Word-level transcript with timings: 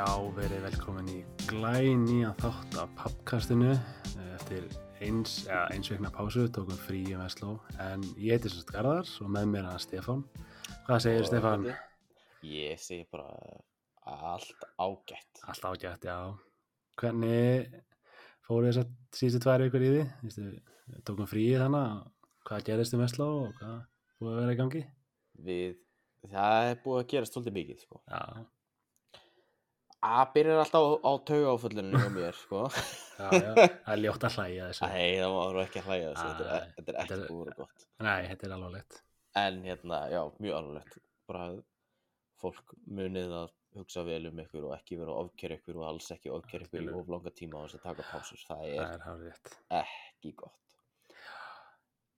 Já, 0.00 0.16
verið 0.32 0.62
velkomin 0.64 1.08
í 1.12 1.18
glænýjan 1.44 2.36
þátt 2.40 2.76
af 2.80 2.92
pappkastinu 2.96 3.74
eftir 4.32 4.62
eins, 5.04 5.34
ja, 5.44 5.66
eins 5.74 5.90
vegna 5.92 6.08
pásu, 6.14 6.46
tókum 6.48 6.78
frí 6.86 7.02
í 7.10 7.16
Vestló 7.18 7.58
en 7.84 8.06
ég 8.16 8.38
heiti 8.38 8.48
semst 8.48 8.70
Garðar 8.72 9.10
og 9.20 9.28
með 9.34 9.50
mér 9.50 9.66
er 9.66 9.66
hann 9.68 9.82
Stefán. 9.84 10.22
Hvað 10.86 11.02
segir 11.04 11.26
Stefán? 11.28 11.66
Ég 12.48 12.80
segi 12.80 13.04
bara 13.12 13.26
allt 14.08 14.64
ágætt. 14.80 15.42
Allt 15.52 15.66
ágætt, 15.68 16.06
já. 16.08 16.16
Hvernig 17.02 17.74
fóru 18.48 18.70
þess 18.70 18.80
að 18.86 18.94
síðustu 19.18 19.42
tvær 19.44 19.64
ykkur 19.66 19.84
í 19.84 19.90
því? 19.98 20.46
Tókum 21.10 21.28
frí 21.28 21.44
í 21.50 21.58
þannig, 21.60 22.06
hvað 22.48 22.64
gerist 22.70 22.96
í 22.96 23.02
Vestló 23.02 23.28
og 23.42 23.52
hvað 23.60 23.76
búið 24.16 24.32
að 24.32 24.40
vera 24.40 24.56
í 24.56 24.62
gangi? 24.62 24.82
Við, 25.50 25.76
það 26.32 26.70
er 26.70 26.82
búið 26.86 27.02
að 27.02 27.06
gerast 27.12 27.36
svolítið 27.36 27.56
mikið, 27.58 27.84
sko. 27.84 28.00
Já, 28.08 28.48
Það 30.00 30.30
byrjar 30.34 30.60
alltaf 30.62 30.80
á, 30.80 30.90
á 31.04 31.12
taugáföllunum 31.28 32.00
hjá 32.00 32.08
mér, 32.14 32.36
sko. 32.40 32.60
já, 33.20 33.26
já, 33.36 33.50
það 33.52 33.90
er 33.94 34.00
ljótt 34.00 34.24
að 34.24 34.36
hlæja 34.38 34.68
þessu. 34.70 34.88
Nei, 34.88 35.10
það 35.20 35.34
var 35.36 35.58
ekki 35.64 35.80
að 35.82 35.88
hlæja 35.90 36.10
þessu, 36.10 36.28
þetta 36.30 36.44
er, 36.44 36.50
Æ, 36.50 36.74
þetta 36.78 36.92
er 36.94 37.00
ekki 37.02 37.16
er- 37.18 37.24
vera 37.40 37.56
gott. 37.58 37.84
Nei, 38.06 38.20
þetta 38.30 38.46
er 38.48 38.54
alveg 38.56 38.72
lett. 38.78 39.00
En 39.40 39.58
hérna, 39.66 39.98
já, 40.10 40.20
mjög 40.40 40.56
alvarlegt. 40.60 40.96
Bara 41.28 41.42
að 41.50 41.58
fólk 42.40 42.72
munið 42.88 43.34
að 43.42 43.52
hugsa 43.76 44.02
vel 44.08 44.24
um 44.30 44.40
ykkur 44.42 44.64
og 44.70 44.72
ekki 44.78 44.96
vera 44.98 45.12
að 45.14 45.28
ofkera 45.28 45.58
ykkur 45.60 45.76
og 45.82 45.84
alls 45.90 46.08
ekki 46.16 46.32
ofkera 46.34 46.64
ykkur 46.66 46.88
í 46.88 46.94
of 46.96 47.12
langa 47.12 47.30
tíma 47.36 47.60
á 47.60 47.62
þess 47.68 47.76
að 47.78 47.84
taka 47.90 48.08
pásur. 48.08 48.40
Það 48.48 48.64
Það 48.64 48.72
er 48.72 48.94
er 48.96 49.04
hárið 49.04 49.28
rétt. 49.28 49.52
ekki 49.84 50.32
gott. 50.40 50.78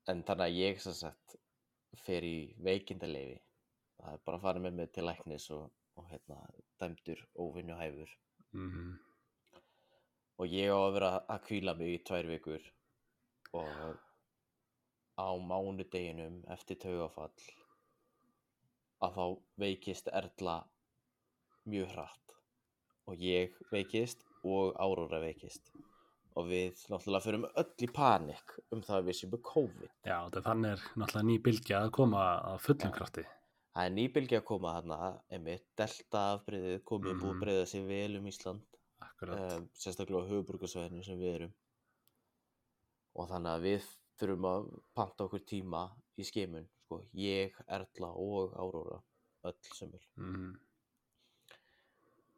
En 0.08 0.22
þannig 0.26 0.46
að 0.48 0.56
ég 0.62 0.80
sagt 0.86 1.36
fer 2.06 2.24
í 2.24 2.54
veikindaleyfi. 2.62 3.40
Það 4.00 4.14
er 4.16 4.22
bara 4.26 4.38
að 4.38 4.46
fara 4.46 4.62
með 4.64 4.78
mig 4.80 4.92
til 4.94 5.04
læknis 5.10 5.50
og, 5.54 5.66
og 5.96 6.06
hérna, 6.10 6.38
dæmdur 6.80 7.20
óvinnu 7.36 7.78
hæfur. 7.78 8.12
Mm 8.52 8.98
Og 10.40 10.48
ég 10.50 10.72
á 10.72 10.78
að 10.78 10.94
vera 10.96 11.10
að 11.30 11.44
kvíla 11.46 11.72
mig 11.78 11.92
í 11.92 11.98
tvær 12.02 12.26
vikur 12.26 12.64
og 13.54 13.98
á 15.20 15.28
mánudeginum 15.38 16.40
eftir 16.50 16.80
taugafall 16.82 17.44
að 19.06 19.18
þá 19.18 19.26
veikist 19.62 20.10
Erla 20.10 20.56
mjög 21.68 21.92
hratt. 21.94 22.34
Og 23.06 23.22
ég 23.22 23.54
veikist 23.70 24.24
og 24.42 24.74
Áróra 24.82 25.20
veikist. 25.22 25.70
Og 26.38 26.48
við 26.48 26.80
náttúrulega 26.88 27.26
förum 27.26 27.46
öll 27.60 27.86
í 27.86 27.90
panik 27.92 28.56
um 28.72 28.80
það 28.82 28.98
að 28.98 29.08
við 29.10 29.18
séum 29.18 29.38
COVID. 29.52 29.94
Já, 30.08 30.18
þannig 30.38 30.70
er 30.72 30.84
náttúrulega 30.96 31.26
ný 31.28 31.38
bylgja 31.44 31.82
að 31.84 31.94
koma 31.98 32.24
að 32.54 32.62
fullum 32.66 32.94
krafti. 32.94 33.26
Það 33.72 33.86
er 33.88 33.94
nýbylgi 33.96 34.36
að 34.36 34.44
koma 34.44 34.72
þarna, 34.76 34.96
einmitt, 35.32 35.64
delta 35.80 36.22
afbreyðið 36.36 36.82
komið 36.84 37.14
búið 37.14 37.22
Mhm. 37.22 37.36
að 37.36 37.42
breyða 37.44 37.66
sig 37.68 37.86
vel 37.88 38.16
um 38.18 38.26
Ísland, 38.26 38.64
um, 39.22 39.68
sérstaklega 39.72 40.20
á 40.20 40.28
höfuburgarsvæðinu 40.30 41.04
sem 41.04 41.18
við 41.18 41.34
erum. 41.36 41.54
Og 43.16 43.28
þannig 43.28 43.52
að 43.56 43.62
við 43.62 43.86
þurfum 44.18 44.44
að 44.50 44.82
panta 44.94 45.24
okkur 45.24 45.40
tíma 45.46 45.82
í 46.18 46.24
skimun, 46.24 46.68
sko, 46.84 47.00
ég, 47.14 47.52
Erla 47.68 48.10
og 48.12 48.52
Áróra, 48.54 49.02
öll 49.44 49.58
sömul. 49.72 50.00
Mm 50.16 50.58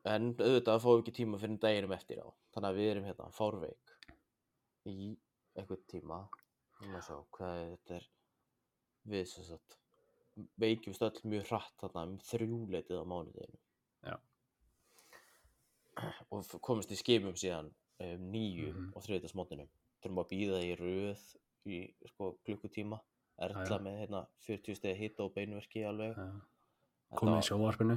En 0.07 0.35
auðvitað 0.37 0.83
fáum 0.85 0.99
við 0.99 1.03
ekki 1.03 1.12
tíma 1.17 1.39
fyrir 1.41 1.59
daginum 1.62 1.93
eftir 1.97 2.19
á, 2.21 2.29
þannig 2.53 2.69
að 2.69 2.77
við 2.77 2.89
erum 2.91 3.05
hérna 3.09 3.29
fárveik 3.33 3.93
í 4.85 5.17
einhvern 5.57 5.85
tíma. 5.89 6.19
Þannig 6.77 6.99
að 6.99 7.07
sjá 7.07 7.17
hvað 7.33 7.55
þetta 7.71 7.94
er, 7.97 8.09
við 9.09 9.25
sem 9.31 9.44
sagt, 9.49 9.78
veikjumst 10.59 11.03
öll 11.06 11.21
mjög 11.31 11.47
hratt 11.50 11.75
þarna 11.83 12.03
um 12.09 12.19
þrjúleitið 12.19 13.00
á 13.00 13.05
mánudeginu. 13.06 13.59
Já. 14.05 14.17
Og 16.34 16.49
komumst 16.65 16.91
í 16.91 16.99
skimum 16.99 17.37
síðan 17.39 17.69
um, 18.03 18.25
nýju 18.33 18.73
Mhm. 18.73 18.89
og 18.97 19.03
þriðdagsmótinu. 19.06 19.69
Þurfum 20.03 20.21
að 20.25 20.31
býða 20.33 20.59
í 20.67 20.73
röð 20.81 21.23
í 21.67 21.78
sko, 22.11 22.33
klukkutíma. 22.47 23.00
Já. 23.41 23.78
með 23.83 23.97
hérna 23.99 24.27
40 24.47 24.75
stegi 24.78 24.94
hitta 25.00 25.25
og 25.25 25.33
beinverki 25.34 25.81
alveg. 25.83 26.15
Komið 27.19 27.33
í 27.33 27.34
var- 27.34 27.49
sjóvarpinu. 27.49 27.97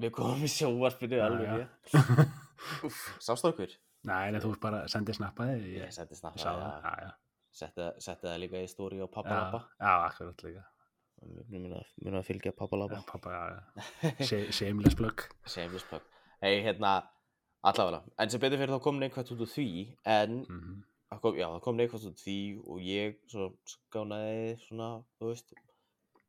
Við 0.00 0.10
komum 0.16 0.44
í 0.44 0.48
sjóvarpinu 0.48 1.18
alveg 1.20 1.68
sástu 3.26 3.48
okkur? 3.50 3.74
Nei, 4.08 4.30
nei, 4.30 4.40
þú 4.40 4.54
bara 4.60 4.84
sendið 4.88 5.18
snappaði. 5.18 5.74
Ég 5.76 5.92
setti 5.92 6.14
snabbt 6.16 6.40
sá 6.40 6.52
það. 6.54 6.82
Já, 6.84 6.94
já. 7.04 7.10
Setti, 7.58 7.88
setti 8.00 8.26
það 8.28 8.38
líka 8.44 8.62
í 8.62 8.68
stóri 8.70 8.96
á 8.96 9.04
Já, 9.04 9.10
Pappalabba. 9.12 9.60
já, 9.80 9.92
akkurat 10.08 10.42
líka. 10.46 10.64
Mér 11.18 11.62
mun 12.04 12.18
að 12.20 12.26
fylgja 12.28 12.52
Pappalabba. 12.56 13.00
Já, 13.00 13.06
pappa, 13.08 13.30
já, 13.34 13.44
já. 13.54 14.26
Se- 14.26 14.52
Shameless 14.52 14.94
plug. 14.98 15.24
Shameless 15.52 15.84
plug. 15.90 16.02
Hei, 16.42 16.60
hérna, 16.62 16.92
allavega. 17.66 18.02
En 18.22 18.30
sem 18.30 18.40
betur 18.42 18.60
fyrir 18.60 18.74
þá 18.76 18.82
kom 18.84 19.00
neikvægt 19.02 19.32
út 19.34 19.42
úr 19.46 19.50
því, 19.54 19.66
en 20.06 20.38
Mm 20.48 20.84
það 21.08 21.20
kom, 21.24 21.36
já, 21.40 21.46
það 21.48 21.62
kom 21.64 21.76
neikvægt 21.80 22.04
út 22.04 22.18
úr 22.18 22.20
því 22.20 22.36
og 22.68 22.80
ég 22.84 23.14
svo 23.32 23.46
skánaði 23.72 24.50
svona, 24.66 24.88
þú 25.16 25.30
veist, 25.30 25.54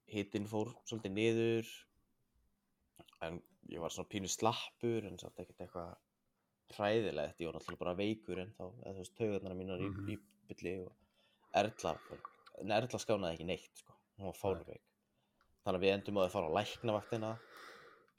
hittin 0.08 0.46
fór 0.48 0.70
svolítið 0.88 1.12
niður, 1.18 1.72
en 3.28 3.42
ég 3.74 3.84
var 3.84 3.92
svona 3.92 4.08
pínu 4.14 4.30
slappur, 4.32 5.04
en 5.10 5.20
samt 5.20 5.42
ekkert 5.44 5.66
eitthvað 5.66 5.92
hræðilegt, 6.78 7.42
ég 7.44 7.50
var 7.50 7.58
náttúrulega 7.60 7.82
bara 7.84 7.96
veikur 8.00 8.40
en 8.46 8.54
þá, 8.56 8.64
eða 8.86 8.94
þú 8.96 9.04
veist, 9.04 9.16
taugarnar 9.20 9.58
mínar 9.60 9.84
Mhm. 9.84 10.08
í, 10.08 10.16
í 10.16 10.48
bylli 10.54 10.74
og 10.86 10.96
Erla, 11.60 11.94
en 12.64 12.72
Erla 12.80 13.00
skánaði 13.04 13.36
ekki 13.36 13.50
neitt, 13.52 13.70
sko, 13.84 13.89
hún 14.20 14.30
var 14.32 14.38
fárveik. 14.40 14.84
Þannig 15.64 15.80
að 15.80 15.86
við 15.86 15.94
endum 15.96 16.18
að 16.22 16.32
fara 16.34 16.50
á 16.50 16.56
læknavaktina, 16.60 17.32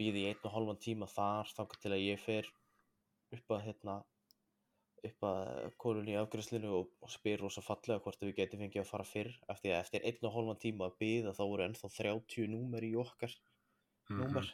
býði 0.01 0.23
í 0.25 0.29
einn 0.31 0.47
og 0.49 0.55
hálfan 0.55 0.81
tíma 0.81 1.07
þar, 1.11 1.51
þangað 1.57 1.83
til 1.85 1.93
að 1.93 2.05
ég 2.07 2.23
fer 2.23 2.49
upp 3.37 3.53
að, 3.55 3.61
hérna, 3.67 3.95
upp 5.11 5.27
að 5.29 5.75
konunni 5.81 6.13
í 6.15 6.19
afgræslinu 6.21 6.71
og, 6.79 6.89
og 7.05 7.13
spyr 7.13 7.41
rosa 7.45 7.63
fallega 7.65 8.01
hvort 8.05 8.21
við 8.25 8.35
getum 8.41 8.61
fengið 8.65 8.83
að 8.83 8.89
fara 8.91 9.07
fyrr, 9.09 9.31
eftir 9.53 9.77
eftir 9.77 10.05
einn 10.09 10.27
og 10.29 10.35
hálfan 10.35 10.61
tíma 10.65 10.89
að 10.91 10.97
býða 11.01 11.33
þá 11.37 11.45
voru 11.47 11.67
ennþá 11.69 11.93
30 11.97 12.51
númer 12.57 12.85
í 12.89 12.95
okkar 13.01 13.37
Mhm. 14.11 14.21
númer 14.25 14.47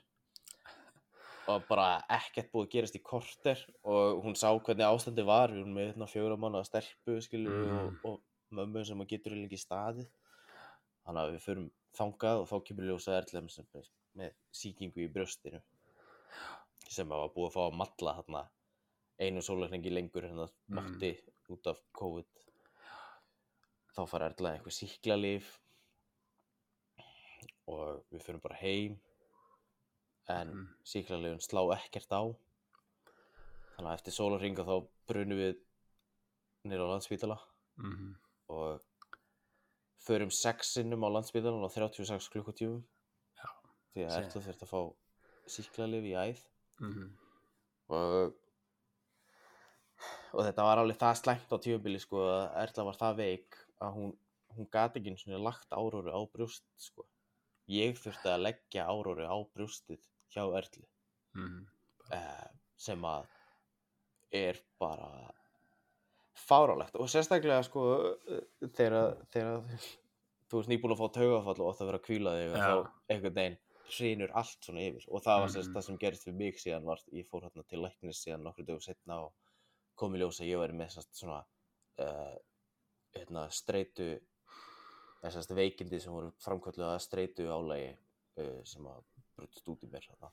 og 1.48 1.62
bara 1.68 2.02
ekkert 2.10 2.50
búið 2.52 2.66
að 2.66 2.72
gerast 2.74 2.96
í 2.98 3.00
korter 3.06 3.60
og 3.86 4.18
hún 4.24 4.34
sá 4.36 4.50
hvernig 4.58 4.84
ástandi 4.84 5.24
var 5.24 5.48
við 5.54 5.62
erum 5.62 5.74
með 5.78 5.86
hérna 5.92 6.08
fjóra 6.10 6.36
manna 6.38 6.62
stelpu 6.66 7.20
skilu 7.22 7.50
Mhm. 7.54 7.76
og, 7.78 7.94
og 8.04 8.20
mömmu 8.52 8.84
sem 8.84 9.00
að 9.00 9.08
getur 9.14 9.32
eiginlega 9.32 9.48
ekki 9.54 9.62
staðið 9.62 10.08
þannig 11.06 11.22
að 11.22 11.32
við 11.36 11.44
förum 11.46 11.70
þangað 11.96 12.40
og 12.42 12.48
þá 12.50 12.56
kemur 12.68 12.88
ljósa 12.90 13.16
erlem 13.20 13.48
sem 13.48 13.66
með, 13.74 13.88
með 14.20 14.34
sýkingu 14.52 15.04
í 15.06 15.12
brjóstinu 15.12 15.62
sem 16.88 17.08
að 17.12 17.22
var 17.24 17.32
búið 17.34 17.48
að 17.50 17.54
fá 17.56 17.62
að 17.66 17.78
matla 17.80 18.14
þarna 18.20 18.42
einu 19.26 19.42
sólarhengi 19.42 19.90
lengur 19.94 20.24
en 20.28 20.36
það 20.42 20.50
Mhm. 20.68 20.76
mátti 20.76 21.12
út 21.54 21.66
af 21.66 21.80
COVID 21.92 22.42
þá 23.96 24.02
fara 24.08 24.26
erla 24.30 24.52
eitthvað 24.58 24.76
síklarlif 24.76 25.60
og 27.66 28.04
við 28.12 28.22
förum 28.26 28.42
bara 28.42 28.58
heim 28.60 28.98
en 30.28 30.48
Mhm. 30.50 30.68
síklarlegin 30.84 31.40
slá 31.40 31.62
ekkert 31.76 32.10
á 32.12 32.22
þannig 33.76 33.90
að 33.90 33.94
eftir 33.98 34.12
sólarhinga 34.12 34.64
þá 34.66 34.88
brunum 35.06 35.38
við 35.38 35.56
nýra 36.66 36.86
á 36.86 36.92
landsbítala 36.92 37.38
Mhm. 37.78 38.14
og 38.48 38.80
förum 40.06 40.30
sex 40.30 40.72
sinnum 40.76 41.02
á 41.04 41.08
landsbítalan 41.10 41.64
á 41.66 41.70
36 41.72 42.28
klukkutífum 42.32 42.82
því 43.94 44.04
að. 44.06 44.16
Erla 44.20 44.42
þurft 44.46 44.64
að 44.66 44.72
fá 44.72 44.80
síklarlif 45.56 46.04
í 46.10 46.14
æð 46.18 46.42
Mhm. 46.80 47.06
og 47.88 48.34
og 50.36 50.42
þetta 50.44 50.64
var 50.66 50.80
alveg 50.82 50.98
það 51.00 51.14
slæmt 51.22 51.52
á 51.54 51.56
tímabili 51.64 52.00
sko 52.02 52.20
að 52.28 52.56
Erla 52.64 52.84
var 52.90 52.98
það 53.00 53.16
veik 53.22 53.56
að 53.80 53.94
hún, 53.96 54.10
hún 54.56 54.68
gat 54.72 54.96
ekki 54.98 55.12
einu 55.12 55.20
sinni 55.20 55.38
lagt 55.40 55.70
áróru 55.72 56.12
á 56.12 56.20
brjóst 56.32 56.66
sko 56.76 57.06
ég 57.72 57.96
þurfti 57.98 58.28
að 58.34 58.44
leggja 58.44 58.84
áróru 58.90 59.24
á 59.24 59.36
brjóstið 59.54 60.02
hjá 60.34 60.42
Erlu 60.60 60.84
Mhm. 61.36 61.66
uh, 62.12 62.48
sem 62.76 63.02
að 63.02 63.26
er 64.32 64.60
bara 64.80 65.32
fárálegt 66.36 66.96
og 67.00 67.08
sérstaklega 67.08 67.62
sko 67.64 67.84
eh, 68.28 68.42
þegar, 68.76 69.16
þú 70.50 70.60
ert 70.60 70.68
nýbúin 70.72 70.94
að 70.94 71.00
fá 71.00 71.08
taugafall 71.16 71.60
og 71.62 71.70
átt 71.72 71.80
að 71.82 71.88
vera 71.90 72.00
að 72.02 72.06
kvíla 72.08 72.34
þig 72.36 72.50
og 72.50 72.56
Já. 72.56 72.66
þá 72.66 73.14
einhvern 73.14 73.38
veginn 73.40 73.58
hrinur 73.86 74.32
allt 74.34 74.66
svona 74.66 74.82
yfir 74.82 75.04
og 75.08 75.22
það 75.22 75.40
var 75.42 75.50
sérst 75.54 75.68
Mhm. 75.70 75.74
það 75.76 75.84
sem 75.86 75.98
gerist 76.02 76.26
við 76.26 76.34
mig 76.40 76.56
síðan 76.58 76.84
var 76.84 77.02
ég 77.14 77.28
fór 77.30 77.44
hérna 77.46 77.62
til 77.70 77.82
læknis 77.82 78.22
síðan 78.24 78.42
nokkru 78.42 78.64
dögum 78.66 78.82
setna 78.82 79.20
og 79.24 79.32
kom 79.96 80.14
í 80.14 80.18
ljós 80.18 80.40
að 80.42 80.50
ég 80.50 80.58
væri 80.60 80.74
með 80.76 80.90
sérst 80.96 81.14
svona 81.20 81.38
uh, 82.02 82.36
hérna 83.14 83.46
streitu 83.50 84.08
sérst 85.26 85.50
veikindi 85.54 86.00
sem 86.02 86.12
voru 86.12 86.32
framkvölduð 86.42 86.86
að 86.90 87.00
streitu 87.02 87.46
álægi 87.50 87.94
uh, 88.42 88.60
sem 88.64 88.84
að 88.86 89.00
brutist 89.36 89.68
út 89.68 89.82
í 89.82 89.88
mér 89.90 90.04
þarna. 90.10 90.30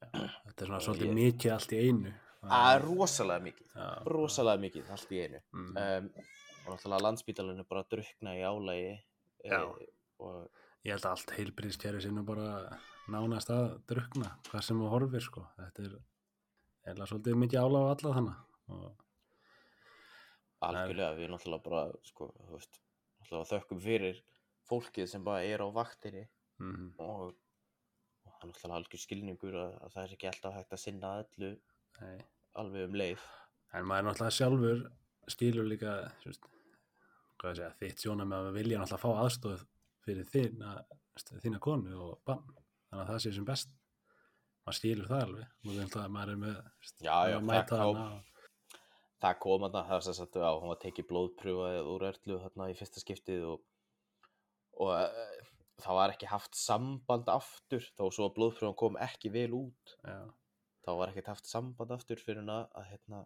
Þetta 0.00 0.64
er 0.64 0.66
svona 0.66 0.80
Og 0.80 0.84
svolítið 0.88 1.14
mikið 1.16 1.52
allt 1.54 1.72
í 1.76 1.78
einu. 1.86 2.12
Það 2.40 2.74
er 2.74 2.84
rosalega 2.86 3.44
mikið 3.44 3.74
rosalega 4.14 4.62
mikið 4.66 4.90
allt 4.94 5.10
í 5.12 5.18
einu 5.26 5.40
Mhm. 5.52 5.76
um, 5.76 6.10
og 6.66 6.72
náttúrulega 6.74 7.04
landsbítalinn 7.06 7.58
er 7.60 7.64
bara 7.68 7.82
að 7.84 7.90
drukna 7.96 8.34
í 8.36 8.42
álægi 8.44 9.02
Já. 9.44 9.60
eh, 9.60 9.86
og 10.20 10.48
Ég 10.84 10.92
held 10.94 11.04
að 11.04 11.10
allt 11.10 11.30
heilbriðskjæri 11.36 12.00
sinni 12.00 12.22
bara 12.24 12.78
nánast 13.12 13.50
að 13.52 13.82
drukna, 13.86 14.30
hvað 14.48 14.62
sem 14.64 14.78
þú 14.80 14.88
horfir 14.88 15.20
sko. 15.20 15.42
Þetta 15.58 15.82
er, 15.84 15.96
eða 16.88 17.06
svolítið 17.10 17.36
mikið 17.36 17.60
álag 17.60 17.84
á 17.84 17.88
alla 17.92 18.14
þannig 18.16 18.36
og 18.70 18.94
algjörlega, 20.60 21.16
við 21.18 21.30
náttúrulega 21.34 21.64
bara 21.66 21.82
sko, 22.08 22.30
þú 22.46 22.56
veist, 22.56 22.80
náttúrulega 23.20 23.50
þökkum 23.52 23.80
fyrir 23.84 24.22
fólkið 24.70 25.08
sem 25.12 25.24
bara 25.26 25.44
er 25.44 25.60
á 25.64 25.68
vaktinni 25.72 26.24
mm, 26.60 26.88
og, 26.98 27.34
og 28.24 28.32
það 28.32 28.40
er 28.40 28.50
náttúrulega 28.52 28.78
algjör 28.80 29.04
skilningur 29.04 29.54
að, 29.60 29.76
að 29.84 29.94
það 29.96 30.02
er 30.06 30.14
ekki 30.16 30.30
alltaf 30.32 30.54
hægt 30.58 30.72
að 30.76 30.82
sinna 30.84 31.12
öllu 31.24 31.52
nei. 32.00 32.20
alveg 32.60 32.88
um 32.88 32.96
leið. 33.00 33.26
En 33.76 33.86
maður 33.86 34.08
náttúrulega 34.08 34.36
sjálfur 34.36 34.80
skilur 35.30 35.68
líka 35.70 35.92
ég 36.26 36.38
segja, 37.56 37.68
þitt 37.80 38.02
sjóna 38.04 38.26
með 38.28 38.48
að 38.50 38.56
vilja 38.58 38.80
náttúrulega 38.80 39.02
fá 39.04 39.22
aðstóð 39.24 39.60
fyrir 40.04 40.26
þína, 40.32 40.72
þína 41.44 41.60
konu 41.62 41.94
og 42.06 42.16
bann 42.26 42.42
þannig 42.90 43.04
að 43.04 43.12
það 43.12 43.22
sé 43.24 43.32
sem 43.36 43.46
best. 43.48 43.70
Maður 44.66 44.78
skilur 44.80 45.08
það 45.08 45.22
alveg. 45.26 45.52
Það 45.64 45.78
er 45.84 46.02
að 46.02 46.10
maður 46.16 46.32
er 46.34 46.40
með 46.42 46.58
veist, 46.58 46.96
Já, 47.00 47.16
já, 47.30 47.36
að 47.38 47.46
það 47.70 47.84
kom- 47.84 48.02
og- 48.02 48.26
það 49.20 49.38
kom 49.44 49.64
að 49.68 49.78
það 49.78 50.02
sem 50.06 50.16
sagt 50.18 50.36
að 50.40 50.58
hún 50.60 50.72
var 50.72 50.80
tekið 50.84 51.08
blóðpröfa 51.10 51.70
úr 51.94 52.04
öllu 52.10 52.40
þarna 52.44 52.68
í 52.72 52.76
fyrsta 52.78 53.00
skiptið 53.02 53.46
og, 53.52 53.62
og 54.80 54.92
uh, 54.96 55.48
það 55.80 55.98
var 56.00 56.14
ekki 56.14 56.28
haft 56.30 56.56
samband 56.56 57.28
aftur 57.32 57.84
þó 57.96 58.06
svo 58.12 58.28
að 58.28 58.34
blóðpröfan 58.38 58.76
kom 58.80 58.96
ekki 59.00 59.32
vel 59.32 59.50
út. 59.56 59.96
Já, 60.04 60.20
þá 60.90 60.98
var 60.98 61.12
ekkert 61.12 61.30
haft 61.34 61.50
samband 61.50 61.94
aftur 61.94 62.20
fyrir 62.22 62.42
hana 62.42 62.64
að 62.76 62.88
hérna 62.92 63.20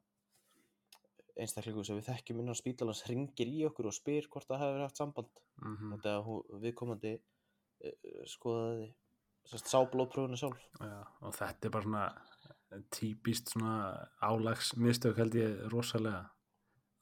einstaklingu 1.41 1.83
sem 1.87 1.99
við 1.99 2.11
þekkjum 2.11 2.43
innan 2.43 2.59
spítalans 2.59 3.03
ringir 3.09 3.51
í 3.51 3.65
okkur 3.67 3.89
og 3.91 3.97
spyr 3.97 4.29
hvort 4.31 4.47
það 4.51 4.63
hefur 4.63 4.85
haft 4.85 5.01
samband. 5.01 5.41
Mm 5.63 5.97
þetta 5.97 6.13
að 6.19 6.61
viðkomandi 6.63 7.15
uh, 7.17 7.97
skoðaði 8.31 8.87
sérst, 9.51 9.71
sá 9.71 9.81
blóðpröfuna 9.91 10.39
sjálf. 10.39 10.63
Já, 10.79 11.01
og 11.21 11.35
þetta 11.37 11.69
er 11.69 11.75
bara 11.75 11.89
svona 11.89 12.85
típist 12.95 13.53
svona 13.53 13.75
álagsmistök 14.23 15.19
held 15.21 15.37
ég 15.39 15.61
rosalega. 15.73 16.25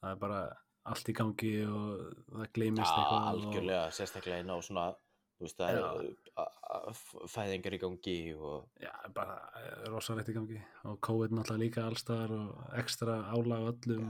Það 0.01 0.15
er 0.15 0.19
bara 0.25 0.41
allt 0.91 1.09
í 1.09 1.15
gangi 1.15 1.53
og 1.63 1.91
það 2.33 2.49
gleymist 2.57 2.89
Já, 2.89 2.97
eitthvað 2.99 3.27
algjörlega, 3.31 3.83
sérstaklega 3.95 4.43
inn 4.43 4.51
á 4.51 4.57
svona 4.59 4.87
veist 5.43 5.59
það 5.59 5.79
er 5.79 7.01
fæðingar 7.33 7.77
í 7.77 7.81
gangi 7.81 8.17
og 8.35 8.81
já, 8.81 8.93
bara 9.15 9.37
eh, 9.59 9.85
rosalegt 9.93 10.31
í 10.31 10.37
gangi. 10.37 10.61
Og 10.89 10.99
COVID 11.05 11.35
náttúrulega 11.35 11.63
líka 11.65 11.85
allstaðar 11.87 12.35
og 12.39 12.79
ekstra 12.81 13.19
álag 13.33 13.67
á 13.67 13.69
öllum. 13.73 14.09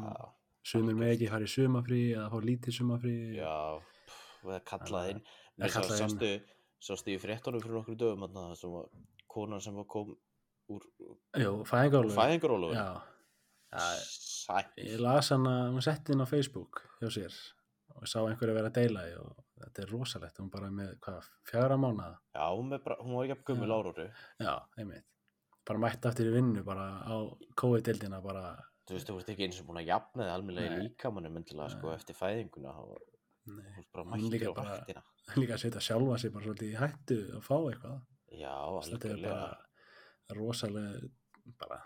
Sumir 0.63 0.95
með 0.95 1.17
ekki 1.17 1.31
fara 1.33 1.43
í 1.43 1.51
sumafrí 1.51 2.03
eða 2.13 2.29
fá 2.31 2.37
lítið 2.39 2.77
sumafrí 2.77 3.17
já 3.35 3.55
það 4.43 4.57
er 4.57 4.67
kallað 4.67 5.09
inn. 5.13 5.23
sástu, 6.83 7.15
í 7.15 7.19
fréttunum 7.21 7.63
fyrir 7.63 7.77
nokkru 7.77 7.95
dögum 7.99 8.27
það 8.27 8.53
sem 8.59 8.73
var 8.73 8.87
konan 9.31 9.63
sem 9.63 9.75
var 9.77 9.87
kom 9.89 10.13
úr 10.73 10.85
fæðingarólu 11.69 12.71
ég 14.77 14.99
las 15.01 15.31
hana, 15.33 15.55
hún 15.73 15.85
setti 15.85 16.13
inn 16.13 16.23
á 16.23 16.27
Facebook 16.29 16.83
hjá 16.99 17.09
sér 17.13 17.37
og 17.97 18.09
sá 18.09 18.19
einhverju 18.21 18.57
vera 18.57 18.71
að 18.71 18.79
deila 18.81 19.05
og 19.21 19.42
þetta 19.61 19.83
er 19.85 19.91
rosalegt, 19.93 20.37
hún 20.41 20.49
bara 20.53 20.69
með 20.73 20.93
hvað, 21.05 21.27
fjara 21.49 21.77
mánuða 21.77 22.17
Já, 22.35 22.45
hún, 22.57 22.69
bara, 22.83 22.97
hún 23.01 23.15
var 23.17 23.25
ekki 23.27 23.35
að 23.37 23.43
gömul 23.51 23.69
Já. 23.69 23.75
áróru 23.77 24.05
Já, 24.47 24.53
einmitt. 24.81 25.05
Bara 25.63 25.79
mætti 25.79 26.09
aftur 26.09 26.27
í 26.29 26.33
vinnu 26.35 26.63
bara 26.67 26.85
á 27.07 27.15
COVID-dildina 27.61 28.21
bara, 28.23 28.45
Þú 28.83 28.97
veist, 28.97 29.07
þú 29.07 29.15
veist 29.19 29.29
ekki 29.31 29.45
eins 29.47 29.59
og 29.61 29.67
búin 29.69 29.79
að 29.79 29.89
jafna 29.93 30.25
þið 30.25 30.33
almennilega 30.35 30.71
í 30.73 30.77
Nei. 30.79 30.87
líkamannu 30.89 31.29
myndilega 31.31 31.69
sko 31.71 31.93
eftir 31.93 32.17
fæðinguna 32.19 32.73
nei, 33.53 33.75
hún 33.95 34.11
Hún 34.17 34.31
líka 34.33 34.51
bara- 34.55 34.79
vaktina 34.79 35.03
líka 35.39 35.55
að 35.55 35.61
setja 35.63 35.83
sjálfa 35.85 36.17
sig 36.19 36.33
bara 36.33 36.45
svolítið 36.49 36.73
í 36.73 36.79
hættu 36.81 37.19
að 37.37 37.45
fá 37.47 37.55
eitthvað. 37.69 38.01
Já, 38.33 38.55
þetta 38.89 39.13
er 39.13 39.21
bara 39.23 40.35
rosalega 40.35 41.09
bara 41.59 41.79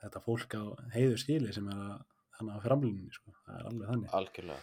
þetta 0.00 0.22
fólk 0.24 0.56
á 0.56 0.62
heiðu 0.94 1.18
skili 1.20 1.52
sem 1.52 1.68
er 1.68 1.82
að 1.90 2.06
að 2.40 2.62
framlýninni 2.64 3.12
sko, 3.12 3.34
það 3.44 3.56
er 3.58 3.66
alveg 3.68 3.88
þannig. 3.90 4.12
Algjörlega 4.16 4.60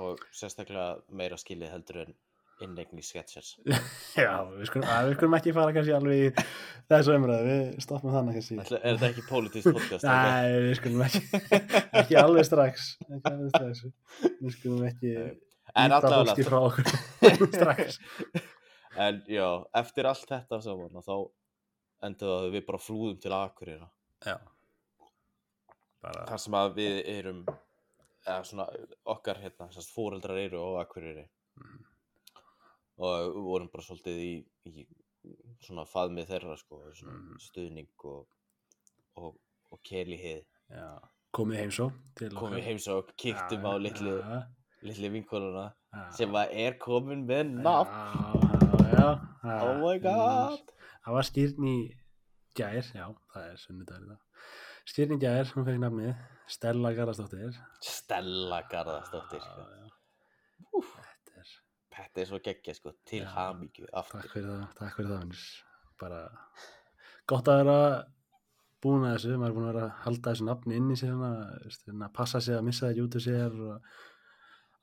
og 0.00 0.22
sérstaklega 0.34 0.94
meira 1.14 1.38
skilið 1.40 1.72
heldur 1.74 2.00
en 2.04 2.14
innegni 2.62 3.02
sketchers 3.02 3.54
Já, 4.24 4.44
við 4.46 4.68
skulum, 4.68 4.86
að, 4.86 5.08
við 5.08 5.16
skulum 5.18 5.36
ekki 5.38 5.54
fara 5.56 5.74
kannski 5.74 5.94
alveg 5.96 6.20
í 6.20 6.44
þessu 6.90 7.16
umræðu, 7.18 7.54
við 7.54 7.82
stoppum 7.82 8.14
þannig 8.14 8.38
kannski. 8.38 8.58
Er 8.60 8.84
þetta 8.84 9.10
ekki 9.10 9.24
politist 9.28 9.70
podcast? 9.70 10.06
Nei, 10.06 10.60
við 10.68 10.76
skulum 10.78 11.04
ekki 11.08 11.22
ekki 12.02 12.18
alveg 12.20 12.48
strax 12.48 12.88
ekki 13.08 13.32
alveg 13.32 13.54
strax. 13.54 13.84
Við 14.38 14.56
skulum 14.58 14.86
ekki 14.90 15.14
ýta 15.74 16.12
fólki 16.14 16.46
frá 16.46 16.60
okkur 16.62 17.48
strax. 17.58 17.98
En 18.94 19.22
já, 19.26 19.48
eftir 19.82 20.06
allt 20.06 20.28
þetta 20.30 20.60
saman 20.62 21.02
þá 21.02 21.16
endaðu 22.06 22.34
að 22.38 22.50
við 22.54 22.66
bara 22.68 22.82
flúðum 22.82 23.20
til 23.22 23.32
Akureyra 23.34 23.88
Já. 24.24 24.36
Bara, 26.04 26.24
þar 26.28 26.40
sem 26.40 26.56
að 26.58 26.74
við 26.76 26.98
erum 27.10 27.40
eða 28.26 28.44
svona 28.48 28.66
okkar 29.14 29.36
hérna 29.42 29.68
fóreldrar 29.94 30.38
eru 30.46 30.60
á 30.64 30.82
Akureyri. 30.84 31.28
Mhm. 31.60 31.84
og 32.98 33.34
við 33.34 33.42
vorum 33.42 33.68
bara 33.72 33.82
svolítið 33.82 34.18
í, 34.22 34.34
í 34.70 34.86
svona 35.66 35.82
faðmið 35.84 36.28
þeirra 36.30 36.56
sko, 36.58 36.78
svona 36.94 37.12
Mhm. 37.18 37.38
stuðning 37.42 37.88
og, 38.04 38.26
og, 39.16 39.36
og 39.72 39.80
kelihið 39.82 40.44
komið 41.34 41.56
heimsó 41.58 41.88
til 42.14 42.28
komum 42.30 42.54
við 42.58 42.62
heims 42.68 42.86
og 42.88 43.10
kíktum 43.18 43.64
á 43.66 43.74
litlu, 43.82 44.14
litlu 44.82 45.10
vinkonuna 45.10 45.72
sem 46.14 46.30
að 46.30 46.48
er 46.52 46.78
komin 46.78 47.26
með 47.26 47.50
nafn. 47.50 47.90
oh 49.44 49.74
my 49.82 49.98
god. 49.98 50.60
það 51.04 51.12
var 51.18 51.22
skýrn 51.28 51.66
í 51.66 51.76
gær, 52.54 52.82
já, 52.94 53.06
það 53.34 53.50
er 53.50 53.56
sunnudagur 53.56 54.14
í 54.14 54.18
dag 54.84 54.92
skýrn 54.92 55.16
í 55.16 55.20
gær, 55.20 55.48
hún 55.56 55.64
fekk 55.64 55.80
nafnið 55.80 56.14
Stella 56.50 56.90
Garðarsdóttir. 56.92 57.54
Stella 57.80 58.58
Garðarsdóttir 58.68 59.40
sko. 59.40 59.62
þetta 60.84 61.40
er 61.40 61.52
þetta 61.94 62.20
er 62.20 62.28
svo 62.28 62.40
geggja 62.44 62.74
sko, 62.76 62.92
til 63.08 63.24
hamingju 63.24 63.88
aftur. 63.92 64.20
Takk 64.20 64.34
fyrir 64.34 64.50
það, 64.50 64.66
takk 64.76 64.98
fyrir 64.98 65.14
það. 65.14 65.44
Bara 66.02 66.20
gott 67.30 67.48
að 67.48 67.60
vera 67.62 67.78
búin 68.84 69.06
að 69.08 69.14
þessu, 69.16 69.36
maður 69.40 69.48
er 69.48 69.56
búin 69.56 69.68
að 69.68 69.72
vera 69.72 69.86
að 69.86 70.00
halda 70.04 70.34
þessu 70.34 70.48
nafni 70.50 70.76
inn 70.76 70.90
í 70.92 70.98
veist, 71.64 71.86
hérna, 71.88 72.12
passa 72.12 72.44
sig 72.44 72.58
að 72.58 72.66
missa 72.68 72.90
þetta 72.90 73.06
út 73.06 73.16
úr 73.16 73.24
sér 73.24 73.60
og 73.70 73.92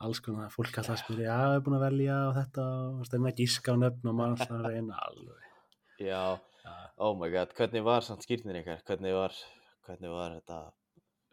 alls 0.01 0.23
konar, 0.25 0.49
fólk 0.49 0.73
alltaf 0.73 0.95
að 0.95 1.03
spyrja, 1.03 1.29
já, 1.29 1.55
er 1.59 1.61
búin 1.61 1.77
að 1.77 1.85
velja 1.85 2.21
og 2.31 2.37
þetta 2.39 2.69
og 2.89 3.17
að 3.29 3.43
gíska 3.43 3.75
á 3.77 3.81
nöfn 3.83 4.09
og 4.09 4.17
maður 4.17 4.39
alltaf 4.39 4.55
að 4.57 4.71
reyna 4.71 5.03
alveg. 5.05 5.51
já, 6.01 6.39
Já, 6.61 6.73
oh 7.01 7.15
my 7.17 7.29
god, 7.33 7.53
hvernig 7.57 7.81
var 7.85 8.05
samt 8.05 8.25
skýrnin 8.25 8.59
ykkar? 8.59 8.81
Hvernig 8.85 9.15
var, 9.17 9.37
hvernig 9.87 10.13
var 10.13 10.37
þetta? 10.39 10.61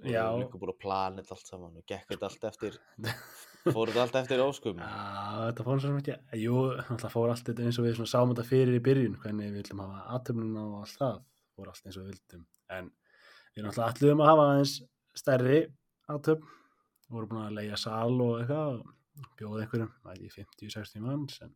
Já. 0.07 0.31
voru 0.31 0.45
líka 0.45 0.59
búin 0.63 0.71
að 0.71 0.79
plana 0.79 1.23
þetta 1.23 1.35
allt 1.35 1.49
saman 1.51 1.79
og 1.81 1.87
gekk 1.91 2.13
þetta 2.13 2.29
allt 2.29 2.45
eftir 2.47 2.77
fór 3.75 3.91
þetta 3.91 4.03
allt 4.05 4.19
eftir 4.21 4.43
óskum? 4.45 4.79
Já 4.79 5.41
þetta 5.49 5.65
fór 5.67 5.81
svo 5.81 5.89
sem 5.89 5.97
ekki, 5.99 6.15
jú, 6.39 6.61
alltaf 6.85 7.15
fór 7.17 7.33
allt 7.33 7.49
þetta 7.49 7.65
eins 7.67 7.81
og 7.81 7.89
við 7.89 7.99
sáum 8.05 8.31
þetta 8.31 8.47
fyrir 8.47 8.79
í 8.79 8.83
byrjun, 8.85 9.17
hvernig 9.25 9.49
við 9.49 9.59
vildum 9.59 9.83
hafa 9.83 10.05
aðtöfnuna 10.15 10.67
og 10.69 10.77
allt 10.85 11.01
það, 11.01 11.19
fór 11.57 11.73
allt 11.73 11.89
eins 11.89 11.99
og 11.99 12.05
við 12.05 12.13
vildum, 12.13 12.45
en 12.79 12.93
við 13.57 13.69
alltaf 13.73 13.89
alluðum 13.89 14.23
að 14.23 14.31
hafa 14.31 14.47
aðeins 14.53 14.77
stærri 15.19 15.59
aðtöfn, 16.15 16.55
voru 17.11 17.31
búin 17.33 17.43
að 17.49 17.59
leia 17.59 17.81
sal 17.81 18.15
og 18.23 18.39
eitthvað, 18.39 18.79
og 19.19 19.35
bjóða 19.41 19.65
einhverjum, 19.65 19.93
það 20.05 20.15
ekki 20.15 20.33
50-60 20.39 21.07
manns, 21.09 21.43
en 21.43 21.55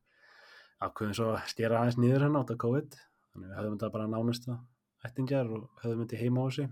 ákveðum 0.83 1.15
svo 1.15 1.31
að 1.37 1.49
stjera 1.55 1.79
aðeins 1.79 2.03
niður 2.03 2.27
hann 2.27 2.43
átt 2.43 2.55
að 2.57 2.63
COVID, 2.67 3.01
þannig 3.31 3.53
við 3.53 3.59
höfðum 3.61 3.79
þetta 3.79 3.95
bara 3.95 4.11
nánust 4.11 4.51
að 4.51 4.59
ættingjar 5.07 5.51
og 5.51 5.69
höfðum 5.83 6.05
þetta 6.05 6.19
í 6.19 6.23
heima 6.23 6.47
á 6.47 6.49
sig 6.55 6.69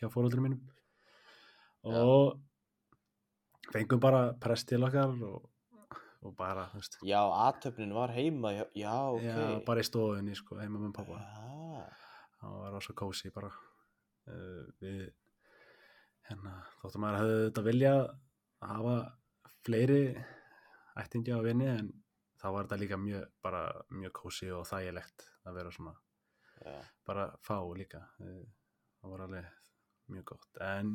hjá 0.00 0.10
fóröldrum 0.12 0.46
mínum. 0.46 0.62
Og 1.84 2.38
fengum 3.72 4.00
bara 4.00 4.28
prest 4.40 4.68
til 4.70 4.84
okkar 4.86 5.12
og, 5.26 5.48
og 6.24 6.36
bara, 6.38 6.68
veist, 6.74 6.98
já, 7.04 7.20
aðtöfnin 7.20 7.94
var 7.96 8.12
heima 8.14 8.54
já, 8.54 8.64
já 8.78 8.94
ok. 9.10 9.26
Já, 9.26 9.42
bara 9.66 9.82
í 9.82 9.88
stofunni, 9.88 10.36
sko, 10.38 10.60
heima 10.60 10.80
með 10.80 10.94
pappa. 10.96 11.20
Já. 11.20 11.84
það 12.40 12.56
var 12.62 12.74
rosa 12.76 12.96
kósi 12.96 13.32
bara. 13.34 13.50
Uh, 14.24 14.64
við 14.80 15.02
hérna, 16.30 16.54
þóttum 16.80 17.04
maður 17.04 17.20
hefði 17.20 17.42
þetta 17.42 17.64
vilja 17.66 17.92
að 17.98 18.70
hafa 18.70 18.94
fleiri 19.66 20.00
ættingja 21.00 21.36
á 21.36 21.44
vinni 21.44 21.68
en 21.68 21.90
þá 22.40 22.46
var 22.54 22.64
þetta 22.64 22.80
líka 22.80 22.98
mjög, 23.00 23.26
bara 23.44 23.62
mjög 23.92 24.14
kósi 24.16 24.48
og 24.54 24.64
þægilegt 24.68 25.26
að 25.44 25.58
vera 25.58 25.74
svona 25.74 25.92
Já. 26.64 26.76
bara 27.06 27.28
fá 27.44 27.56
líka. 27.76 28.00
Eh, 28.20 28.44
það 29.00 29.14
var 29.14 29.24
alveg 29.26 29.48
mjög 30.14 30.24
gott. 30.32 30.50
En 30.64 30.94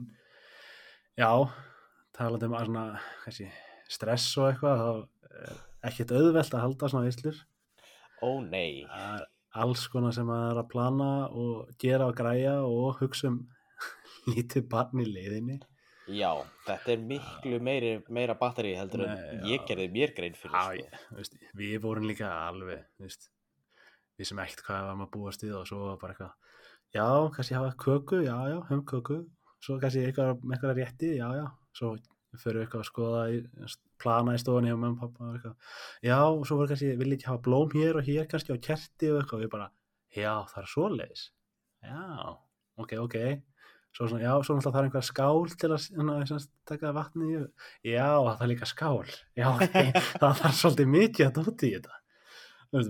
já 1.19 1.31
talandi 2.17 2.49
um 2.49 2.55
að 2.57 2.69
svona 2.69 2.85
kannski, 3.23 3.49
stress 3.89 4.29
og 4.37 4.49
eitthvað 4.49 4.83
þá 4.83 4.91
er 5.39 5.57
ekkert 5.89 6.15
auðvelt 6.17 6.53
að 6.57 6.63
halda 6.65 6.91
svona 6.91 7.07
veislur. 7.09 7.41
Ó 8.25 8.29
nei. 8.43 8.85
Það 8.89 9.19
er 9.21 9.27
alls 9.63 9.87
konar 9.89 10.13
sem 10.15 10.27
maður 10.27 10.51
er 10.51 10.61
að 10.63 10.69
plana 10.73 11.09
og 11.29 11.73
gera 11.81 12.09
og 12.09 12.15
græja 12.17 12.59
og 12.65 12.99
hugsa 13.01 13.31
um 13.31 13.43
lítið 14.31 14.67
barn 14.69 15.01
í 15.01 15.07
leiðinni. 15.07 15.59
Já, 16.09 16.31
þetta 16.65 16.93
er 16.95 17.01
miklu 17.05 17.59
meiri, 17.61 17.91
meira 18.09 18.33
batteri 18.37 18.71
heldur 18.73 19.03
en 19.05 19.11
Nei, 19.13 19.51
ég 19.51 19.65
gerði 19.69 19.89
mér 19.93 20.13
grein 20.17 20.33
fyrir 20.37 20.55
Já, 20.55 20.63
sko. 20.63 20.77
ég, 20.81 21.03
veist, 21.19 21.35
við 21.59 21.75
vorum 21.83 22.07
líka 22.09 22.31
alveg 22.47 22.81
veist, 22.97 23.29
við 24.19 24.29
sem 24.29 24.43
ekkert 24.43 24.65
hvað 24.67 24.85
var 24.89 24.99
maður 24.99 25.09
að 25.09 25.17
búast 25.17 25.43
við 25.47 25.57
og 25.57 25.67
svo 25.69 25.81
var 25.87 25.99
bara 26.01 26.15
eitthvað 26.15 26.33
já, 26.93 27.07
kannski 27.35 27.55
hafa 27.55 27.75
köku, 27.79 28.23
já, 28.25 28.35
já, 28.51 28.57
höfum 28.69 28.85
köku 28.89 29.19
svo 29.63 29.79
kannski 29.79 30.05
eitthvað 30.07 30.73
rétti, 30.77 31.15
já, 31.19 31.27
já. 31.35 31.45
Svo 31.75 31.93
fyrir 32.39 32.59
við 32.59 32.65
eitthvað 32.65 32.83
að 32.83 32.89
skoða 32.89 33.21
í, 33.33 33.39
plana 34.01 34.35
í 34.37 34.41
stofunni 34.41 34.73
og 34.73 34.83
og 34.85 34.97
pappa 35.01 35.27
og 35.27 35.35
eitthvað. 35.37 35.75
já, 36.05 36.17
og 36.21 36.45
svo 36.47 36.59
voru 36.59 36.71
kannski, 36.71 36.95
vil 36.99 37.13
ekki 37.15 37.29
hafa 37.29 37.43
blóm 37.47 37.75
hér 37.75 37.99
og 37.99 38.07
hér 38.07 38.27
kannski 38.29 38.55
á 38.55 38.57
kerti 38.69 39.11
og 39.11 39.21
eitthvað? 39.21 39.39
Og 39.39 39.45
ég 39.45 39.53
bara, 39.53 39.69
já, 40.15 40.33
það 40.51 40.63
er 40.63 40.73
svoleiðis. 40.73 41.23
Já, 41.89 42.03
ok, 42.77 42.93
ok. 43.05 43.17
Svo 43.89 44.05
svona, 44.05 44.21
já, 44.21 44.33
svo 44.45 44.55
náttúrulega 44.55 44.75
það 44.75 44.79
er 44.79 44.87
einhver 44.87 45.07
skál 45.07 45.47
til 45.57 45.71
að 45.71 45.79
svona, 45.87 46.17
svona, 46.29 46.51
taka 46.69 46.91
vatni 46.93 47.31
í. 47.33 47.39
já, 47.89 48.09
það 48.21 48.43
er 48.45 48.51
líka 48.51 48.69
skál. 48.69 49.15
Já, 49.33 49.47
ok, 49.55 49.79
það 50.21 50.43
var 50.43 50.59
svolítið 50.61 50.93
mikið 50.93 51.25
að 51.29 51.39
dóti 51.39 51.71
í 51.71 51.79
þetta 51.79 51.98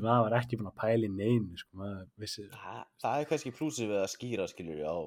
maður 0.03 0.25
var 0.27 0.35
ekki 0.41 0.57
búin 0.59 0.69
að 0.71 0.77
pæla 0.81 1.07
í 1.07 1.11
neinu 1.13 1.57
sko, 1.61 1.77
maður 1.79 2.07
vissi 2.19 2.45
það, 2.51 2.81
það 3.03 3.19
er 3.23 3.29
kannski 3.29 3.53
plúsið 3.55 3.91
við 3.93 3.99
að 4.03 4.09
skýra 4.15 4.47
skiljur 4.51 4.81
á 4.83 4.97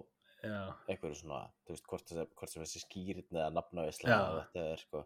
einhverju 0.90 1.18
svona, 1.20 1.40
þú 1.66 1.74
veist, 1.74 1.84
hvort, 1.90 2.06
þessi- 2.08 2.28
hvort 2.34 2.50
sem 2.50 2.62
þessi 2.64 2.80
skýrin 2.82 3.36
eða 3.36 3.50
nafnavisla 3.54 4.16
er 4.58 4.80
sko. 4.80 5.04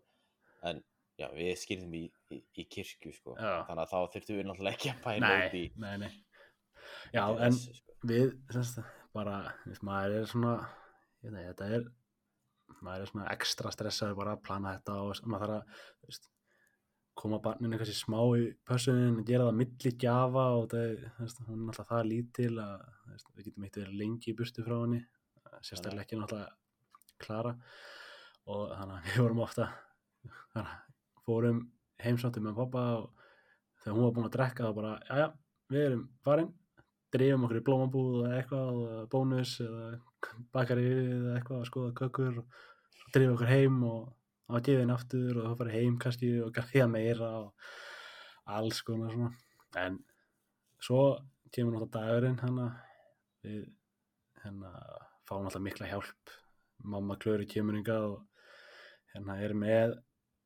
En 0.71 0.79
já, 1.19 1.27
við 1.35 1.51
skýrðum 1.61 1.97
í, 1.99 2.05
í, 2.33 2.39
í 2.63 2.65
kirkju 2.73 3.13
sko. 3.13 3.35
Þannig 3.69 3.83
að 3.83 3.91
þá 3.91 3.99
þurftum 4.15 4.39
við 4.39 4.47
náttúrulega 4.49 4.79
ekki 4.79 4.93
að 4.95 5.03
pæla 5.05 5.33
út 5.49 5.59
í 5.61 5.65
nei, 5.77 5.97
nei. 5.99 6.13
Já, 7.13 7.23
en 7.37 7.53
þessu, 7.53 7.75
sko. 7.81 7.99
við, 8.07 8.33
semst, 8.55 8.81
bara, 9.13 9.37
veist, 9.67 9.83
maður 9.83 10.17
er 10.23 10.27
svona 10.31 10.55
ég 11.27 11.33
veit, 11.35 11.43
ekki, 11.43 11.53
þetta 11.53 11.69
er 11.81 11.87
maður 12.87 13.01
er 13.05 13.11
svona 13.13 13.29
ekstra 13.35 13.71
stressaður 13.75 14.17
bara 14.23 14.33
að 14.37 14.43
plana 14.47 14.73
þetta 14.79 14.97
og 15.03 15.21
maður 15.27 15.53
þarf 15.53 15.57
að 15.59 15.85
þú 16.01 16.11
veist, 16.13 16.29
koma 17.17 17.41
barninu 17.43 17.79
kannski 17.81 17.97
smá 17.97 18.19
í 18.37 18.51
pössunin, 18.69 19.23
gera 19.29 19.49
það 19.49 19.59
milli 19.61 19.93
gjafa 20.03 20.47
og 20.59 20.67
það, 20.73 20.91
veist, 21.21 21.43
hún 21.49 21.63
er 21.63 21.73
alltaf 21.73 21.91
það 21.91 22.09
lítil 22.11 22.53
að 22.63 22.75
við 23.37 23.47
getum 23.49 23.67
eitt 23.67 23.79
verið 23.81 24.01
lengi 24.03 24.33
í 24.33 24.37
burtu 24.37 24.65
frá 24.67 24.77
henni 24.83 25.01
sérstaklega 25.65 26.05
ekki 26.05 26.19
náttúrulega 26.21 27.17
klara. 27.23 27.55
Og 28.47 28.69
þannig 28.77 28.99
að 28.99 29.09
við 29.09 29.23
vorum 29.25 29.43
ofta 29.47 29.71
fórum 31.27 31.65
heimsáttu 32.03 32.43
með 32.45 32.61
pappa 32.61 32.85
og 33.01 33.25
þegar 33.83 33.97
hún 33.97 34.07
var 34.07 34.15
búin 34.19 34.29
að 34.29 34.37
drekka 34.37 34.69
þá 34.69 34.77
bara, 34.77 34.93
já, 35.09 35.27
við 35.73 35.87
erum 35.89 36.05
farin 36.27 36.53
drifum 37.15 37.47
okkur 37.47 37.61
í 37.61 37.65
blómabúð 37.67 38.21
eða 38.27 38.39
eitthvað 38.41 38.81
eða 38.85 39.09
bónus 39.13 39.57
eða 39.65 39.89
bakari 40.55 40.87
eða 40.93 41.35
eitthvað 41.39 41.61
að 41.63 41.69
skoða 41.71 41.97
kökur 42.01 42.41
og 42.43 43.11
drifum 43.15 43.37
okkur 43.37 43.53
heim 43.53 43.83
og 43.89 44.01
á 44.47 44.55
geðin 44.63 44.95
aftur 44.95 45.41
og 45.41 45.49
þá 45.49 45.61
farið 45.61 45.77
heim 45.79 45.99
kannski 46.03 46.31
og 46.45 46.53
græða 46.55 46.87
meira 46.91 47.31
og 47.41 47.71
alls 48.57 48.83
konar 48.87 49.15
svona. 49.15 49.33
En 49.83 49.99
svo 50.83 51.03
kemur 51.53 51.75
náttúrulega 51.77 51.93
dagurinn 51.97 52.41
hérna. 52.43 52.69
Við 53.47 53.67
hérna 54.45 54.73
fáum 55.27 55.49
alltaf 55.49 55.63
mikla 55.63 55.91
hjálp. 55.91 56.35
Mamma 56.85 57.17
Klöri 57.19 57.47
kemur 57.51 57.79
hingað 57.79 58.11
og 58.13 58.47
hérna 59.15 59.39
er 59.43 59.55
með 59.57 59.97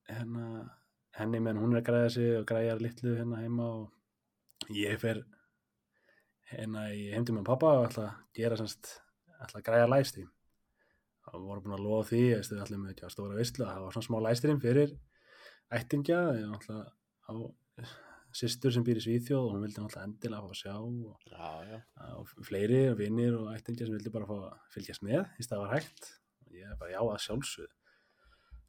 hérna 0.08 0.46
henni 1.18 1.40
meðan 1.42 1.60
hún 1.64 1.74
er 1.74 1.82
að 1.82 1.88
græða 1.88 2.10
sig 2.14 2.32
og 2.38 2.48
græjar 2.48 2.82
litlu 2.82 3.14
hérna 3.18 3.42
heima 3.42 3.68
og 3.80 4.74
ég 4.76 4.98
fer 5.02 5.24
hérna 6.50 6.88
í 6.94 7.08
heimdi 7.14 7.34
með 7.34 7.48
pappa 7.50 7.72
og 7.78 7.88
ætla 7.88 8.06
að 8.08 8.20
gera 8.38 8.58
semst 8.60 8.92
ætla 9.40 9.60
að 9.60 9.66
græja 9.66 9.90
livestream 9.90 10.30
og 11.28 11.36
við 11.36 11.48
vorum 11.50 11.64
búin 11.66 11.76
að 11.76 11.86
lofa 11.86 12.08
því 12.10 12.22
að 12.36 12.50
við 12.52 12.62
ætlum 12.64 12.86
ekki 12.90 13.06
að 13.06 13.14
stóra 13.14 13.38
veistlu 13.38 13.66
að 13.66 13.72
það 13.74 13.84
var 13.86 13.96
svona 13.96 14.08
smá 14.08 14.18
livestream 14.26 14.62
fyrir 14.64 14.94
ættingja 15.70 16.20
á 17.30 17.32
systur 18.36 18.72
sem 18.74 18.84
býr 18.86 19.00
í 19.00 19.04
Svíþjóð 19.04 19.42
og 19.42 19.54
hún 19.54 19.64
vildi 19.64 19.82
náttúrulega 19.82 20.06
endilega 20.06 20.42
fá 20.44 20.52
að 20.52 20.58
sjá 20.60 20.74
og, 20.78 21.24
já, 21.26 21.50
já, 21.66 21.78
og 22.14 22.46
fleiri 22.46 22.80
og 22.92 22.98
vinnir 23.00 23.36
og 23.38 23.50
ættingja 23.56 23.88
sem 23.88 23.96
vildi 23.96 24.12
bara 24.14 24.28
fá 24.28 24.34
að 24.36 24.66
fylgjast 24.74 25.04
með 25.06 25.24
í 25.40 25.46
stað 25.46 25.64
var 25.64 25.74
hægt. 25.74 26.10
Og 26.46 26.58
ég 26.58 26.70
er 26.70 26.78
bara 26.78 26.92
já 26.94 27.00
að 27.02 27.22
sjálfsögðu. 27.26 27.72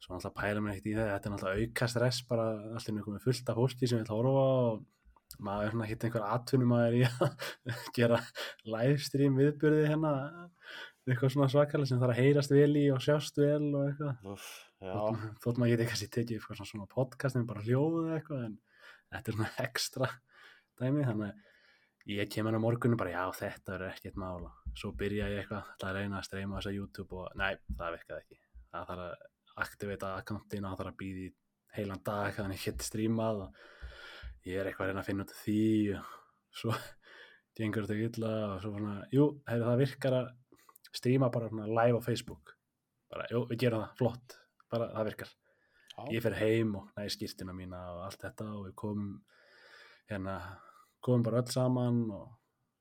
Svo 0.02 0.16
náttúrulega 0.16 0.38
pæla 0.40 0.64
mér 0.64 0.74
ekkert 0.74 0.90
í 0.90 0.96
það 0.96 1.12
þetta 1.12 1.28
er 1.28 1.34
náttúrulega 1.36 1.68
auka 1.68 1.90
stress 1.92 2.24
bara 2.30 2.48
allir 2.72 2.96
er 2.96 3.06
komið 3.06 3.26
fullt 3.28 3.52
af 3.52 3.60
fólki 3.60 3.90
sem 3.90 4.02
vil 4.02 4.10
horfa 4.10 4.46
og 4.48 5.42
maður 5.42 5.68
er 5.68 5.74
svona 5.76 5.88
hitt 5.88 6.06
einhver 6.06 6.24
atvinnum 6.26 6.72
maður 6.74 6.98
í 6.98 7.04
að 7.06 7.46
gera 7.96 8.18
livestream 8.66 9.38
viðbyrði 9.38 9.86
hérna 9.92 10.16
eitthvað 11.08 11.32
svona 11.34 11.48
svakalega 11.50 11.90
sem 11.90 12.00
þarf 12.02 12.14
að 12.14 12.20
heyrast 12.22 12.52
vel 12.54 12.74
í 12.78 12.84
og 12.94 13.00
sjást 13.02 13.40
vel 13.42 13.70
og 13.74 13.86
eitthvað. 13.88 14.44
Þótt, 15.42 15.58
maður 15.58 15.72
geti 15.74 15.88
kannski 15.90 16.10
tekið 16.16 16.36
eitthvað 16.38 16.60
svona, 16.60 16.70
svona 16.72 16.90
podcast 16.90 17.38
en 17.38 17.48
bara 17.48 17.64
hljóðu 17.66 18.04
eitthvað 18.16 18.44
en 18.46 18.54
þetta 19.12 19.32
er 19.32 19.38
svona 19.38 19.50
ekstra 19.66 20.10
dæmi 20.80 21.06
þannig 21.06 21.32
að 21.32 22.14
ég 22.16 22.30
kemur 22.34 22.58
á 22.58 22.60
morgunum 22.62 22.98
bara 22.98 23.14
já 23.14 23.24
þetta 23.38 23.76
er 23.76 23.84
ekkert 23.92 24.16
mála 24.18 24.50
svo 24.78 24.90
byrja 24.98 25.28
ég 25.30 25.42
eitthvað 25.42 25.68
ætla 25.74 25.90
að 25.90 25.98
reyna 25.98 26.18
að 26.18 26.26
streyma 26.26 26.58
þessa 26.58 26.74
YouTube 26.74 27.20
og 27.20 27.36
næ 27.38 27.46
það 27.78 27.94
virkaði 27.98 28.24
ekki. 28.24 28.40
Það 28.72 28.88
þarf 28.90 29.04
að 29.04 29.62
aktivita 29.62 30.12
akkantinn 30.16 30.66
og 30.66 30.72
það 30.72 30.82
þarf 30.82 30.92
að 30.92 30.98
býða 31.02 31.22
í 31.26 31.30
heilan 31.76 32.04
dag 32.06 32.34
þannig 32.36 32.52
að 32.52 32.58
ég 32.58 32.66
geti 32.68 32.88
streamað 32.88 33.42
og 33.46 34.48
ég 34.48 34.58
er 34.58 34.68
eitthvað 34.68 34.86
að 34.86 34.92
reyna 34.92 35.02
að 35.02 35.08
finna 35.10 35.26
út 35.26 35.34
af 35.34 35.42
því 35.42 35.64
og 35.98 36.14
svo 36.62 36.76
gengur 37.58 37.88
þetta 37.88 38.08
illa 38.08 38.32
og 38.48 38.62
svo 38.64 38.72
svona 38.76 38.94
jú, 39.12 39.26
heyrðu, 39.48 39.68
það 39.68 39.82
virkar 39.82 40.18
að 40.18 40.30
streama 40.96 41.30
bara 41.32 41.50
svona 41.50 41.68
live 41.70 42.00
á 42.00 42.02
Facebook. 42.04 42.56
Bara, 43.12 43.28
jú, 43.32 43.44
við 43.50 43.64
gerum 43.64 43.84
það, 43.84 43.96
flott 44.00 44.36
bara 44.72 44.88
það 44.94 45.08
virkar. 45.10 45.32
Já, 45.92 46.02
ég 46.14 46.24
fer 46.24 46.38
heim 46.40 46.76
og 46.80 46.88
næði 46.96 47.14
skýrtina 47.16 47.54
mína 47.56 47.80
og 47.92 48.04
allt 48.06 48.22
þetta 48.24 48.48
og 48.56 48.66
við 48.68 48.76
komum 48.80 49.08
hérna, 50.08 50.36
komum 51.04 51.24
bara 51.26 51.42
öll 51.42 51.52
saman 51.52 52.06
og 52.16 52.30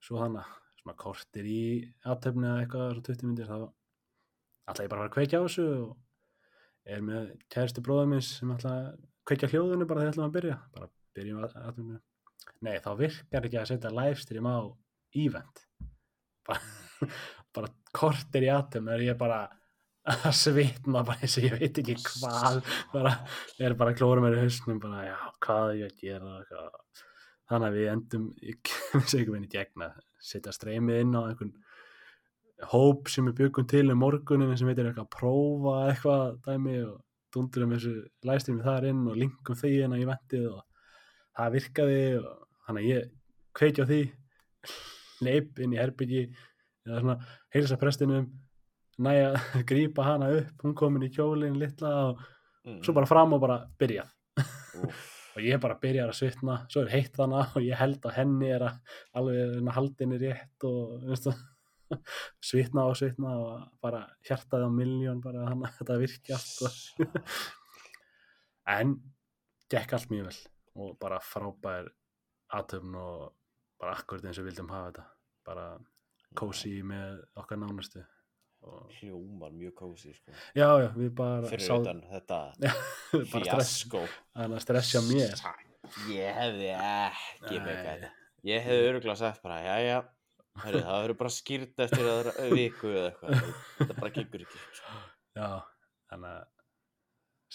svo 0.01 0.21
þannig 0.21 0.53
svona 0.81 0.97
kortir 0.97 1.47
í 1.47 1.63
aðtöfni 2.07 2.47
eða 2.47 2.61
eitthvað, 2.63 2.93
svo 2.95 3.03
20 3.09 3.27
myndir 3.27 3.49
þá 3.49 3.57
ætla 4.71 4.85
ég 4.85 4.93
bara 4.93 5.01
að 5.01 5.03
fara 5.03 5.09
að 5.09 5.15
kveikja 5.17 5.41
á 5.41 5.45
þessu 5.45 5.65
og 5.75 6.93
er 6.95 7.03
með 7.05 7.27
kæristu 7.53 7.83
bróðum 7.85 8.15
minns 8.15 8.31
sem 8.39 8.53
ætla 8.55 8.71
að 8.77 8.87
kveikja 9.29 9.51
hljóðinu 9.51 9.87
bara 9.89 10.05
þegar 10.05 10.15
ætlum 10.15 10.27
að 10.27 10.37
byrja 10.37 10.57
bara 10.77 10.89
byrjum 11.17 11.43
að 11.43 11.59
aðtöfni 11.61 11.99
nei, 12.65 12.75
þá 12.81 12.91
virkar 13.03 13.47
ekki 13.49 13.61
að 13.61 13.69
setja 13.73 13.93
livestream 13.93 14.49
á 14.49 14.57
event 15.25 15.63
bara, 17.55 17.71
kortir 17.95 18.47
í 18.47 18.51
aðtöfni 18.53 18.93
er 18.95 19.05
ég 19.09 19.19
bara 19.19 19.41
að 20.11 20.31
svitna 20.33 21.03
bara 21.05 21.21
eins 21.21 21.37
og 21.37 21.45
ég 21.45 21.57
veit 21.59 21.81
ekki 21.81 21.97
hvað 22.01 22.61
bara, 22.93 23.15
ég 23.59 23.67
er 23.67 23.75
bara 23.77 23.93
að 23.93 23.99
klóra 23.99 24.23
mér 24.23 24.39
í 24.39 24.45
hausnum 24.45 24.79
bara, 24.81 25.03
já, 25.05 25.17
hvað 25.45 25.73
er 25.73 25.81
ég 25.81 25.91
að 25.91 25.99
gera 26.01 26.37
hvað. 26.47 26.79
þannig 27.51 27.67
að 27.67 27.77
við 27.77 27.91
endum 27.91 28.29
ég 28.41 28.73
vissi 28.95 29.19
ekki 29.19 29.35
minni 29.35 29.51
gegna 29.51 29.91
setja 30.21 30.53
streymið 30.55 31.03
inn 31.03 31.13
á 31.17 31.21
einhvern 31.27 31.53
hóp 32.71 33.09
sem 33.09 33.25
við 33.29 33.37
byggum 33.43 33.69
til 33.69 33.87
um 33.89 34.01
morgunin 34.01 34.57
sem 34.57 34.69
heitir 34.69 34.89
eitthvað 34.89 35.07
að 35.07 35.15
prófa 35.15 35.77
eitthvað 35.89 36.35
dæmi 36.45 36.77
og 36.85 36.99
dundurum 37.33 37.73
þessu 37.75 37.93
livestreami 38.27 38.65
þar 38.65 38.87
inn 38.89 39.07
og 39.09 39.17
linkum 39.17 39.57
því 39.57 39.71
inn 39.85 39.95
á 39.95 40.01
eventið 40.01 40.47
og 40.51 40.61
það 41.37 41.55
virkaði 41.57 42.01
og 42.19 42.31
þannig 42.65 42.81
að 42.83 42.91
ég 42.91 43.11
kveiki 43.57 43.85
á 43.85 43.89
því 43.91 44.01
leip 45.25 45.61
inn 45.61 45.75
í 45.75 45.79
herbyggi 45.79 46.23
eða 46.87 47.01
svona 47.03 47.17
heilsa 47.53 47.77
prestinum 47.81 48.27
næja 49.01 49.31
að 49.33 49.63
grípa 49.71 50.05
hana 50.05 50.29
upp 50.39 50.65
hún 50.65 50.75
komin 50.77 51.07
í 51.07 51.11
kjólinn 51.13 51.59
litla 51.61 51.93
og 52.09 52.21
mm, 52.67 52.81
svo 52.85 52.95
bara 52.97 53.09
fram 53.09 53.37
og 53.37 53.43
bara 53.43 53.63
byrjað. 53.79 54.13
Og 55.31 55.45
ég 55.47 55.61
bara 55.63 55.77
byrjar 55.79 56.09
að 56.11 56.17
svitna 56.17 56.57
svo 56.67 56.81
er 56.83 56.89
heitt 56.91 57.15
hana 57.15 57.45
og 57.55 57.63
ég 57.63 57.79
held 57.79 58.03
að 58.03 58.17
henni 58.17 58.49
er 58.51 58.65
að 58.67 58.97
alveg 59.15 59.69
halda 59.77 60.03
henni 60.03 60.17
rétt 60.19 60.65
og 60.67 61.05
veistu, 61.07 61.31
svitna 62.43 62.83
og 62.89 62.97
svitna 62.99 63.37
og 63.39 63.61
bara 63.83 64.01
hjartaði 64.27 64.67
á 64.67 64.71
miljón 64.75 65.21
bara 65.23 65.45
hann 65.47 65.63
að 65.63 65.77
þetta 65.77 65.97
virki 66.01 66.35
allt 66.35 66.51
sko. 66.51 67.07
en 68.75 68.97
gekk 69.71 69.95
allt 69.95 70.11
mjög 70.11 70.27
vel 70.27 70.41
og 70.83 70.99
bara 70.99 71.23
frábær 71.23 71.87
aðtöfn 72.51 72.99
og 72.99 73.31
bara 73.79 73.95
akkurat 73.97 74.27
eins 74.27 74.39
og 74.39 74.45
við 74.45 74.51
vildum 74.51 74.71
hafa 74.71 74.91
þetta. 74.91 75.07
Bara 75.47 75.65
kósi 76.37 76.77
með 76.87 77.21
okkar 77.41 77.59
nánustu 77.61 78.03
og 78.61 78.91
hljómar 78.99 79.51
mjög 79.57 79.73
kósi 79.79 80.13
sko. 80.13 80.31
já, 80.53 80.67
já, 80.83 80.87
við 80.95 81.09
bara 81.17 81.49
fyrir 81.49 81.65
sá- 81.65 81.79
utan 81.81 82.01
þetta 82.11 82.39
fjasko 83.33 84.03
hann 84.37 84.53
að 84.53 84.63
stressja 84.67 85.01
mér 85.07 85.33
ég 86.13 86.35
hefði 86.37 86.69
ekki 86.77 87.57
með 87.65 87.79
þetta 87.87 88.11
ég 88.51 88.65
hefði 88.67 88.89
öruglega 88.91 89.17
sagt 89.19 89.41
bara, 89.45 89.61
já 89.65 89.77
já 89.87 89.99
Hörru, 90.61 90.81
það 90.83 90.97
verður 91.05 91.17
bara 91.21 91.31
skýrt 91.31 91.79
eftir 91.79 92.07
aðra 92.11 92.31
viku 92.59 92.89
eða 92.91 93.09
eitthvað 93.09 93.43
þetta 93.77 93.93
bara 94.01 94.09
gengur 94.17 94.41
ekki 94.43 94.57
sko. 94.75 94.95
Já, 95.39 95.45
þannig 96.11 96.33
að 96.35 96.49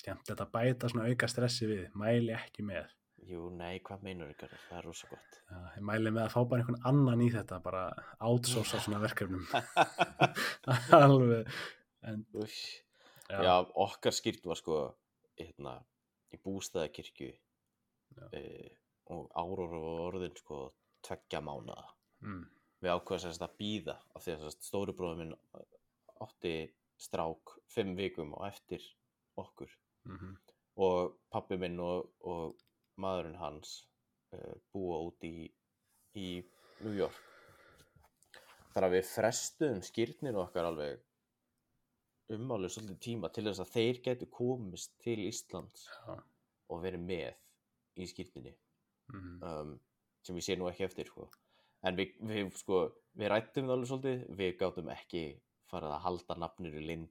skemmt 0.01 0.31
þetta 0.31 0.47
bæta 0.55 0.89
svona 0.89 1.11
auka 1.13 1.29
stressi 1.29 1.69
við, 1.69 1.83
mæli 1.93 2.33
ekki 2.33 2.65
með. 2.65 2.89
Jú, 3.27 3.49
nei, 3.59 3.81
hvað 3.87 4.05
meinur 4.07 4.31
ykkur 4.33 4.53
það 4.69 4.79
er 4.79 4.87
rosa 4.87 5.11
gott. 5.11 5.39
Já, 5.51 5.59
ég 5.77 5.87
mæli 5.89 6.13
með 6.13 6.25
að 6.27 6.33
fá 6.35 6.41
bara 6.43 6.63
einhvern 6.63 6.89
annan 6.91 7.25
í 7.25 7.29
þetta, 7.35 7.59
bara 7.65 7.83
outsourca 8.29 8.81
svona 8.83 9.03
verkefnum. 9.03 9.47
Alveg, 11.01 11.51
en 12.07 12.25
já, 12.37 13.41
já, 13.49 13.55
okkar 13.87 14.15
skýrt 14.15 14.47
var 14.47 14.61
sko 14.61 14.81
hérna, 15.39 15.77
í 16.35 16.41
bústæðakirkju 16.43 17.31
e, 18.35 18.43
og 19.15 19.31
áróra 19.39 19.81
var 19.83 20.05
orðin 20.11 20.37
sko 20.39 20.61
tveggja 21.07 21.43
mánuða 21.45 21.87
mm, 22.25 22.43
við 22.83 22.93
ákveðum 22.93 23.23
sagt 23.25 23.47
að 23.47 23.57
býða 23.61 23.97
af 24.15 24.25
því 24.25 24.33
að 24.33 24.41
sem 24.41 24.53
sagt, 24.55 24.69
stóri 24.69 24.95
bróður 24.97 25.21
minn 25.23 25.37
átti 26.25 26.55
strák 27.01 27.57
fimm 27.73 27.95
vikum 27.99 28.33
og 28.39 28.47
eftir 28.49 28.85
okkur. 29.37 29.73
Mhm, 30.09 30.37
og 30.81 31.17
pappi 31.33 31.59
minn 31.61 31.79
og, 31.83 32.09
og 32.29 32.57
maðurinn 33.03 33.39
hans 33.41 33.79
uh, 34.35 34.55
búa 34.75 35.01
út 35.09 35.27
í, 35.27 35.49
í 36.17 36.29
New 36.85 36.95
York. 36.97 37.23
Þar 38.75 38.89
að 38.89 38.97
við 38.99 39.09
frestuðum 39.09 39.83
skýrnir 39.85 40.39
okkar 40.41 40.69
alveg 40.69 41.03
umálið 42.37 42.75
svolítið 42.75 43.03
tíma 43.07 43.31
til 43.33 43.47
þess 43.47 43.63
að 43.63 43.73
þeir 43.73 44.01
getur 44.05 44.31
komist 44.35 44.97
til 45.03 45.21
Íslands 45.29 45.87
já, 45.87 46.17
og 46.73 46.83
verið 46.83 47.05
með 47.07 48.03
í 48.03 48.09
skýrninni 48.11 48.53
mhm, 49.15 49.37
um, 49.47 49.75
sem 50.27 50.39
ég 50.41 50.47
sé 50.47 50.57
nú 50.59 50.67
ekki 50.69 50.87
eftir 50.89 51.09
sko. 51.09 51.29
en 51.87 51.99
við, 51.99 52.17
við, 52.27 52.51
sko, 52.59 52.81
við 53.15 53.31
rættum 53.31 53.69
það 53.69 53.77
alveg 53.77 53.91
svolítið 53.93 54.25
við 54.41 54.57
gátum 54.61 54.91
ekki 54.97 55.25
farið 55.71 55.93
að 55.95 56.03
halda 56.07 56.39
nafnir 56.43 56.79
í 56.79 56.83
lind 56.87 57.09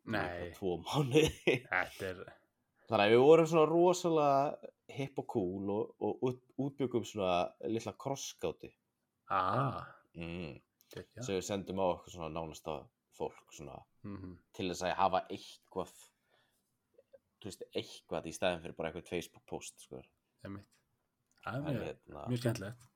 tvo 0.58 0.77
mánuði. 0.84 1.58
Þetta 1.70 2.10
er, 2.10 2.22
Þannig 2.86 3.06
að 3.06 3.13
við 3.15 3.24
vorum 3.25 3.48
svona 3.50 3.70
rosalega 3.70 4.72
hipp 4.96 5.22
og 5.22 5.27
cool 5.34 5.72
og, 5.74 5.94
og 6.06 6.25
út, 6.30 6.42
útbyggum 6.62 7.06
svona 7.08 7.38
litla 7.65 7.96
krosskáti 7.98 8.70
aaa, 9.34 9.82
mm, 10.13 10.54
sem 10.94 11.32
við 11.34 11.46
sendum 11.48 11.82
á 11.82 11.86
okkur 11.88 12.13
svona 12.13 12.30
nánasta 12.34 12.77
fólk 13.15 13.56
svona 13.56 13.80
mhm, 14.06 14.36
til 14.56 14.70
þess 14.70 14.86
að 14.86 14.98
hafa 15.00 15.24
eitthvað 15.34 15.94
þú 17.42 17.50
veist, 17.50 17.68
eitthvað 17.74 18.30
í 18.30 18.34
stæðin 18.36 18.63
fyrir 18.63 18.77
bara 18.77 18.92
eitthvað 18.92 19.12
Facebook 19.12 19.46
post 19.50 19.86
sko. 19.86 20.01
Það 21.46 21.70
er 21.70 21.84
hérna, 21.84 22.25
mjög 22.30 22.42
skemmtilegt. 22.42 22.88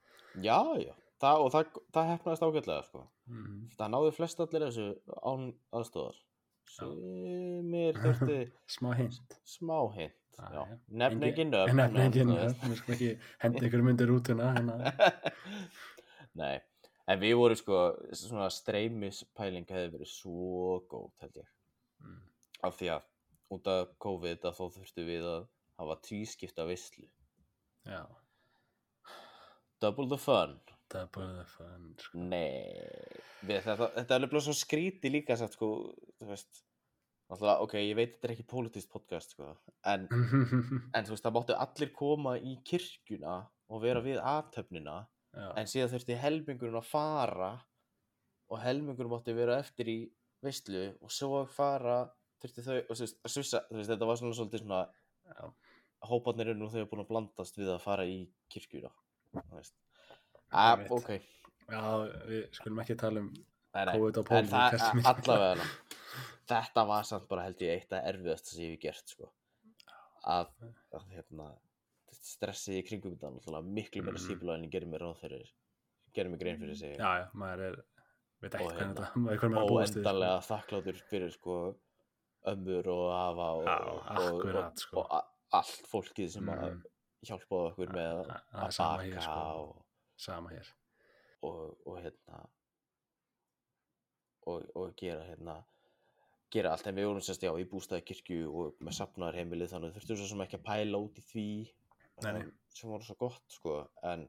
já, 0.41 0.57
já, 0.81 0.93
það, 1.21 1.43
og 1.43 1.51
það, 1.53 1.75
það 1.97 2.09
hefnaðist 2.13 2.45
ágætlega 2.47 2.87
sko. 2.87 3.03
Mhm, 3.29 3.59
það 3.77 3.93
náðu 3.95 4.15
flest 4.17 4.41
allir 4.45 4.65
þessu 4.67 4.87
án 5.21 5.51
aðstóðar 5.79 6.21
sumir 6.69 7.97
þurfti 7.99 8.39
Smá 8.75 8.93
hint. 8.99 9.35
smá 9.47 9.77
hint 9.97 10.15
Já, 10.39 10.47
já. 10.55 10.63
nefn 11.01 11.25
ekki 11.27 11.45
nöfn 11.49 11.75
Nefn 11.81 11.97
ekki 12.05 12.25
nöfn, 12.29 12.69
við 12.71 12.77
skulum 12.79 12.95
ekki 12.95 13.09
hendi 13.43 13.65
ykkur 13.67 13.81
myndir 13.83 14.13
út 14.13 14.29
hérna. 14.31 14.93
Nei, 16.39 16.55
en 17.11 17.19
við 17.19 17.33
vorum 17.41 17.59
sko 17.59 17.79
svona 18.15 18.47
streymispæling 18.53 19.67
hefði 19.67 19.91
verið 19.97 20.11
svo 20.13 20.77
góð 20.93 21.09
held 21.25 21.41
ég. 21.41 21.49
Mm, 22.05 22.21
af 22.69 22.77
því 22.79 22.91
að 22.95 23.09
út 23.57 23.67
af 23.73 23.91
COVID 24.05 24.47
að 24.47 24.55
þá 24.61 24.63
þurftum 24.77 25.09
við 25.09 25.27
að 25.33 25.43
hafa 25.81 25.99
tvískipta 26.07 26.67
veislu. 26.69 27.07
Já, 27.89 28.03
double 29.83 30.07
the 30.11 30.19
fun 30.21 30.55
það 30.89 31.03
er 31.03 31.11
bara 31.15 31.35
það 31.35 31.53
fun, 31.53 31.85
sko. 32.03 32.23
Nei, 32.31 32.49
við, 33.43 33.61
þetta, 33.67 33.91
þetta 33.97 34.15
er 34.15 34.17
alveg 34.23 34.43
svo 34.47 34.55
skríti 34.57 35.13
líka 35.13 35.37
satt 35.39 35.55
sko, 35.57 35.69
þú 36.19 36.31
veist 36.31 36.65
Náttúrulega, 37.29 37.61
ok, 37.61 37.73
ég 37.77 37.93
veit 37.93 38.13
þetta 38.15 38.25
er 38.25 38.31
ekki 38.33 38.43
politist 38.49 38.89
podcast 38.89 39.35
sko, 39.35 39.51
en, 39.85 40.07
en 40.97 41.05
þú 41.05 41.13
veist, 41.13 41.25
það 41.25 41.35
máttu 41.35 41.57
allir 41.61 41.91
koma 41.93 42.31
í 42.41 42.55
kirkjuna 42.65 43.35
og 43.69 43.83
vera 43.83 44.01
við 44.01 44.17
aðtöfnina 44.17 44.95
Já, 45.37 45.49
en 45.61 45.69
síðan 45.69 45.91
þurfti 45.91 46.17
helmingurinn 46.17 46.79
að 46.79 46.87
fara 46.89 47.51
og 48.49 48.63
helmingurinn 48.63 49.13
mátti 49.13 49.35
vera 49.37 49.59
eftir 49.61 49.91
í 49.93 49.99
veistlu 50.41 50.87
og 51.05 51.13
svo 51.13 51.43
fara 51.53 51.99
þurfti 52.41 52.65
þau, 52.65 52.79
og 52.79 52.97
veist, 52.97 53.19
að 53.21 53.35
svissa, 53.35 53.61
þú 53.69 53.77
veist, 53.77 53.91
þetta 53.91 54.09
var 54.09 54.19
svona 54.23 54.39
svolítið 54.39 54.63
svona 54.63 54.81
eru 56.47 56.57
nú 56.57 56.71
þau 56.71 56.87
búin 56.89 57.03
að 57.03 57.11
blandast 57.11 57.61
við 57.61 57.69
að 57.75 57.83
fara 57.83 58.07
í 58.09 58.23
kirkjuna, 58.49 58.89
þú 59.35 59.59
veist. 59.59 59.77
Ah, 60.51 60.79
ok, 60.89 61.09
já, 61.69 61.81
við 62.29 62.45
skulum 62.57 62.79
ekki 62.83 62.95
tala 62.97 63.19
um 63.21 63.29
nei, 63.33 63.85
nei, 63.85 63.93
COVID 63.93 64.17
og 64.17 64.29
mikið. 64.29 65.05
allavega 65.05 65.65
þetta 66.49 66.85
var 66.89 67.03
samt 67.05 67.27
bara 67.29 67.43
held 67.45 67.59
ég 67.61 67.75
eitt 67.75 67.93
af 67.93 68.07
erfiðast 68.09 68.45
sem 68.49 68.63
ég 68.63 68.71
hef 68.73 68.79
gert, 68.87 69.07
sko, 69.13 69.29
að, 70.25 70.47
að 70.97 71.05
hérna, 71.13 71.51
stressið 72.19 72.79
í 72.79 72.85
kringum 72.87 73.17
þetta 73.21 73.61
miklu 73.63 74.01
meira 74.03 74.17
Mhm. 74.17 74.25
sífla 74.25 74.55
en 74.57 74.63
ég 74.65 74.71
gerir 74.73 74.89
mér 74.89 75.05
ráð 75.05 75.19
fyrir, 75.21 75.45
gerir 76.15 76.29
mér 76.33 76.39
grein 76.41 76.57
fyrir 76.59 76.75
sig. 76.75 76.97
Já, 76.97 77.11
já, 77.21 77.27
maður 77.33 77.61
er, 77.69 77.77
veit 78.41 78.53
ekki 78.55 78.65
Og 78.65 78.71
hvernig 78.73 78.81
hérna, 78.81 79.05
þetta, 79.05 79.19
maður 79.23 79.39
hvernig 79.43 79.55
maður 79.55 79.67
að 79.69 79.69
búast 79.75 79.93
við, 79.93 80.01
óendanlega 80.01 80.41
þakkláttur 80.49 81.01
fyrir 81.09 81.31
sko 81.37 81.57
ömmur 82.49 82.87
og 82.87 83.05
afa 83.13 83.47
og, 83.59 83.65
Já, 83.67 83.77
og, 83.77 84.01
akkurat, 84.15 84.73
og, 84.73 84.79
sko. 84.79 85.03
og 85.03 85.59
allt 85.59 85.87
fólkið 85.93 86.29
sem 86.33 86.49
Mhm. 86.49 86.81
hjálpaði 87.29 87.69
okkur 87.71 87.89
með 87.93 88.19
að, 88.25 88.77
baka 88.79 89.21
sko. 89.21 89.39
og, 89.59 89.85
Sama 90.19 90.51
hér. 90.51 90.67
og, 91.47 91.77
og 91.87 91.99
hérna 92.03 92.39
og, 94.49 94.65
og 94.75 94.93
gera 94.99 95.23
hérna 95.27 95.55
gera 96.51 96.73
allt. 96.73 96.87
En 96.89 96.97
við 96.97 97.07
vorum 97.09 97.23
sérst 97.23 97.43
já 97.45 97.51
í 97.61 97.67
bústaði 97.69 98.05
kirkju 98.09 98.39
og 98.49 98.79
með 98.83 98.97
safnarheimilið 98.99 99.71
þannig 99.73 99.93
þurftum 99.95 100.19
svo 100.19 100.29
sem 100.31 100.43
ekki 100.45 100.57
að 100.59 100.65
pæla 100.67 101.01
út 101.05 101.19
í 101.21 101.25
því 101.29 101.47
Nei, 102.23 102.31
nei. 102.35 102.41
um, 102.43 102.53
sem 102.75 102.89
voru 102.91 103.05
svo 103.07 103.15
gott 103.21 103.45
sko. 103.53 103.75
En 104.03 104.25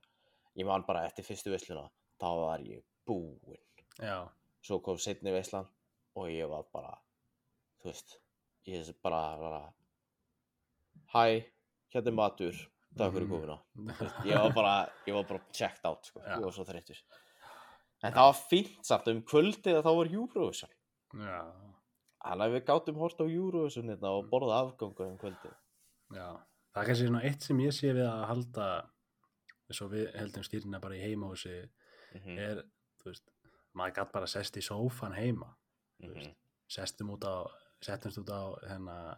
ég 0.58 0.68
man 0.68 0.84
bara 0.86 1.06
eftir 1.08 1.26
fyrstu 1.26 1.50
veisluna 1.54 1.86
þá 2.20 2.28
var 2.44 2.64
ég 2.66 2.84
búinn. 3.08 3.58
Já, 3.98 4.28
svo 4.62 4.78
kom 4.84 5.00
setni 5.00 5.32
veislan 5.34 5.66
og 6.18 6.28
ég 6.30 6.46
var 6.50 6.66
bara 6.74 6.94
þú 7.80 7.88
veist 7.90 8.18
ég 8.68 8.90
bara, 9.02 9.22
bara 9.40 9.62
hæ, 11.14 11.40
hérna 11.94 12.12
er 12.12 12.16
matur 12.20 12.58
takk 12.98 13.12
fyrir 13.14 13.28
Mhm. 13.74 13.88
veist, 14.00 14.20
ég 14.26 14.36
var 14.42 14.52
bara, 14.54 14.74
ég 15.06 15.14
var 15.14 15.24
bara 15.28 15.40
checked 15.52 15.84
out 15.84 16.04
sko. 16.06 16.20
Ég 16.20 16.42
var 16.44 16.52
svo 16.52 16.64
þreyttur 16.64 16.98
en 18.02 18.12
það 18.12 18.26
var 18.30 18.38
fínt 18.50 18.84
samt 18.86 19.08
um 19.12 19.22
kvöldið 19.22 19.76
að 19.78 19.84
þá 19.84 19.90
var 19.96 20.12
Eurovision 20.14 20.70
þannig 22.24 22.44
að 22.46 22.54
við 22.54 22.64
gátum 22.68 22.96
hort 23.00 23.20
á 23.20 23.26
Eurovision 23.28 23.88
hérna 23.92 24.12
og 24.16 24.28
borða 24.30 24.60
afgangu 24.64 25.06
um 25.06 25.18
kvöldið 25.18 25.52
já. 26.16 26.28
Það 26.72 26.82
er 26.82 26.86
kannski 26.86 27.06
svona 27.08 27.22
eitt 27.26 27.42
sem 27.42 27.58
ég 27.60 27.72
sé 27.74 27.92
við 27.92 28.06
að 28.06 28.24
halda, 28.30 28.66
eins 29.68 29.80
og 29.82 29.90
við 29.90 30.04
heldum 30.14 30.44
stýrina 30.46 30.80
bara 30.80 30.94
í 30.94 31.00
heimahúsi, 31.02 31.56
mm 32.14 32.38
er, 32.38 32.60
þú 33.02 33.10
veist, 33.10 33.24
maður 33.74 33.94
gætt 33.96 34.12
bara 34.12 34.26
sest 34.26 34.56
í 34.56 34.62
sófan 34.62 35.12
heima. 35.14 35.56
-hmm. 36.10 36.14
veist. 36.14 36.36
Sestum 36.70 37.10
út 37.10 37.24
á, 37.26 37.36
settumst 37.82 38.18
út 38.18 38.30
á, 38.30 38.42
hérna, 38.70 39.16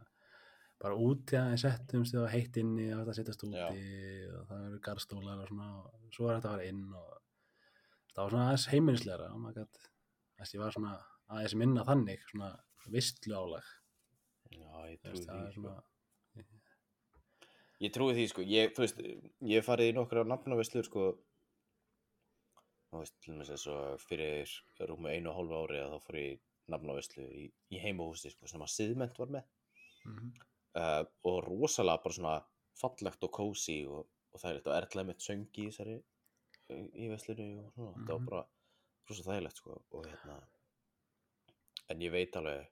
bara 0.83 0.99
úti 0.99 1.39
aðeins 1.39 1.63
settumst 1.63 2.17
á 2.19 2.27
heitt 2.33 2.57
inni 2.59 2.89
og 2.91 3.03
þetta 3.03 3.15
sittast 3.19 3.45
úti 3.47 3.59
og 4.35 4.49
það 4.49 4.67
eru 4.69 4.81
garðstólar 4.83 5.43
og 5.45 5.51
svona 5.51 5.69
og 5.79 6.17
svo 6.17 6.29
er 6.29 6.39
þetta 6.41 6.51
að 6.51 6.57
fara 6.57 6.69
inn 6.73 6.83
og 6.99 7.13
það 8.13 8.23
var 8.25 8.35
svona 8.35 8.47
aðeins 8.49 8.67
heimilisleira 8.73 9.31
og 9.31 9.41
maður 9.45 9.63
gætt, 9.63 9.87
þess 10.41 10.57
ég 10.57 10.65
var 10.65 10.77
svona 10.77 10.97
aðeins 11.33 11.57
minna 11.63 11.87
þannig, 11.89 12.27
svona 12.33 12.51
vistlu 12.93 13.39
álag. 13.39 13.73
já, 14.53 14.71
ég 14.91 15.01
trúi 15.01 15.23
það 15.23 15.39
því 15.39 15.53
sko. 15.53 15.57
svona, 15.57 15.75
ég 17.83 17.95
trúi 17.95 18.15
því 18.19 18.29
sko. 18.33 18.47
Ég, 18.47 18.75
þú 18.77 18.85
veist, 18.85 19.03
ég 19.55 19.67
farið 19.67 19.93
í 19.93 19.97
nokkra 19.97 20.27
nafnavislur 20.29 20.89
sko. 20.89 21.09
Þú 22.93 23.01
veist, 23.01 23.17
til 23.25 23.33
dæmis 23.33 23.53
eins 23.55 23.67
og 23.73 24.03
fyrir 24.05 24.57
rúmi 24.91 25.15
einu 25.15 25.33
og 25.33 25.39
hálfu 25.39 25.61
ári 25.63 25.81
að 25.81 25.95
þá 25.95 26.07
fór 26.07 26.21
ég 26.21 26.43
nafnavislu 26.73 27.25
í, 27.25 27.47
í 27.73 27.81
heimahúsi 27.81 28.33
sko, 28.35 28.51
sem 28.51 28.63
að 28.63 28.75
Siðment 28.75 29.19
var 29.19 29.33
með. 29.39 29.49
Mhm, 30.05 30.33
uh, 30.79 31.05
og 31.29 31.39
rosalega 31.47 32.03
bara 32.05 32.17
svona 32.17 32.35
fallegt 32.81 33.25
og 33.27 33.33
kósi 33.37 33.79
og, 33.89 34.07
og 34.33 34.41
það 34.41 34.51
er 34.51 34.59
eitt 34.61 34.67
og 34.71 34.77
erðlega 34.79 35.07
mitt 35.11 35.25
söngi 35.25 35.67
í 35.67 35.71
þessari 35.71 35.97
í, 36.73 37.09
veslinu 37.13 37.49
og 37.67 37.73
svona, 37.75 37.93
þetta 37.99 38.13
var 38.13 38.21
Mhm. 38.23 38.29
bara 38.31 38.45
rosa 39.11 39.23
þægilegt 39.27 39.57
sko 39.61 39.83
og 39.93 40.07
hérna 40.07 40.39
en 41.91 42.01
ég 42.01 42.13
veit 42.15 42.37
alveg 42.39 42.69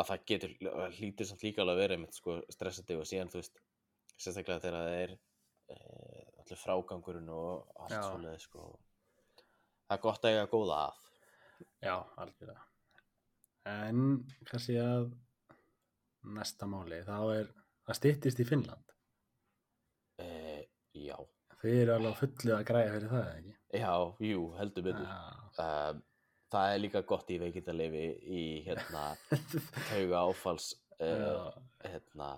að 0.00 0.06
það 0.08 0.22
getur, 0.30 0.52
hlýtur 0.96 1.26
samt 1.28 1.42
líka 1.44 1.60
alveg 1.62 1.74
að 1.76 1.82
vera 1.82 1.94
einmitt 1.98 2.14
sko 2.16 2.38
stressandi 2.48 2.96
og 2.96 3.04
síðan 3.10 3.28
þú 3.32 3.42
veist 3.42 3.60
sérstaklega 4.16 4.62
þegar 4.62 4.78
það 4.78 4.96
er 5.02 5.12
e, 5.68 5.76
allir 6.40 6.60
frágangurinn 6.62 7.28
og 7.28 7.66
allt 7.76 7.92
Já. 7.92 8.02
svoleið 8.06 8.38
sko 8.46 8.62
það 9.88 9.96
er 9.98 10.02
gott 10.06 10.24
að 10.24 10.30
eiga 10.32 10.46
góða 10.54 10.78
að 10.86 11.02
já, 11.82 11.96
algjörlega. 12.16 12.62
En 13.68 14.24
kannski 14.48 14.78
að 14.80 15.10
næsta 16.24 16.66
máli, 16.70 17.00
þá 17.06 17.16
er, 17.38 17.48
það 17.88 17.98
styttist 17.98 18.40
í 18.40 18.46
Finnland. 18.48 18.92
e, 20.22 20.28
já, 20.94 21.16
Þið 21.62 21.76
eru 21.84 21.92
alveg 21.94 22.14
á 22.14 22.18
fullu 22.18 22.54
að 22.56 22.64
græja 22.68 22.92
fyrir 22.96 23.10
það, 23.12 23.26
ekki? 23.38 23.52
já, 23.78 23.92
jú, 24.28 24.40
heldur 24.58 24.86
betur. 24.88 25.10
Um, 25.62 26.00
það 26.52 26.72
er 26.74 26.80
líka 26.82 27.02
gott 27.08 27.30
í 27.32 27.38
veikindalefi 27.40 28.04
í 28.26 28.42
hérna 28.66 29.04
tauga 29.90 30.22
áfalls 30.28 30.72
uh, 31.00 31.52
hérna, 31.86 32.32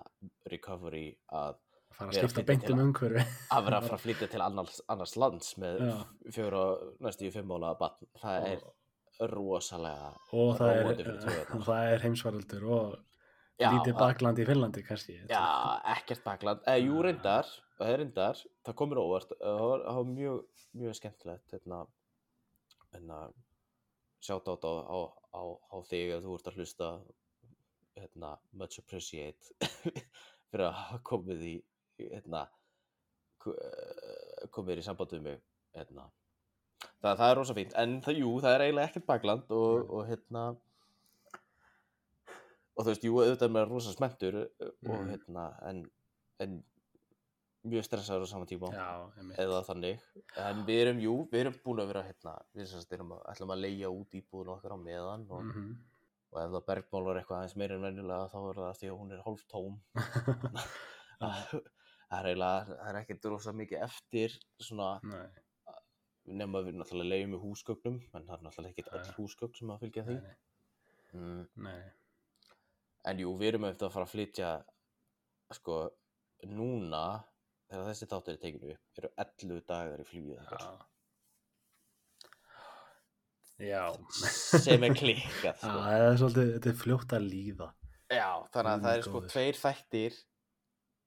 recovery 0.53 1.07
að 1.33 1.57
fara 1.95 2.11
að 2.11 2.19
skipta 2.19 2.29
flytja 2.35 2.47
beint 2.51 2.65
til 2.67 2.75
um 2.75 2.79
að- 2.79 2.85
umhverfi. 2.89 3.25
að 3.57 3.65
vera 3.67 3.79
að 3.81 3.89
fara 3.89 3.97
að 3.99 4.05
flytja 4.05 4.29
til 4.35 4.43
annars, 4.45 4.79
annars 4.93 5.15
lands 5.19 5.51
með 5.61 5.81
fjóra, 6.35 6.63
næstu 7.07 7.27
í 7.27 7.33
fimm 7.33 7.49
mánuða 7.51 7.75
batn 7.81 8.09
það 8.21 8.47
er 8.53 8.63
rosalega 9.31 10.09
og 10.35 10.57
það 10.59 10.79
er, 10.93 11.11
það 11.69 11.91
er 11.95 12.01
heimsvaraldur 12.05 12.65
og 12.77 12.95
Já, 13.61 13.69
lítið 13.71 13.93
að- 13.93 13.99
bakland 14.01 14.39
í 14.39 14.45
Finnlandi, 14.45 14.81
kannski. 14.83 15.13
já, 15.29 15.43
ekkert 15.95 16.23
bakland. 16.25 16.63
Eða 16.67 16.81
jú 16.83 17.01
reyndar, 17.05 17.45
það 17.79 17.91
er 17.93 17.97
reyndar 18.01 18.41
það 18.65 18.75
komur 18.81 18.99
óvart, 18.99 19.29
það 19.39 19.61
var, 19.69 19.83
það 19.85 19.95
var 20.01 20.09
mjög 20.11 20.65
mjög 20.75 20.95
skemmtilegt 20.99 21.53
hérna, 21.55 21.77
hérna 22.93 23.19
sjátt 24.25 24.49
á, 24.51 24.55
á, 24.59 24.99
á, 25.31 25.41
á 25.71 25.77
þig 25.87 26.11
að 26.17 26.25
þú 26.27 26.35
ert 26.35 26.47
að 26.51 26.57
hlusta 26.59 26.89
hérna, 27.95 28.33
much 28.51 28.79
appreciate 28.81 29.55
fyrir 30.51 30.67
að 30.67 30.99
komið 31.07 31.45
í 31.47 31.55
hérna 32.09 32.43
eh, 33.47 34.47
komið 34.51 34.81
í 34.81 34.85
samband 34.85 35.15
við 35.15 35.21
mig 35.29 35.41
hérna. 35.77 36.09
Það, 37.01 37.17
það 37.19 37.29
er 37.29 37.37
rosa 37.39 37.55
fínt, 37.55 37.73
en 37.79 37.97
það, 38.03 38.19
jú, 38.19 38.31
það 38.43 38.55
er 38.57 38.63
eiginlega 38.65 38.89
ekkert 38.91 39.07
bakland 39.09 39.51
og, 39.55 39.89
og 39.95 40.07
hérna 40.09 40.43
og 42.75 42.85
þú 42.85 42.89
veist, 42.91 43.03
jú, 43.07 43.13
auðvitað 43.21 43.51
maður 43.55 43.69
rosa 43.75 43.93
spenntur 43.95 44.35
eh, 44.43 44.71
og 44.89 44.95
Mhm. 44.99 45.09
hérna, 45.13 45.45
en, 45.69 45.83
en 46.39 46.63
mjög 47.65 47.83
stressaður 47.87 48.27
á 48.27 48.29
sama 48.29 48.45
tíma. 48.45 48.69
Já, 48.75 49.11
eða 49.41 49.63
þannig, 49.65 49.99
en 50.37 50.65
við 50.67 50.81
erum, 50.83 50.99
jú, 51.01 51.13
við 51.31 51.39
erum 51.45 51.55
búin 51.65 51.79
að 51.81 51.87
vera 51.93 52.03
hérna, 52.03 52.35
við 52.55 52.67
sem 52.67 52.81
sagt 52.81 52.93
erum 52.93 53.11
að, 53.15 53.23
ætlum 53.33 53.51
að 53.55 53.61
leigja 53.65 53.89
út 53.89 54.11
íbúðun 54.19 54.53
okkar 54.57 54.75
á 54.75 54.77
meðan 54.77 55.25
og, 55.31 55.43
Mhm. 55.45 55.71
og 56.31 56.41
ef 56.43 56.51
það 56.51 56.65
bergmálar 56.67 57.17
eitthvað 57.21 57.37
aðeins 57.39 57.55
meira 57.55 57.75
en 57.75 57.81
venjulega 57.81 58.29
þá 58.29 58.37
er 58.49 58.55
það 58.61 58.77
því 58.79 58.87
að 58.91 58.99
hún 58.99 59.11
er 59.13 59.23
hálf 59.25 59.45
tóm. 59.47 59.79
Það 62.05 62.19
er 62.21 62.27
eiginlega, 62.29 62.65
það 62.69 62.89
er 62.91 62.97
ekkert 63.01 63.25
rosa 63.31 63.51
mikið 63.55 63.81
eftir 63.85 64.33
svona, 64.61 64.99
Nei, 65.03 65.27
nema 66.39 66.61
við 66.65 66.75
náttúrulega 66.79 67.09
leigjum 67.09 67.33
í 67.37 67.39
húsgögnum 67.41 67.97
en 68.13 68.25
það 68.27 68.35
er 68.35 68.43
náttúrulega 68.45 68.73
ekkert 68.75 68.93
öll 68.99 69.13
húsgögn 69.17 69.55
sem 69.57 69.71
að 69.73 69.79
fylgja 69.85 70.03
því. 70.05 70.17
Nei, 70.21 70.35
mm, 71.13 71.47
nei. 71.65 71.81
En 73.05 73.21
jú, 73.21 73.35
við 73.39 73.53
erum 73.53 73.67
eftir 73.69 73.87
að 73.87 73.95
fara 73.95 74.07
að 74.07 74.13
flytja 74.15 74.49
sko, 75.55 75.77
núna 76.49 77.03
þegar 77.69 77.87
þessi 77.89 78.09
þáttur 78.11 78.35
er 78.35 78.41
tekinu 78.43 78.75
upp 78.75 78.99
eru 79.01 79.11
11 79.25 79.63
dagar 79.69 80.03
í 80.05 80.23
okkar 80.35 80.65
Já. 80.65 80.69
Já. 83.65 83.83
sem 84.11 84.83
er 84.83 84.95
klikkað 84.97 85.51
Já, 85.53 85.57
sko. 85.59 85.75
það 85.79 86.05
er 86.05 86.17
svolítið, 86.21 86.49
þetta 86.55 86.71
er 86.73 86.79
fljótt 86.81 87.13
að 87.15 87.27
líða. 87.31 87.67
Já, 88.11 88.29
þannig 88.53 88.71
að 88.71 88.79
Guð 88.79 88.85
það 88.87 88.95
er 88.97 89.05
sko 89.07 89.21
tveir 89.33 89.59
þættir 89.61 90.17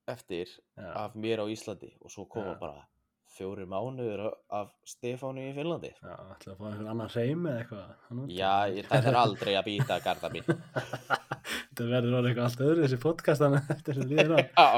eftir 0.09 0.55
Já. 0.55 0.89
af 1.05 1.19
mér 1.21 1.43
á 1.45 1.47
Íslandi 1.53 1.91
og 2.01 2.15
svo 2.15 2.25
koma 2.31 2.55
Já. 2.55 2.61
bara 2.63 2.87
fjórir 3.29 3.69
mánuður 3.69 4.23
af 4.57 4.71
Stefáni 4.89 5.51
í 5.51 5.55
Finnlandi 5.55 5.91
Já, 5.93 6.15
ætlaði 6.33 6.55
að 6.55 6.59
fá 6.63 6.65
einhvern 6.71 6.91
annan 6.95 7.13
hreim 7.13 7.45
eða 7.51 7.61
eitthvað. 7.61 7.91
Já, 8.33 8.53
ég 8.73 8.89
þetta 8.89 9.13
er 9.13 9.19
aldrei 9.21 9.53
að 9.61 9.67
býta 9.69 9.99
garda 10.07 10.31
mín 10.33 10.49
Þetta 11.79 11.89
verður 11.93 12.15
orðið 12.19 12.31
eitthvað 12.33 12.47
allt 12.49 12.63
öðru 12.67 12.85
þessi 12.85 12.97
podcast 13.03 13.43
þannig 13.45 13.69
eftir 13.77 13.99
sem 13.99 14.09
líður 14.11 14.33
á. 14.59 14.69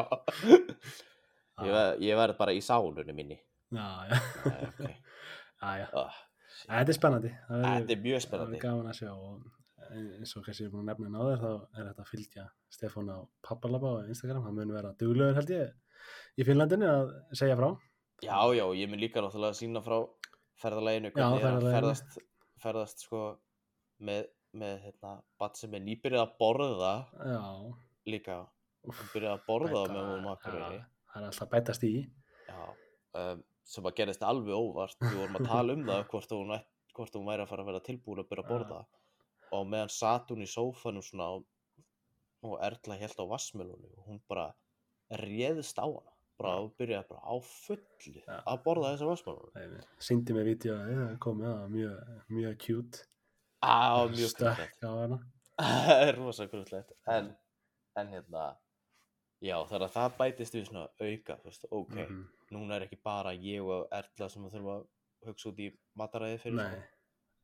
Ég, 1.61 1.71
ver, 1.75 1.95
ég 2.01 2.17
verð 2.17 2.37
bara 2.41 2.53
í 2.57 2.61
sálunni 2.65 3.13
minni 3.17 3.37
Já, 3.37 3.87
já. 4.09 4.19
Nei, 4.47 4.61
okay. 4.71 4.95
Já, 5.61 5.71
já. 5.83 5.87
oh, 6.01 6.15
Þetta 6.65 6.93
er 6.93 6.97
spennandi. 6.97 7.31
Það 7.49 7.61
verður- 7.65 7.81
Þetta 7.81 7.95
er 7.97 8.01
mjög 8.05 8.17
Það 8.17 8.25
spennandi 8.27 8.57
er 8.59 8.63
gaman 8.65 8.89
að 8.93 8.97
sjá 9.01 9.11
og 9.13 9.49
eins 9.91 10.33
og 10.39 10.45
kannski 10.47 10.63
ég 10.65 10.69
er 10.69 10.73
búin 10.75 10.85
að 10.85 10.91
nefna 10.93 11.11
náður 11.17 11.41
þá 11.43 11.51
er 11.51 11.87
þetta 11.91 12.05
að 12.05 12.11
fylgja 12.13 12.45
Stefán 12.77 13.09
á 13.13 13.19
Pappalaba 13.49 13.93
á 14.01 14.09
Instagram, 14.13 14.45
hann 14.47 14.57
mun 14.61 14.73
vera 14.77 14.93
duglegur 15.01 15.37
held 15.41 15.53
ég 15.53 16.41
í 16.41 16.47
Finnlandinu 16.47 16.89
að 16.91 17.13
segja 17.41 17.57
frá 17.59 17.69
Já, 18.25 18.37
já, 18.57 18.65
ég 18.77 18.91
mun 18.93 19.01
líka 19.03 19.23
náttúrulega 19.25 19.55
að 19.57 19.59
sína 19.61 19.83
frá 19.85 19.97
ferðalæginu 20.63 21.11
hvernig 21.15 21.25
er 21.25 21.33
að 21.35 21.45
ferðalaginu. 21.47 21.75
ferðast, 21.77 22.21
ferðast 22.63 23.05
sko 23.07 23.23
með, 24.07 24.29
með 24.57 24.81
hérna, 24.85 25.13
bat 25.39 25.57
sem 25.57 25.75
er 25.79 25.83
nýbyrjað 25.85 26.25
að 26.25 26.33
borða 26.41 26.93
Já, 27.21 27.43
líka. 28.11 28.39
Úff, 28.89 28.97
hann 28.99 29.11
byrjaði 29.13 29.37
að 29.37 29.45
borða 29.47 29.71
bæta- 29.85 29.93
með 29.95 30.09
honum 30.09 30.27
já, 30.27 30.33
akkurýri 30.37 30.81
það 31.11 31.21
er 31.23 31.27
alltaf 31.29 31.47
að 31.47 31.51
bætast 31.55 31.85
í. 31.85 31.93
Já, 32.49 32.61
um, 33.21 33.43
sem 33.71 33.85
að 33.91 33.97
gerðist 34.01 34.23
alveg 34.27 34.55
óvart. 34.57 34.97
Við 35.05 35.17
vorum 35.21 35.37
að 35.41 35.47
tala 35.51 35.73
um 35.77 35.85
það 35.87 36.05
hvort 36.11 36.31
hún, 36.35 36.55
hvort 36.97 37.15
hún 37.19 37.27
væri 37.29 37.43
að 37.45 37.49
fara 37.53 37.63
að 37.63 37.71
vera 37.71 37.81
tilbúin 37.87 38.23
að 38.25 38.29
byrja 38.31 38.45
að 38.47 38.51
borða. 38.55 38.81
Og 39.53 39.67
meðan 39.67 39.91
satt 39.91 40.31
hún 40.31 40.43
í 40.43 40.49
sófanum 40.51 41.03
svona 41.03 41.29
og, 41.37 41.45
og 42.47 42.57
Erla 42.63 42.97
held 42.97 43.19
á 43.21 43.25
vassmelunum 43.31 43.93
og 43.99 44.07
hún 44.09 44.21
bara 44.31 44.49
réðist 45.11 45.79
á 45.79 45.87
hana. 45.87 46.15
Bara 46.41 46.55
og 46.65 46.71
byrjaði 46.81 47.09
bara 47.11 47.21
á 47.21 47.35
fullu 47.45 48.23
Já. 48.25 48.37
að 48.49 48.63
borða 48.65 48.95
þessar 48.95 49.11
vassmelunum 49.13 49.81
síndi 50.01 50.33
mig 50.33 50.47
vídeo 50.49 50.73
að 50.79 50.95
það 50.97 51.19
komið 51.21 51.49
það 51.51 51.67
mjög, 51.75 52.13
mjög 52.39 52.55
cute 52.65 53.03
á 53.63 54.07
mjög 54.11 54.31
stökk 54.33 54.81
á 54.85 54.91
hana. 54.91 55.19
Það 55.61 56.03
er 56.09 56.17
rosa 56.17 56.47
krúllegt 56.49 56.93
en, 57.13 57.27
en 58.01 58.09
hérna 58.15 58.45
já 59.45 59.57
þannig 59.69 59.87
að 59.89 59.95
það 59.97 60.15
bætist 60.21 60.55
við 60.57 60.65
svona 60.71 60.87
auka 61.01 61.37
þú 61.43 61.49
veist, 61.51 61.67
ok, 61.71 61.95
Mhm. 62.01 62.23
núna 62.53 62.77
er 62.79 62.87
ekki 62.87 62.99
bara 63.05 63.33
ég 63.37 63.61
og 63.65 63.87
Erla 63.93 64.29
sem 64.29 64.47
þurfa 64.51 64.79
að 64.79 64.87
hugsa 65.29 65.49
út 65.53 65.61
í 65.61 65.69
mataræði 66.01 66.39
fyrir 66.43 66.57
Nei, 66.57 66.71
svona. 66.71 66.89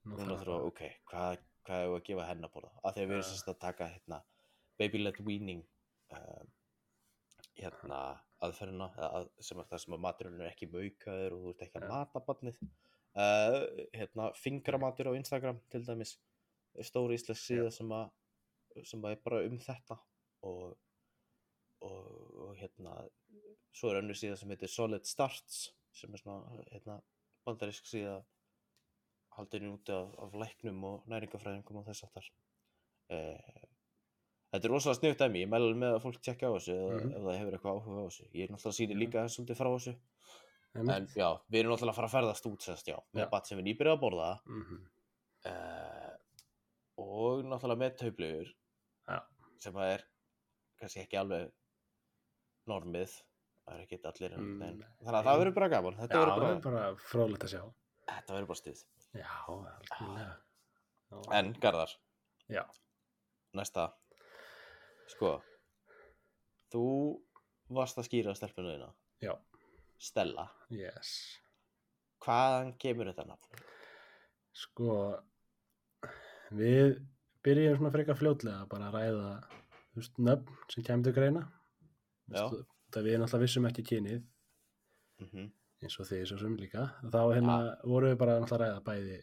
nú 0.07 0.17
núna 0.23 0.39
þurfa, 0.41 0.57
að- 0.57 0.67
ok, 0.71 0.81
hvað, 1.11 1.39
hvað 1.67 1.85
er 1.85 1.95
að 1.99 2.05
gefa 2.09 2.27
henn 2.31 2.45
að 2.49 2.53
borða? 2.57 2.71
Af 2.85 2.95
því 2.95 3.01
að 3.03 3.07
við 3.11 3.17
erum 3.19 3.29
sérst 3.31 3.49
að 3.53 3.59
taka 3.61 3.89
hérna, 3.93 4.23
baby 4.79 4.99
led 5.05 5.21
weaning 5.27 5.63
uh, 6.13 6.45
hérna 7.57 8.01
aðferðina 8.45 8.91
að, 8.97 9.29
sem 9.41 9.59
er 9.61 9.69
það 9.71 9.81
sem 9.85 9.95
að 9.97 10.03
maturinn 10.05 10.41
er 10.41 10.51
ekki 10.53 10.69
maukaður 10.73 11.37
og 11.37 11.45
þú 11.47 11.53
ert 11.55 11.63
ekki 11.69 11.81
að 11.81 11.89
mata 11.93 12.21
barnið 12.21 12.59
uh, 13.17 13.59
hérna 13.97 14.31
fingramatur 14.39 15.11
á 15.11 15.19
Instagram 15.19 15.61
til 15.73 15.83
dæmis 15.87 16.17
stóri 16.85 17.17
íslensk 17.17 17.43
síða 17.49 17.71
sem 17.73 17.93
að 17.97 18.11
sem 18.85 19.01
að 19.05 19.15
er 19.17 19.23
bara 19.25 19.45
um 19.49 19.59
þetta 19.59 19.97
og 20.45 20.77
og, 21.81 22.07
og 22.49 22.57
hérna 22.61 22.93
svo 23.77 23.91
er 23.93 24.01
önnur 24.03 24.17
síða 24.17 24.37
sem 24.41 24.49
heitir 24.53 24.69
Solid 24.73 25.05
Starts 25.09 25.71
sem 25.97 26.13
er 26.13 26.21
svona 26.23 26.63
hérna 26.73 26.99
bandarisk 27.47 27.85
síða 27.89 28.19
haldin 29.37 29.69
úti 29.75 29.93
af, 29.93 30.13
af 30.19 30.33
læknum 30.41 30.85
og 30.89 31.03
næringafræðingum 31.13 31.81
og 31.83 31.89
þess 31.91 32.05
aftar 32.09 32.29
eh, 33.13 33.65
Þetta 34.55 34.69
er 34.69 34.73
rosalega 34.73 34.97
sniðut 35.01 35.21
dæmi, 35.21 35.41
ég 35.43 35.49
mæla 35.53 35.73
með 35.77 35.95
að 35.97 36.03
fólk 36.07 36.21
tjekka 36.25 36.49
á 36.49 36.55
þessu 36.55 36.73
eða 36.77 36.97
Mhm. 36.97 37.11
ef 37.17 37.23
það 37.27 37.39
hefur 37.41 37.57
eitthvað 37.57 37.81
áhuga 37.81 37.97
á 38.01 38.07
þessu 38.07 38.27
ég 38.33 38.45
er 38.47 38.53
náttúrulega 38.55 38.95
Já. 38.95 39.01
líka 39.03 39.25
svolítið 39.35 39.59
frá 39.61 39.69
þessu. 39.75 39.95
En 40.81 41.07
já, 41.17 41.29
við 41.51 41.61
erum 41.61 41.73
náttúrulega 41.73 41.93
að 41.93 41.99
fara 42.01 42.09
að 42.11 42.15
ferðast 42.17 42.47
út 42.51 42.67
sérst, 42.67 42.87
já, 42.91 42.97
með 43.15 43.25
Já. 43.25 43.31
bat 43.33 43.47
sem 43.49 43.59
við 43.59 43.67
nýbyrjað 43.71 43.97
að 43.97 44.03
borða. 44.05 44.29
Mhm. 44.47 44.79
uh, 45.47 46.13
og 46.99 47.45
náttúrulega 47.45 47.83
með 47.83 47.97
tauplegur 48.01 48.51
Já. 49.09 49.19
sem 49.63 49.75
að 49.77 49.93
er 49.95 50.05
kannski 50.81 51.03
ekki 51.05 51.19
alveg 51.21 51.51
normið. 52.67 53.13
Það 53.67 53.75
er 53.75 53.83
ekki 53.83 53.99
allir 54.07 54.33
en, 54.37 54.41
Mm, 54.47 54.63
en, 54.63 54.85
þannig 55.03 55.19
að 55.19 55.25
það 55.27 55.39
verður 55.41 55.55
bara 55.55 55.69
gaman. 55.69 55.97
Þetta 55.99 56.19
verður 56.23 56.61
bara, 56.63 56.83
fróðlegt 57.11 57.45
að 57.47 57.51
sjá. 57.51 57.63
Þetta 58.07 58.35
verður 58.37 58.47
bara 58.47 58.61
stuð 58.61 58.85
Já, 59.17 60.37
en 61.33 61.53
Garðar, 61.63 61.91
Já, 62.49 62.63
næsta. 63.55 63.89
Sko 65.11 65.43
þú 66.71 66.85
varst 67.75 67.99
að 67.99 68.07
skýra 68.09 68.35
stelpunu 68.39 68.73
þína. 68.75 68.89
Já, 69.25 69.33
Stella, 69.99 70.47
yes. 70.73 71.13
Hvaðan 72.25 72.75
kemur 72.81 73.11
þetta 73.11 73.27
nafn? 73.31 73.65
Sko 74.57 74.93
Við 76.57 76.97
byrjum 77.47 77.79
svona 77.79 77.93
frekar 77.95 78.19
fljótlega 78.19 78.67
bara 78.71 78.89
að 78.91 78.99
ræða 78.99 79.31
veist, 79.97 80.19
nöfn 80.19 80.59
sem 80.73 80.87
kemur 80.87 81.09
til 81.09 81.15
greina. 81.17 81.45
Það 82.31 83.07
við 83.09 83.19
náttúrulega 83.21 83.43
vissum 83.45 83.69
ekki 83.71 83.87
kynið. 83.93 84.27
Mm 85.23 85.53
eins 85.85 85.99
og 86.01 86.09
svo 86.09 86.39
sem 86.41 86.55
líka. 86.57 86.87
Þá 87.13 87.19
hérna 87.35 87.57
vorum 87.85 88.09
við 88.09 88.21
bara 88.21 88.39
náttúrulega 88.41 88.79
að 88.79 88.81
ræða 88.81 88.85
bæði 88.87 89.19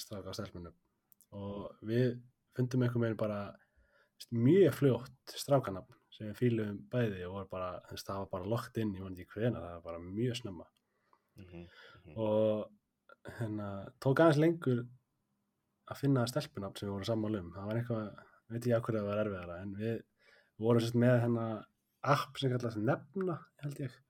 stráka 0.00 0.30
og 0.32 0.36
stelpunum 0.38 0.74
og 1.34 1.84
við 1.86 2.14
fundum 2.56 2.84
einhvern 2.84 3.04
veginn 3.04 3.20
bara 3.20 3.40
mjög 4.34 4.76
fljótt 4.78 5.34
strákanafn 5.38 5.98
sem 6.14 6.30
við 6.30 6.38
fýlum 6.38 6.78
bæði 6.92 7.24
og 7.28 7.40
var 7.40 7.50
bara, 7.50 7.70
það 7.90 8.22
var 8.22 8.30
bara 8.36 8.50
lokt 8.54 8.78
inn, 8.78 8.94
ég 8.94 9.04
veit 9.04 9.24
ekki 9.24 9.40
hvena, 9.40 9.62
það 9.62 9.76
var 9.76 9.84
bara 9.88 10.02
mjög 10.04 10.38
snemma 10.40 10.66
-hmm. 11.36 11.66
og 12.16 12.70
hérna 13.38 13.68
tók 14.00 14.20
aðeins 14.20 14.40
lengur 14.40 14.84
að 15.90 16.00
finna 16.00 16.26
stelpunafn 16.28 16.78
sem 16.78 16.88
við 16.88 16.94
vorum 16.94 17.08
sammála 17.08 17.42
um 17.42 17.52
það 17.54 17.68
var 17.68 17.80
eitthvað, 17.80 18.24
veit 18.52 18.66
ég 18.66 18.78
ákveður 18.78 18.98
að 18.98 19.04
það 19.04 19.10
var 19.10 19.22
erfiðara 19.24 19.60
en 19.62 19.76
við 19.80 19.94
vorum 20.64 20.84
sérst 20.84 20.98
með 21.04 21.20
hérna 21.24 21.46
app 22.14 22.40
sem 22.40 22.52
kallast 22.52 22.80
nefna 22.80 23.38
held 23.64 23.80
ég, 23.80 24.00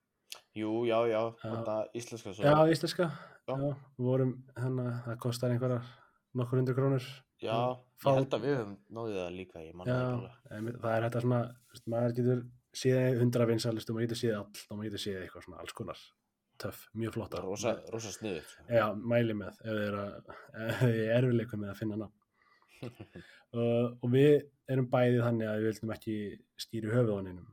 Jú, 0.55 0.71
já, 0.87 0.99
Já. 1.11 1.21
þetta 1.43 1.77
íslenska 1.99 2.33
svo 2.35 2.45
já, 2.45 2.57
íslenska 2.71 3.11
Já. 3.49 3.55
já, 3.55 3.71
við 3.99 4.09
vorum 4.11 4.35
hérna, 4.57 4.87
það 5.07 5.21
kostar 5.27 5.55
einhverjar 5.55 5.89
nokkur 6.35 6.61
hundur 6.61 6.79
krónur 6.79 7.09
Já, 7.45 7.57
Fá- 8.03 8.11
ég 8.11 8.19
held 8.21 8.37
að 8.39 8.45
við 8.45 8.57
höfum 8.59 8.75
náðið 8.99 9.17
það 9.21 9.33
líka, 9.39 9.63
ég 9.65 9.79
manna 9.79 9.95
já, 9.95 10.03
ekki 10.05 10.19
alveg. 10.19 10.37
en 10.57 10.69
það 10.85 10.97
er 10.97 11.07
þetta 11.09 11.23
svona 11.25 11.41
veist, 11.75 11.87
maður 11.95 12.17
getur 12.19 12.43
séð 12.75 13.19
hundra 13.23 13.47
vinsalistum 13.53 13.97
maður 13.99 14.07
getur 14.09 14.21
séð 14.23 14.37
all 14.41 14.45
og 14.45 14.77
maður 14.79 14.89
getur 14.91 15.03
séð 15.05 15.19
eitthvað 15.23 15.47
svona 15.47 15.63
alls 15.65 15.77
konar 15.79 16.03
töff, 16.65 16.83
mjög 16.95 17.17
flotta 17.17 17.41
rosa, 17.43 17.73
rosa 17.91 18.11
sniðut. 18.15 18.51
Já, 18.71 18.85
mæli 18.95 19.35
með 19.35 19.57
ef 19.59 19.73
þið 19.75 19.81
er 19.89 19.97
að 20.01 20.29
er 20.91 21.17
erfileikum 21.19 21.65
með 21.65 21.73
að 21.73 21.81
finna 21.81 21.97
nafn 22.05 22.21
uh, 23.59 23.89
og 24.03 24.07
við 24.13 24.35
erum 24.71 24.87
bæði 24.93 25.23
þannig 25.25 25.51
að 25.51 25.59
við 25.61 25.67
vildum 25.71 25.95
ekki 25.97 26.17
stýri 26.65 26.93
höfuð 26.95 27.19
á 27.19 27.21
neinum 27.27 27.51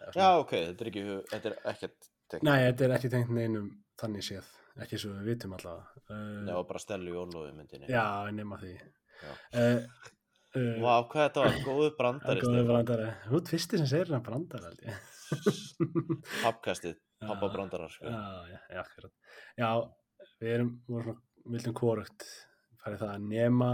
Eða 0.00 0.14
Já, 0.16 0.28
ok, 0.40 0.52
þetta 0.70 0.84
er 0.84 0.88
ekki, 0.90 1.02
þetta 1.30 1.50
er 1.50 1.56
ekkert 1.74 2.08
tekn. 2.32 2.46
Nei, 2.48 2.58
þetta 2.64 2.84
er 2.86 2.94
ekki 2.96 3.10
tengt 3.12 3.32
neinum 3.36 3.66
þannig 4.00 4.24
séð, 4.24 4.46
ekki 4.80 4.98
svo 5.00 5.10
við 5.18 5.28
vitum 5.34 5.54
allavega. 5.58 6.00
Uh, 6.08 6.48
Já, 6.48 6.54
bara 6.70 6.80
Stellu 6.80 7.12
í 7.12 7.18
Ólófi 7.20 7.52
myndinni. 7.56 7.90
Já, 7.92 8.04
nema 8.32 8.56
því. 8.62 8.72
Uh, 9.20 9.80
uh, 10.56 10.74
Vá, 10.82 10.94
hvað 11.10 11.24
þetta 11.26 11.44
var, 11.44 11.58
góðu 11.66 11.88
brandari 11.98 12.42
Góður 12.44 12.54
Stefán. 12.58 12.70
brandari. 12.72 13.08
Þú 13.28 13.40
ert 13.40 13.52
fyrsti 13.54 13.80
sem 13.80 13.90
segir 13.90 14.12
hann 14.14 14.24
brandari. 14.26 14.94
Pappkastið, 16.44 16.96
pappa 17.22 17.46
Já. 17.48 17.52
brandarar, 17.54 17.92
sko. 17.94 18.06
Já, 18.10 18.22
já, 18.50 18.60
já. 18.74 19.10
Já, 19.60 19.70
við 20.40 20.54
erum, 20.56 20.72
vorum 20.88 21.04
svona, 21.10 21.26
vildum 21.54 21.76
kvorugt 21.78 22.26
farið 22.80 23.02
það 23.04 23.12
að 23.14 23.28
nema, 23.30 23.70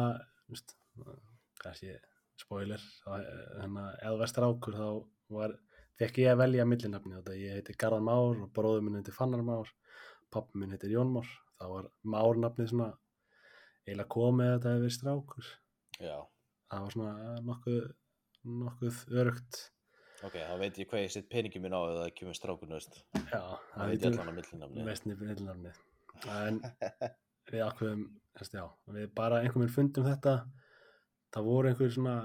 kannski 1.62 1.94
spoiler, 2.40 2.82
þannig 3.06 3.80
að 3.82 3.94
ef 3.96 4.11
þú 4.11 4.20
veist 4.20 4.40
rákur 4.44 4.76
þá 4.76 4.88
var, 5.37 5.56
fekk 6.00 6.20
ég 6.22 6.32
að 6.35 6.40
velja 6.42 6.66
millinafni 6.68 7.16
þetta, 7.16 7.37
ég 7.40 7.56
heiti 7.61 7.76
Garðar 7.80 8.04
Már 8.04 8.42
og 8.44 8.52
bróður 8.54 8.85
minn 8.87 8.98
heiti 9.00 9.14
Fannar 9.16 9.42
Már, 9.46 9.70
pappi 10.35 10.61
minn 10.61 10.74
heitir 10.74 10.92
Jón 10.92 11.14
Már, 11.14 11.30
þá 11.56 11.66
var 11.72 11.88
Márnafnið 12.04 12.72
svona 12.74 12.90
eiginlega 13.87 14.12
komið 14.12 14.51
að 14.51 14.57
þetta 14.57 14.72
hefur 14.75 14.85
verið 14.85 14.96
strákur, 14.99 15.49
Já, 15.96 16.16
það 16.72 16.85
var 16.85 16.94
svona 16.96 17.35
nokkuð, 17.46 17.81
nokkuð 18.62 19.03
örugt, 19.22 19.61
ok, 20.27 20.38
þá 20.42 20.55
veit 20.62 20.81
ég 20.83 20.90
hvað 20.90 21.05
ég 21.05 21.14
sitt 21.14 21.29
peningi 21.33 21.62
minn 21.62 21.77
á 21.77 21.81
ef 21.87 21.99
það 22.01 22.14
kemur 22.20 22.38
strákun, 22.38 22.75
veist. 22.77 23.01
já, 23.31 23.42
Það 23.75 23.92
veit 23.92 24.09
ég 24.09 24.88
mest 24.90 25.09
millinafnið, 25.11 25.83
en 26.37 26.61
við 27.53 27.62
þess, 28.37 28.53
já, 28.53 28.66
við 28.92 29.12
bara 29.16 29.40
einhvern 29.42 29.64
veginn 29.64 29.77
fundum 29.77 30.09
þetta. 30.09 30.35
Það 31.35 31.46
voru 31.46 31.70
einhver 31.70 31.92
svona 31.92 32.16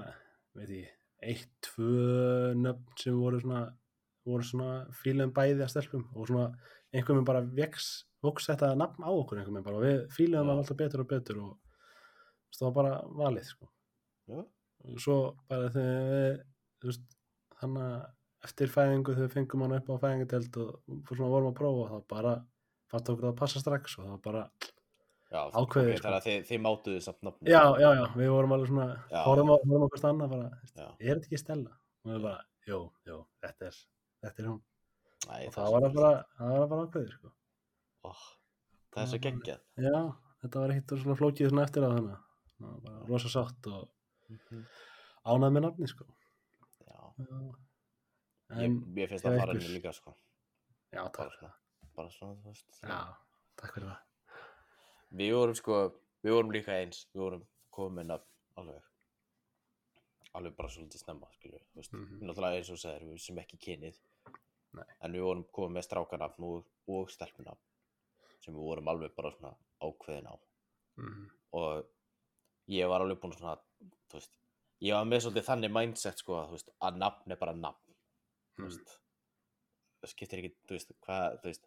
veit 0.56 0.72
ég, 0.74 0.90
eitt, 1.22 1.52
tvö 1.64 2.52
nöfn 2.58 2.98
sem 3.00 3.16
voru 3.18 3.40
svona 3.42 3.62
voru 4.26 4.46
svona 4.46 4.70
fílum 4.94 5.32
bæði 5.34 5.64
að 5.64 5.72
stelpum 5.72 6.04
og 6.14 6.28
svona 6.30 6.48
einhvern 6.92 7.18
veginn 7.18 7.28
bara 7.28 7.44
vex 7.56 7.90
voks 8.22 8.48
þetta 8.50 8.72
nafn 8.78 9.04
á 9.06 9.10
okkur 9.10 9.40
einhvern 9.40 9.56
veginn 9.58 9.66
bara 9.66 9.78
og 9.80 9.84
við 9.86 9.98
Já. 9.98 10.46
það 10.46 10.62
alltaf 10.62 10.80
betur 10.82 11.02
og 11.04 11.10
betur 11.12 11.40
og 11.42 11.52
það 12.52 12.66
var 12.68 12.74
bara 12.78 12.94
valið 13.22 13.46
sko. 13.48 13.68
Já, 14.30 14.40
og 14.42 15.00
svo 15.02 15.16
bara 15.48 15.70
þegar 15.74 16.10
við 16.12 16.36
þú 16.82 16.90
veist, 16.90 17.16
þannig 17.62 17.86
að 17.88 18.02
eftir 18.42 18.72
fæðingu 18.74 19.14
þegar 19.16 19.26
við 19.28 19.34
fengum 19.36 19.64
hann 19.64 19.76
upp 19.78 19.90
á 19.90 20.02
fæðingadeld 20.02 20.60
og 20.62 20.70
vorum 21.32 21.50
að 21.50 21.58
prófa 21.58 21.88
þá 21.92 21.98
bara 22.12 22.32
fannst 22.92 23.10
okkur 23.12 23.28
að 23.30 23.36
passa 23.38 23.62
strax 23.62 23.98
og 23.98 24.04
það 24.04 24.14
var 24.14 24.22
bara 24.26 24.42
já, 25.32 25.42
Ákveðið, 25.62 25.94
sko. 26.00 26.16
þið, 26.26 26.40
þið 26.50 26.62
mátuðu 26.66 27.02
samt 27.06 27.22
nafni. 27.26 27.52
já, 27.52 27.62
já, 27.80 27.88
já, 27.98 28.04
við 28.18 28.32
vorum 28.34 28.56
alveg 28.56 28.72
svona 28.72 28.88
á 29.08 29.22
hvort 29.22 30.08
annað 30.10 30.34
bara, 30.34 30.50
er 30.98 31.14
þetta 31.14 31.28
ekki 31.30 31.40
Stella? 31.40 31.76
og 32.02 32.10
við 32.10 32.26
bara, 32.26 32.42
jú, 32.68 32.80
jú, 33.08 33.20
þetta 33.46 33.70
er 33.70 33.78
þetta 34.26 34.42
er 34.42 34.50
hún, 34.50 34.60
Æ, 35.22 35.36
og 35.46 35.54
það 35.54 35.70
var 35.72 35.86
það 35.86 35.96
bara 36.00 36.12
það 36.36 36.50
var 36.52 36.58
það 36.64 36.72
bara 36.74 36.86
ákveðið, 36.88 37.14
sko 37.16 37.32
Ó, 38.04 38.12
það 38.92 39.02
er 39.02 39.06
svo 39.12 39.18
geggjað. 39.26 39.60
já, 39.78 39.98
þetta 40.42 40.60
var 40.64 40.70
eitt 40.74 40.94
svona 40.96 41.16
flókið 41.20 41.50
svona 41.52 41.62
eftir 41.68 41.82
að 41.86 41.92
þannig 41.96 42.18
það 42.58 42.70
var 42.72 42.80
bara 42.86 43.06
rosa 43.08 43.28
sátt 43.28 43.66
og 43.72 43.88
Mhm. 44.32 44.66
ánað 45.26 45.52
með 45.52 45.62
nafni, 45.66 45.88
sko 45.88 46.04
Já, 46.86 47.14
já, 47.18 47.40
ég, 48.56 48.64
en, 48.64 48.94
ég 48.96 49.08
finnst 49.08 49.24
það 49.24 49.38
fara 49.38 49.52
ykkur? 49.52 49.60
henni 49.62 49.74
líka, 49.78 49.92
sko. 49.92 50.14
já, 50.92 51.02
Bara 51.02 51.10
takk 51.10 51.32
svona, 51.38 51.52
bara 51.96 52.08
svona, 52.10 52.34
þú 52.36 52.44
veist. 52.48 52.80
já, 52.82 53.16
takk 53.56 53.74
fyrir 53.74 53.88
það 53.88 53.98
Við 55.12 55.32
vorum 55.36 55.54
sko, 55.54 55.92
við 56.24 56.32
vorum 56.32 56.52
líka 56.52 56.72
eins, 56.80 57.06
við 57.14 57.20
vorum 57.20 57.46
komið 57.72 57.92
með 57.98 58.06
nafn 58.06 58.26
alveg, 58.56 58.82
alveg 60.34 60.56
bara 60.56 60.68
svolítið 60.68 61.02
snemma, 61.04 61.26
skilju, 61.36 61.58
þú 61.60 61.76
veist, 61.76 61.92
Mhm. 61.92 62.20
náttúrulega 62.22 62.56
eins 62.58 62.70
og 62.70 62.78
segir, 62.78 63.02
við 63.08 63.20
sem 63.20 63.36
ekki 63.36 63.58
kynið, 63.58 63.98
Nei. 64.74 64.84
en 65.02 65.12
við 65.12 65.20
vorum 65.22 65.44
komið 65.52 65.72
með 65.76 65.86
strákanafn 65.88 66.42
og, 66.42 66.64
og 66.88 67.10
stelpunafn, 67.10 67.58
sem 68.42 68.54
við 68.56 68.68
vorum 68.68 68.90
alveg 68.92 69.14
bara 69.16 69.32
svona 69.34 69.52
ákveðin 69.82 70.30
á, 70.30 70.34
mm. 71.00 71.26
og 71.58 72.72
ég 72.72 72.90
var 72.90 73.04
alveg 73.04 73.20
búinn 73.22 73.36
svona, 73.36 73.56
veist, 74.12 74.32
ég 74.82 74.96
var 74.96 75.06
með 75.08 75.24
svolítið 75.26 75.48
þannig 75.48 75.74
mindset, 75.76 76.22
sko, 76.22 76.40
að, 76.40 76.56
veist, 76.56 76.72
að 76.82 76.98
nafn 77.04 77.36
er 77.36 77.40
bara 77.42 77.56
nafn, 77.58 77.78
Mm. 78.60 78.68
það 80.02 80.10
skiptir 80.10 80.42
ekki, 80.42 80.50
þú 80.68 80.74
veist, 80.76 80.90
hvað, 81.06 81.38
þú 81.40 81.48
veist, 81.48 81.62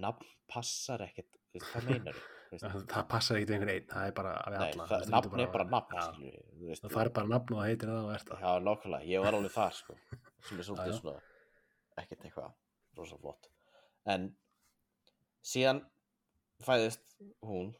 nafn 0.00 0.30
passar 0.48 1.02
ekkert, 1.04 1.36
hvað 1.52 1.90
meinar 1.90 2.20
það, 2.62 2.76
það 2.88 3.04
passar 3.10 3.38
ekki 3.40 3.52
einhvern 3.52 3.72
einn, 3.74 3.88
það 3.90 4.08
er 4.08 4.14
bara 4.16 4.32
við 4.46 4.56
Nei, 4.56 4.68
alla 4.70 4.86
það, 4.90 5.04
nafn 5.12 5.42
er 5.42 5.50
bara 5.52 5.66
nafn, 5.74 6.24
veist, 6.62 6.86
það 6.86 6.94
fær 6.96 7.10
bara 7.18 7.30
nafn 7.34 7.56
og 7.56 7.60
það 7.60 7.68
heitir 7.70 7.92
það 7.92 8.08
og 8.08 8.14
ert 8.14 8.30
það. 8.30 8.44
Já, 8.46 8.64
nákvæmlega, 8.70 9.10
ég 9.12 9.26
var 9.26 9.38
alveg 9.38 9.54
þar 9.56 9.76
sko 9.80 9.98
sem 10.48 10.62
er 10.62 10.68
svolítið 10.70 10.98
svona 11.00 11.16
ekkert 12.02 12.26
eitthvað 12.28 12.56
rosa 12.96 13.20
flott. 13.20 13.50
En 14.14 14.26
síðan 15.46 15.82
fæðist 16.64 17.16
hún, 17.44 17.74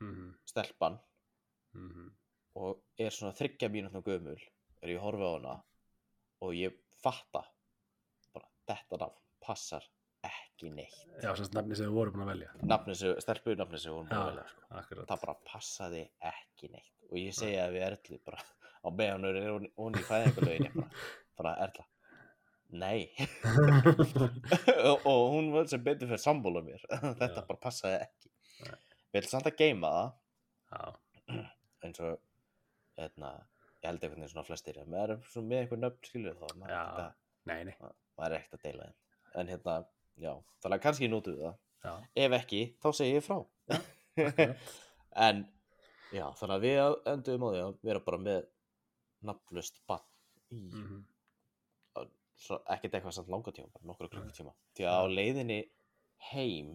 mm. 0.00 0.30
stelpan 0.48 1.00
Mm. 1.72 2.10
og 2.60 2.82
er 3.00 3.14
svona 3.16 3.32
þryggja 3.32 3.70
mínútna 3.72 4.02
gömul 4.04 4.36
er 4.36 4.90
ég 4.92 5.00
horfi 5.00 5.24
á 5.24 5.32
hana 5.32 5.54
og 6.44 6.50
ég 6.52 6.74
fatta 7.00 7.46
bara 8.34 8.50
þetta 8.68 8.98
nafn 9.00 9.22
passar 9.40 9.86
ekki 10.28 10.68
neitt 10.74 10.98
já, 11.22 11.30
semst 11.38 11.56
nafni 11.56 11.78
sem 11.78 11.88
við 11.88 11.96
vorum 11.96 12.18
búin 12.18 12.26
að 12.26 12.34
velja 12.34 13.14
stelpu 13.24 13.56
nafni 13.56 13.80
sem 13.80 13.96
hún 13.96 14.04
já, 14.04 14.12
búin 14.12 14.20
að 14.20 14.28
velja 14.28 14.84
sko. 14.84 15.06
það 15.08 15.24
bara 15.24 15.36
passaði 15.48 16.02
ekki 16.32 16.70
neitt 16.74 17.08
og 17.08 17.16
ég 17.22 17.38
segja 17.40 17.64
að 17.64 17.74
við 17.78 17.86
Erlu 17.88 18.20
bara 18.28 18.44
á 18.84 18.88
meðan 19.00 19.28
er 19.30 19.40
hún, 19.48 19.96
í 19.96 20.04
fæðingalöginni 20.10 20.74
bara, 20.76 20.90
bara 21.40 21.56
Erla 21.64 21.88
nei 22.84 23.08
og, 24.90 25.08
og 25.08 25.24
hún 25.32 25.41
var 25.62 25.70
sem 25.72 25.84
betur 25.86 26.10
fyrir 26.10 26.22
sambóla 26.22 26.62
mér. 26.66 26.82
Þetta 27.20 27.28
Já. 27.40 27.46
bara 27.48 27.60
passaði 27.62 27.98
ekki. 28.06 28.30
Nei. 28.66 28.76
við 29.12 29.20
ætlum 29.22 29.32
samt 29.34 29.48
að 29.50 29.56
geima 29.62 29.90
já, 30.72 30.82
það 31.26 31.40
eins 31.86 32.00
og 32.04 32.20
hérna, 33.00 33.30
ég 33.82 33.88
held 33.90 34.04
einhvern 34.04 34.20
veginn 34.22 34.30
svona 34.32 34.46
flestir 34.46 34.78
að 34.82 34.92
maður 34.92 35.14
er 35.16 35.26
svona 35.32 35.48
með 35.50 35.62
einhver 35.64 35.80
nöfn 35.82 36.06
skilur 36.08 36.36
þá 36.38 36.46
maður 36.60 36.70
er 36.70 36.78
ekkert 36.78 37.02
að- 37.02 37.18
nei, 37.50 37.58
nei. 37.66 37.74
maður 38.18 38.28
er 38.28 38.36
ekkert 38.38 38.54
að 38.58 38.64
deila 38.68 38.86
þeim. 38.86 38.96
En 39.42 39.50
hérna, 39.52 39.74
já, 40.22 40.32
þannig 40.62 40.78
að 40.78 40.84
kannski 40.86 41.10
notum 41.10 41.36
við 41.38 41.46
það. 41.48 41.58
Já, 41.82 41.92
ef 42.26 42.36
ekki, 42.38 42.62
þá 42.84 42.88
segi 43.00 43.16
ég 43.16 43.26
frá. 43.26 43.38
En 45.26 45.42
já, 46.14 46.24
þannig 46.38 46.54
að 46.56 46.64
við 46.64 46.78
endum 47.12 47.44
á 47.44 47.48
því 47.52 47.60
að 47.66 47.74
vera 47.88 48.02
bara 48.06 48.18
með 48.22 48.44
nafnlust 49.28 49.80
bann 49.90 50.06
í 50.52 50.60
Mhm. 50.70 51.02
Ekkert 52.50 52.96
eitthvað 52.96 53.14
samt 53.18 53.30
langa 53.32 53.52
tíma, 53.54 53.70
bara 53.74 53.88
nokkra 53.90 54.10
klukkutíma. 54.12 54.54
Því 54.76 54.88
að 54.88 54.98
á 54.98 55.04
leiðinni 55.12 55.60
heim 56.32 56.74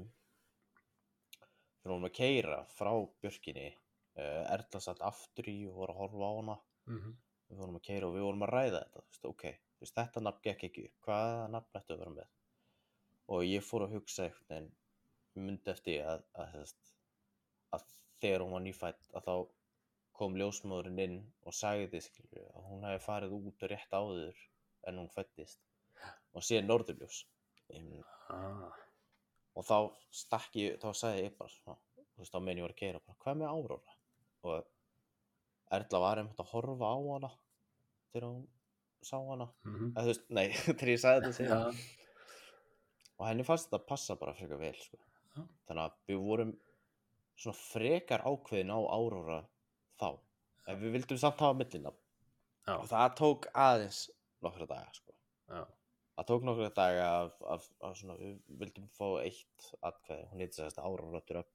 þegar 1.82 1.94
hún 1.94 2.06
var 2.06 2.12
að 2.12 2.18
keira 2.18 2.58
frá 2.74 2.92
Björkinni 3.22 3.68
uh, 3.72 4.44
Erla 4.56 4.82
satt 4.84 5.04
aftur 5.06 5.50
í 5.52 5.58
og 5.70 5.78
voru 5.82 5.96
að 5.96 6.02
horfa 6.04 6.28
á 6.28 6.34
hana. 6.40 6.58
Mhm. 6.88 7.16
við 7.48 7.60
vorum 7.62 7.78
að 7.80 7.86
keira 7.88 8.08
og 8.08 8.16
við 8.16 8.26
vorum 8.26 8.44
að 8.44 8.50
ræða 8.52 8.80
þetta 8.84 9.02
veist, 9.06 9.26
ok, 9.28 9.44
þú 9.48 9.86
veist, 9.86 9.94
þetta 9.96 10.24
nafn 10.24 10.42
gekk 10.44 10.64
ekki 10.68 10.82
upp 10.88 11.06
hvaða 11.08 11.46
nafn 11.54 11.80
ættu 11.80 11.94
að 11.94 12.02
vera 12.02 12.14
með? 12.16 12.34
Og 13.36 13.44
ég 13.48 13.64
fór 13.64 13.86
að 13.86 13.94
hugsa 13.96 14.28
veginn 14.50 14.68
ég 15.38 15.46
myndi 15.46 15.72
eftir 15.72 15.94
því 15.94 15.98
að, 16.12 16.26
að, 16.44 16.58
að, 16.58 16.92
að 17.78 17.88
þegar 18.24 18.44
hún 18.44 18.56
var 18.58 18.64
nýfætt 18.66 19.10
að 19.14 19.30
þá 19.30 19.36
kom 20.18 20.38
ljósmóðurinn 20.42 21.02
inn 21.06 21.18
og 21.46 21.56
sagði 21.56 22.02
skilur, 22.02 22.48
að 22.58 22.70
hún 22.72 22.86
hefði 22.88 23.04
farið 23.06 23.36
út 23.38 23.66
rétt 23.72 23.94
áður 23.94 24.44
en 24.88 25.02
hún 25.02 25.12
fættist 25.14 25.62
og 26.34 26.46
síðan 26.46 26.70
norðurljós 26.70 27.24
um, 27.76 27.98
Ah, 28.28 28.74
og 29.56 29.64
þá 29.64 29.78
stakk 30.12 30.58
ég, 30.60 30.76
þá 30.82 30.90
sagði 30.92 31.28
ég 31.28 31.36
bara 31.38 31.52
svona, 31.54 31.78
þú 31.96 32.24
veist, 32.24 32.36
á 32.36 32.40
meðan 32.44 32.60
ég 32.60 32.66
var 32.66 32.74
að 32.74 32.82
keira 32.82 33.04
bara, 33.06 33.20
hvað 33.24 33.40
með 33.40 33.54
Áróra? 33.54 33.96
og 34.48 35.78
Erla 35.78 36.02
var 36.04 36.22
einmitt 36.22 36.42
að 36.44 36.52
horfa 36.52 36.92
á 36.92 36.98
hana 37.08 37.30
þegar 38.12 38.28
hún 38.28 38.44
sá 39.04 39.16
hana 39.18 39.48
mhm. 39.68 39.94
eða 39.94 40.04
þú 40.04 40.12
veist, 40.12 40.28
nei, 40.38 40.46
þegar 40.68 40.92
ég 40.92 41.02
sagði 41.04 41.24
þetta 41.24 41.38
síðan 41.40 41.64
já, 41.64 41.86
og 43.18 43.28
henni 43.30 43.48
fannst 43.48 43.70
þetta 43.70 43.90
passa 43.90 44.18
bara 44.20 44.36
frekar 44.38 44.62
vel 44.62 44.76
sko. 44.82 45.00
Já. 45.38 45.42
þannig 45.70 45.84
að 45.84 45.98
við 46.12 46.22
vorum 46.28 46.54
svona 47.38 47.62
frekar 47.62 48.26
ákveðin 48.26 48.74
á 48.74 48.80
Áróra 48.92 49.40
þá 50.02 50.10
en 50.68 50.84
við 50.84 50.96
vildum 50.98 51.22
samt 51.22 51.44
hafa 51.44 51.58
millina 51.58 51.96
og 52.76 52.88
það 52.92 53.18
tók 53.20 53.50
aðeins 53.56 54.04
nokkra 54.46 54.66
daga 54.70 54.94
sko. 54.94 55.14
já, 55.50 55.64
það 56.18 56.28
tók 56.32 56.44
nokkra 56.48 56.70
daga 56.76 57.06
af, 57.24 57.42
af, 57.56 57.70
af 57.82 57.98
svona, 57.98 58.16
við 58.22 58.38
vildum 58.62 58.88
fá 58.98 59.08
eitt 59.24 59.70
atkvæði, 59.82 60.28
hún 60.32 60.40
heiti 60.44 60.62
þess 60.62 60.78
að 60.80 60.90
Áróra 60.92 61.22
dröfn 61.28 61.54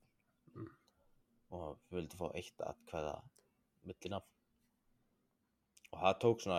Mm. 0.52 0.68
og 1.56 1.78
við 1.88 1.96
vildum 2.02 2.18
fá 2.18 2.28
eitt 2.36 2.60
atkvæða 2.60 3.14
millina 3.88 4.18
og 5.92 5.98
það 6.02 6.18
tók 6.24 6.42
svona 6.44 6.58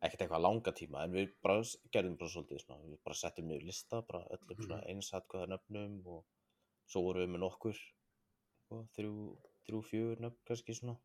ekkert 0.00 0.22
eitthvað 0.24 0.44
langa 0.46 0.72
tíma 0.72 1.02
en 1.04 1.12
við 1.12 1.34
bara 1.44 1.60
gerðum 1.92 2.16
bara 2.20 2.32
svolítið 2.32 2.62
svona, 2.62 2.80
við 2.88 3.00
bara 3.04 3.18
settum 3.20 3.48
niður 3.50 3.66
lista 3.68 4.00
bara 4.08 4.22
öllum 4.36 4.56
Mhm. 4.56 4.64
svona 4.66 4.82
eins 4.88 5.10
atkvæða 5.18 5.50
nöfnum 5.52 6.06
og 6.06 6.24
svo 6.86 7.02
vorum 7.04 7.22
við 7.26 7.32
með 7.34 7.42
nokkur 7.44 7.76
sko, 7.76 8.80
þrjú, 8.96 9.12
þrjú, 9.66 9.82
fjögur 9.90 10.20
nöfn 10.24 10.40
kannski 10.48 10.74
svona 10.74 10.96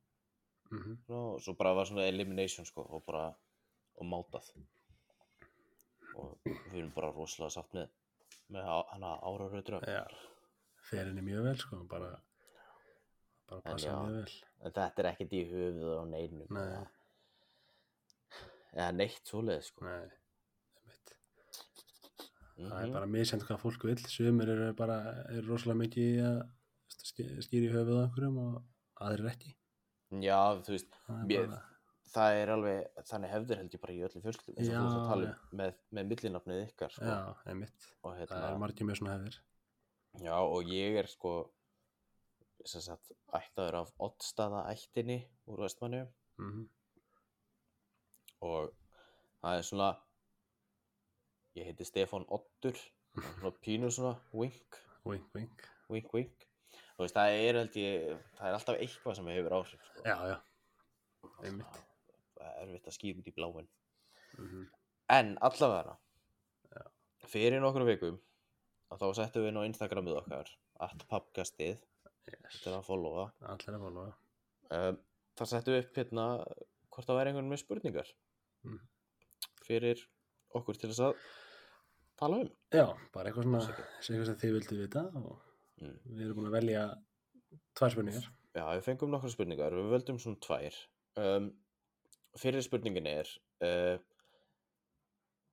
mhm. 0.71 0.95
og 1.09 1.41
svo 1.41 1.53
bara 1.53 1.73
var 1.75 1.85
svona 1.85 2.07
elimination 2.07 2.65
sko 2.65 2.81
og 2.89 3.03
bara 3.05 3.35
og 3.95 4.05
mátað 4.11 4.47
og 6.15 6.37
við 6.45 6.79
erum 6.79 6.91
bara 6.95 7.11
rosalega 7.15 7.53
sátt 7.57 7.73
með 7.75 7.89
með 8.55 8.67
hana 8.91 9.13
ára 9.25 9.47
rauðröf 9.51 9.85
Já, 9.89 10.03
fer 10.89 11.07
henni 11.09 11.23
mjög 11.25 11.47
vel 11.47 11.55
sko, 11.63 11.79
bara, 11.89 12.11
bara 13.49 13.61
passa 13.65 13.87
já. 13.89 13.95
mjög 14.05 14.19
vel. 14.19 14.35
en 14.61 14.75
þetta 14.77 15.01
er 15.03 15.09
ekkert 15.11 15.33
í 15.33 15.41
höfuð 15.49 15.95
á 15.97 16.03
neinum 16.11 16.53
Nei. 16.59 16.67
eða, 18.75 18.91
neitt 18.99 19.23
svoleið 19.31 19.63
sko. 19.69 19.85
Nei, 19.89 20.05
mm 22.55 22.69
það 22.71 22.85
er 22.85 22.93
bara 22.95 23.07
misjænt 23.11 23.43
hvað 23.47 23.59
fólk 23.65 23.83
vil. 23.89 23.97
Sumir 24.07 24.47
eru 24.53 24.69
bara, 24.79 24.95
eru 25.33 25.43
rosalega 25.49 25.81
mikið 25.81 26.21
að 26.23 26.37
sk- 26.95 27.41
skýra 27.43 27.67
í 27.67 27.73
höfuð 27.73 27.97
á 27.99 28.03
einhverjum 28.05 28.37
og 28.45 28.53
aðrir 29.03 29.27
ekki. 29.33 29.51
já, 30.23 30.37
þú 30.63 30.71
veist, 30.77 30.95
Það 31.07 31.17
er 31.19 31.25
Mér- 31.31 31.57
það 32.15 32.37
er 32.41 32.51
alveg 32.55 33.01
þannig 33.09 33.33
hefðir 33.33 33.59
held 33.61 33.75
ég 33.75 33.81
bara 33.83 33.95
í 33.95 34.03
öllum 34.07 34.23
fjölskyldum 34.25 34.59
eins 34.61 34.69
og 34.69 34.75
þú 34.75 34.85
ert 34.85 34.95
að 34.95 35.01
Já, 35.01 35.09
tala 35.09 35.27
um 35.31 35.59
með, 35.61 35.75
með 35.97 36.07
millinafnið 36.13 36.61
ykkar 36.69 36.95
sko. 36.95 37.09
já, 37.09 37.17
einmitt. 37.51 37.89
og 38.01 38.07
Það 38.13 38.21
hérna, 38.23 38.41
er 38.51 38.61
margir 38.63 38.89
með 38.89 38.99
svona 39.01 39.15
hefðir. 39.17 39.37
Já, 40.25 40.35
og 40.39 40.71
ég 40.71 40.99
er 41.01 41.11
sko 41.11 41.33
sem 42.65 42.81
sagt 42.81 43.11
ættaður 43.35 43.79
af 43.83 43.91
Oddstaða 44.07 44.63
ættinni 44.71 45.19
úr 45.51 45.65
Vestmannu 45.67 46.05
Mm 46.39 46.65
og 48.45 48.73
það 49.41 49.57
er 49.59 49.65
svona 49.65 49.85
ég 51.55 51.69
heiti 51.69 51.85
það 53.15 53.29
er 53.29 53.39
svona 53.39 53.53
pínu 53.65 53.91
svona 53.95 54.11
wink, 54.35 54.79
vink. 55.07 55.63
wink, 55.89 56.11
wink 56.13 56.47
þú 56.97 57.05
veist, 57.05 57.15
það 57.15 57.37
er 57.39 57.59
held 57.61 57.77
ég 57.79 58.25
það 58.35 58.49
er 58.49 58.57
alltaf 58.57 58.81
eitthvað 58.81 59.17
sem 59.19 59.29
hefur 59.31 59.55
áhrif 59.59 59.85
sko. 59.87 60.03
Já, 60.05 60.17
já, 60.33 60.37
einmitt. 61.47 61.79
Er 62.45 62.65
erfitt 62.65 62.89
að 62.89 62.97
skýra 62.97 63.21
út 63.21 63.31
í 63.31 63.35
bláin 63.35 63.69
Mm 64.35 64.65
en 65.13 65.35
allavega 65.45 65.95
Já. 66.73 66.83
fyrir 67.29 67.61
nokkru 67.61 67.85
vikum 67.85 68.19
þá 68.95 69.07
settum 69.17 69.43
við 69.43 69.51
inn 69.51 69.59
á 69.59 69.67
Instagramið 69.67 70.19
okkar 70.21 70.51
at 70.85 71.03
papkastið, 71.09 71.81
yes. 72.29 72.57
þetta 72.57 72.71
er 72.71 72.77
að 72.77 72.87
followa 72.87 73.25
að 73.43 73.65
followa. 73.83 74.13
um, 74.71 74.99
það 75.37 75.51
settum 75.51 75.75
við 75.75 75.83
upp 75.83 75.99
hérna 75.99 76.25
hvort 76.95 77.09
það 77.09 77.19
væri 77.19 77.33
einhvern 77.33 77.51
með 77.51 77.63
spurningar 77.63 78.13
Mm. 78.65 78.79
fyrir 79.61 79.99
okkur 80.57 80.77
til 80.81 80.87
þess 80.89 81.03
að 81.05 81.19
tala 82.17 82.39
um 82.41 82.47
Já, 82.73 82.87
bara 83.13 83.29
eitthvað 83.29 83.45
svona, 83.45 83.59
eitthvað 83.61 84.25
sem 84.25 84.39
þið 84.41 84.55
vildu 84.55 84.77
vita 84.79 85.03
og 85.19 85.35
mm. 85.83 85.99
við 86.15 86.23
erum 86.25 86.39
búin 86.39 86.49
að 86.49 86.55
velja 86.55 86.85
tvær 87.77 87.93
spurningar. 87.93 88.25
Já, 88.55 88.63
við 88.71 88.81
fengum 88.87 89.13
nokkra 89.13 89.29
spurningar, 89.35 89.77
við 89.77 89.93
völdum 89.93 90.17
svona 90.23 90.41
tvær 90.47 90.79
um, 91.21 91.51
fyrir 92.41 92.65
spurningin 92.65 93.09
er 93.09 93.31
uh, 93.65 93.97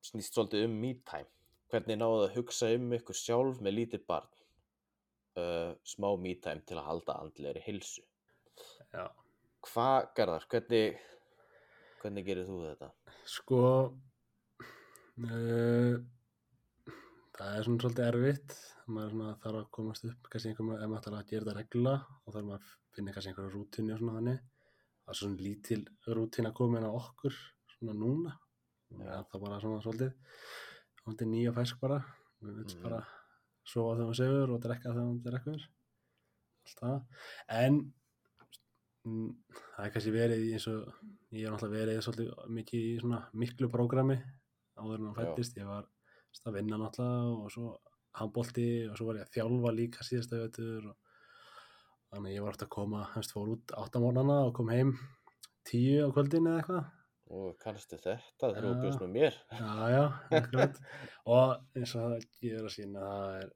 snýst 0.03 0.35
svolítið 0.35 0.67
um 0.67 0.79
me 0.83 0.93
time 1.07 1.29
hvernig 1.73 1.99
náðu 1.99 2.27
að 2.27 2.35
hugsa 2.37 2.69
um 2.75 2.91
ykkur 2.99 3.17
sjálf 3.17 3.61
með 3.63 3.77
lítið 3.79 4.05
barn 4.09 4.29
uh, 5.39 5.71
smá 5.87 6.09
me 6.19 6.35
time 6.43 6.65
til 6.67 6.77
að 6.79 6.89
halda 6.89 7.19
andlegri 7.23 7.63
hilsu 7.65 8.03
Já, 8.93 9.07
hvað 9.65 10.11
Garðar, 10.17 10.45
hvernig 10.51 10.99
hvernig 12.03 12.27
gerir 12.27 12.47
þú 12.47 12.59
þetta? 12.65 12.89
sko, 13.29 13.61
uh, 15.23 15.95
það 17.37 17.57
er 17.57 17.67
svona 17.67 17.83
svolítið 17.83 18.07
erfitt. 18.09 18.55
Maður 18.93 19.37
þarf 19.39 19.59
að 19.61 19.69
komast 19.77 20.07
upp, 20.09 20.27
kannski 20.31 20.51
einhver, 20.51 20.81
ef 20.83 20.89
maður 20.91 20.99
ætlar 20.99 21.21
að 21.21 21.29
gera 21.29 21.45
þetta 21.45 21.59
regla 21.61 21.93
og 22.03 22.35
þarf 22.35 22.49
að 22.57 22.71
finna 22.97 23.13
kannski 23.15 23.31
einhverja 23.31 23.53
rútínu 23.53 23.95
og 23.95 24.01
svona 24.01 24.17
þannig. 24.17 24.41
Það 25.03 25.11
er 25.13 25.19
svona 25.19 25.43
lítil 25.43 25.81
rútína 26.07 26.53
komin 26.55 26.85
á 26.87 26.91
okkur, 26.91 27.33
svona 27.77 27.93
núna. 27.97 28.37
Já. 28.93 29.23
Það 29.27 29.35
er 29.35 29.41
bara 29.43 29.59
svona 29.59 29.81
svolítið, 29.83 30.13
nýja 31.33 31.53
fæsk 31.57 31.79
bara. 31.81 31.99
Við 32.43 32.55
veitum 32.59 32.77
Mhm. 32.79 32.83
bara 32.83 33.01
sofa 33.65 33.95
þegar 33.95 34.07
maður 34.07 34.19
sefur 34.21 34.53
og 34.53 34.61
drekka 34.61 34.93
þegar 34.93 35.07
maður 35.09 35.25
drekkur. 35.31 35.61
Allt 36.63 36.79
það. 36.79 37.05
En 37.49 37.93
mm, 39.05 39.35
það 39.75 39.85
er 39.85 39.91
kannski 39.91 40.11
verið 40.15 40.53
eins 40.53 40.67
og 40.67 40.93
ég 41.33 41.45
er 41.47 41.51
náttúrulega 41.51 41.79
verið 41.79 42.03
svolítið 42.05 42.47
mikið 42.57 42.85
í 42.87 42.99
svona 43.01 43.19
miklu 43.33 43.69
prógrami 43.69 44.17
áður 44.77 44.99
en 44.99 45.09
Já. 45.11 45.15
fættist. 45.19 45.57
Ég 45.57 45.65
var 45.67 45.87
að 46.45 46.53
vinna 46.53 46.77
náttúrulega 46.77 47.43
og 47.43 47.51
svo 47.51 47.77
handbólti 48.15 48.89
og 48.89 48.97
svo 48.97 49.05
var 49.07 49.15
ég 49.19 49.27
að 49.27 49.33
þjálfa 49.35 49.75
líka 49.75 50.03
síðasta 50.07 50.39
vetur 50.39 50.87
og 50.91 50.95
þannig 52.13 52.29
að 52.31 52.35
ég 52.37 52.45
var 52.45 52.53
aftur 52.55 52.67
að 52.69 52.75
koma, 52.77 53.03
hefst, 53.15 53.33
fór 53.35 53.51
út 53.55 53.73
áttamónana 53.83 54.37
og 54.47 54.53
kom 54.57 54.69
heim 54.73 54.93
tíu 55.67 56.05
á 56.05 56.09
kvöldin 56.13 56.47
eða 56.51 56.61
eitthvað. 56.61 56.91
og 57.33 57.57
kannstu 57.63 57.97
þetta 57.97 58.49
þegar 58.53 58.65
þú 58.67 58.71
Já. 58.73 58.79
bjóst 58.83 59.03
með 59.03 59.11
mér 59.17 59.37
Já, 59.57 59.73
já, 59.93 60.03
akkurat. 60.39 60.79
og 61.25 61.53
eins 61.79 61.93
og 61.97 62.03
það 62.03 62.25
gefur 62.39 62.67
að 62.69 62.73
sína 62.77 63.05
að 63.09 63.21
það 63.23 63.37
er 63.43 63.51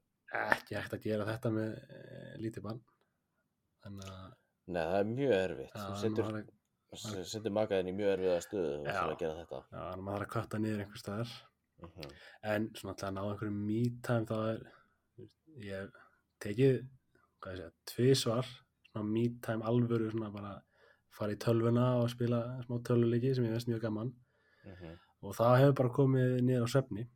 ekki 0.58 0.76
hægt 0.78 0.94
að 0.98 1.04
gera 1.08 1.26
þetta 1.28 1.52
með 1.54 1.74
e, 1.78 1.98
lítið 2.42 2.64
barn. 2.68 2.80
Þannig 3.84 4.08
að 4.12 4.24
Nei, 4.68 4.80
það 4.84 4.98
er 4.98 5.06
mjög 5.12 5.34
erfitt 5.38 5.76
þú 5.78 7.22
setur, 7.28 7.52
makaðin 7.52 7.88
í 7.92 7.94
mjög 7.96 8.10
erfiða 8.16 8.40
stöðu 8.44 8.72
þú 8.72 8.88
ætlar 8.88 9.12
að 9.12 9.20
gera 9.22 9.38
þetta 9.38 9.58
já, 9.60 9.78
þannig 9.78 9.94
að 9.94 10.04
maður 10.08 10.18
þarf 10.18 10.26
að 10.28 10.32
kvarta 10.34 10.60
niður 10.64 10.82
einhver 10.84 11.02
staðar. 11.04 11.32
mm 11.84 12.12
En 12.52 12.68
svona 12.74 12.92
alltaf 12.94 13.08
að 13.08 13.14
ná 13.16 13.20
einhverju 13.28 13.54
me-time 13.54 14.28
þá 14.28 14.36
er, 14.48 14.62
ég 15.68 15.98
tekið, 16.44 16.78
hvað 17.42 17.54
ég 17.54 17.60
segja, 17.60 17.74
tvisvar, 17.92 18.48
svona 18.90 19.08
me-time 19.08 19.66
alvöru, 19.68 20.10
svona 20.12 20.30
bara 20.34 20.54
fara 21.18 21.34
í 21.34 21.38
tölvuna 21.42 21.90
og 22.02 22.10
spila 22.12 22.40
smá 22.64 22.78
tölvuleiki 22.86 23.34
sem 23.34 23.46
ég 23.46 23.54
veist 23.56 23.70
mjög 23.70 23.84
gaman. 23.86 24.14
-hmm. 24.64 24.98
Og 25.22 25.34
það 25.34 25.58
hefur 25.60 25.78
bara 25.80 25.96
komið 25.98 26.40
niður 26.42 26.66
á 26.66 26.68
svefni 26.68 27.08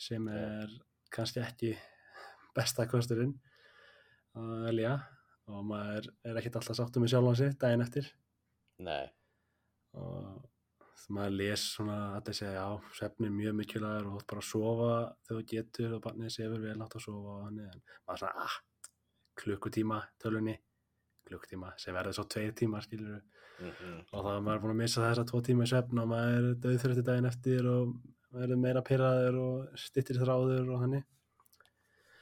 sem 0.00 0.28
er 0.28 0.70
kannski 1.12 1.42
ekki 1.44 1.74
besta 2.56 2.86
kosturinn 2.90 3.34
að 4.38 4.64
velja 4.68 4.94
og 5.50 5.66
maður 5.66 6.08
er 6.24 6.38
ekkert 6.38 6.60
alltaf 6.60 6.78
sáttum 6.78 7.04
með 7.04 7.14
sjálfan 7.14 7.36
sig 7.40 7.58
daginn 7.60 7.84
eftir 7.84 8.08
Nei, 8.80 9.10
og 9.98 10.46
maður 11.10 11.36
les 11.40 11.66
svona 11.74 11.98
að 12.16 12.28
það 12.28 12.38
segja 12.38 12.54
já, 12.54 12.66
svefni 12.96 13.28
er 13.28 13.34
mjög 13.34 13.56
mikilvægur 13.58 14.08
og 14.08 14.12
þú 14.12 14.20
ert 14.20 14.30
bara 14.32 14.44
að 14.44 14.50
sofa 14.50 14.90
þegar 15.26 15.40
þú 15.40 15.46
getur 15.52 15.94
og 15.96 16.02
barnið 16.06 16.34
sefur 16.36 16.64
vel 16.64 16.76
átt 16.84 16.96
að 16.96 17.06
sofa 17.06 17.34
og 17.34 17.46
þannig 17.46 17.70
en 17.70 17.82
maður 18.06 18.22
svona, 18.22 18.44
ah, 18.46 18.58
klukkutíma 19.38 20.00
tölunni, 20.20 20.56
klukkutíma 21.28 21.74
sem 21.80 21.94
verður 21.94 22.16
svo 22.16 22.26
tveir 22.30 22.56
tímar 22.56 22.86
skilur 22.86 23.20
mm 23.60 23.98
og 24.16 24.24
þá 24.24 24.30
er 24.32 24.44
maður 24.44 24.62
búin 24.62 24.72
að 24.72 24.78
missa 24.80 25.02
þessa 25.04 25.26
tvo 25.28 25.40
tíma 25.44 25.66
í 25.66 25.70
svefn 25.70 26.00
og 26.00 26.06
maður 26.10 26.46
er 26.48 26.54
döðþrötti 26.64 27.02
daginn 27.04 27.28
eftir 27.28 27.66
og 27.68 27.90
maður 28.32 28.54
er 28.54 28.60
meira 28.62 28.82
pyrraður 28.86 29.38
og 29.40 29.80
stittir 29.80 30.20
þráður 30.20 30.70
og 30.72 30.84
þannig. 30.84 31.04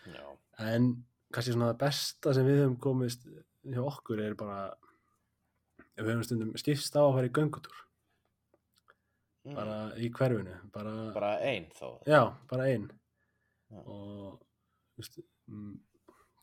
Já, 0.08 0.24
en 0.72 0.88
kannski 1.34 1.54
svona 1.54 1.70
það 1.70 1.80
besta 1.84 2.34
sem 2.34 2.48
við 2.48 2.62
höfum 2.62 2.78
komist 2.88 3.26
hjá 3.68 3.82
okkur 3.84 4.24
er 4.24 4.36
bara 4.40 4.58
við 5.94 6.10
höfum 6.10 6.24
stundum 6.26 6.54
skipst 6.60 6.98
á 6.98 7.02
að 7.04 7.14
fara 7.18 7.30
í 7.30 7.34
göngutúr. 7.38 7.84
Mm. 9.48 9.54
bara 9.56 9.76
í 9.96 10.08
hverfinu 10.12 10.54
bara, 10.74 10.92
bara 11.14 11.28
ein 11.46 11.68
þá 11.72 11.86
já, 12.10 12.20
bara 12.50 12.66
ein. 12.68 12.88
Já. 13.70 13.78
og 13.80 14.40
þú 14.42 15.00
veist, 15.00 15.20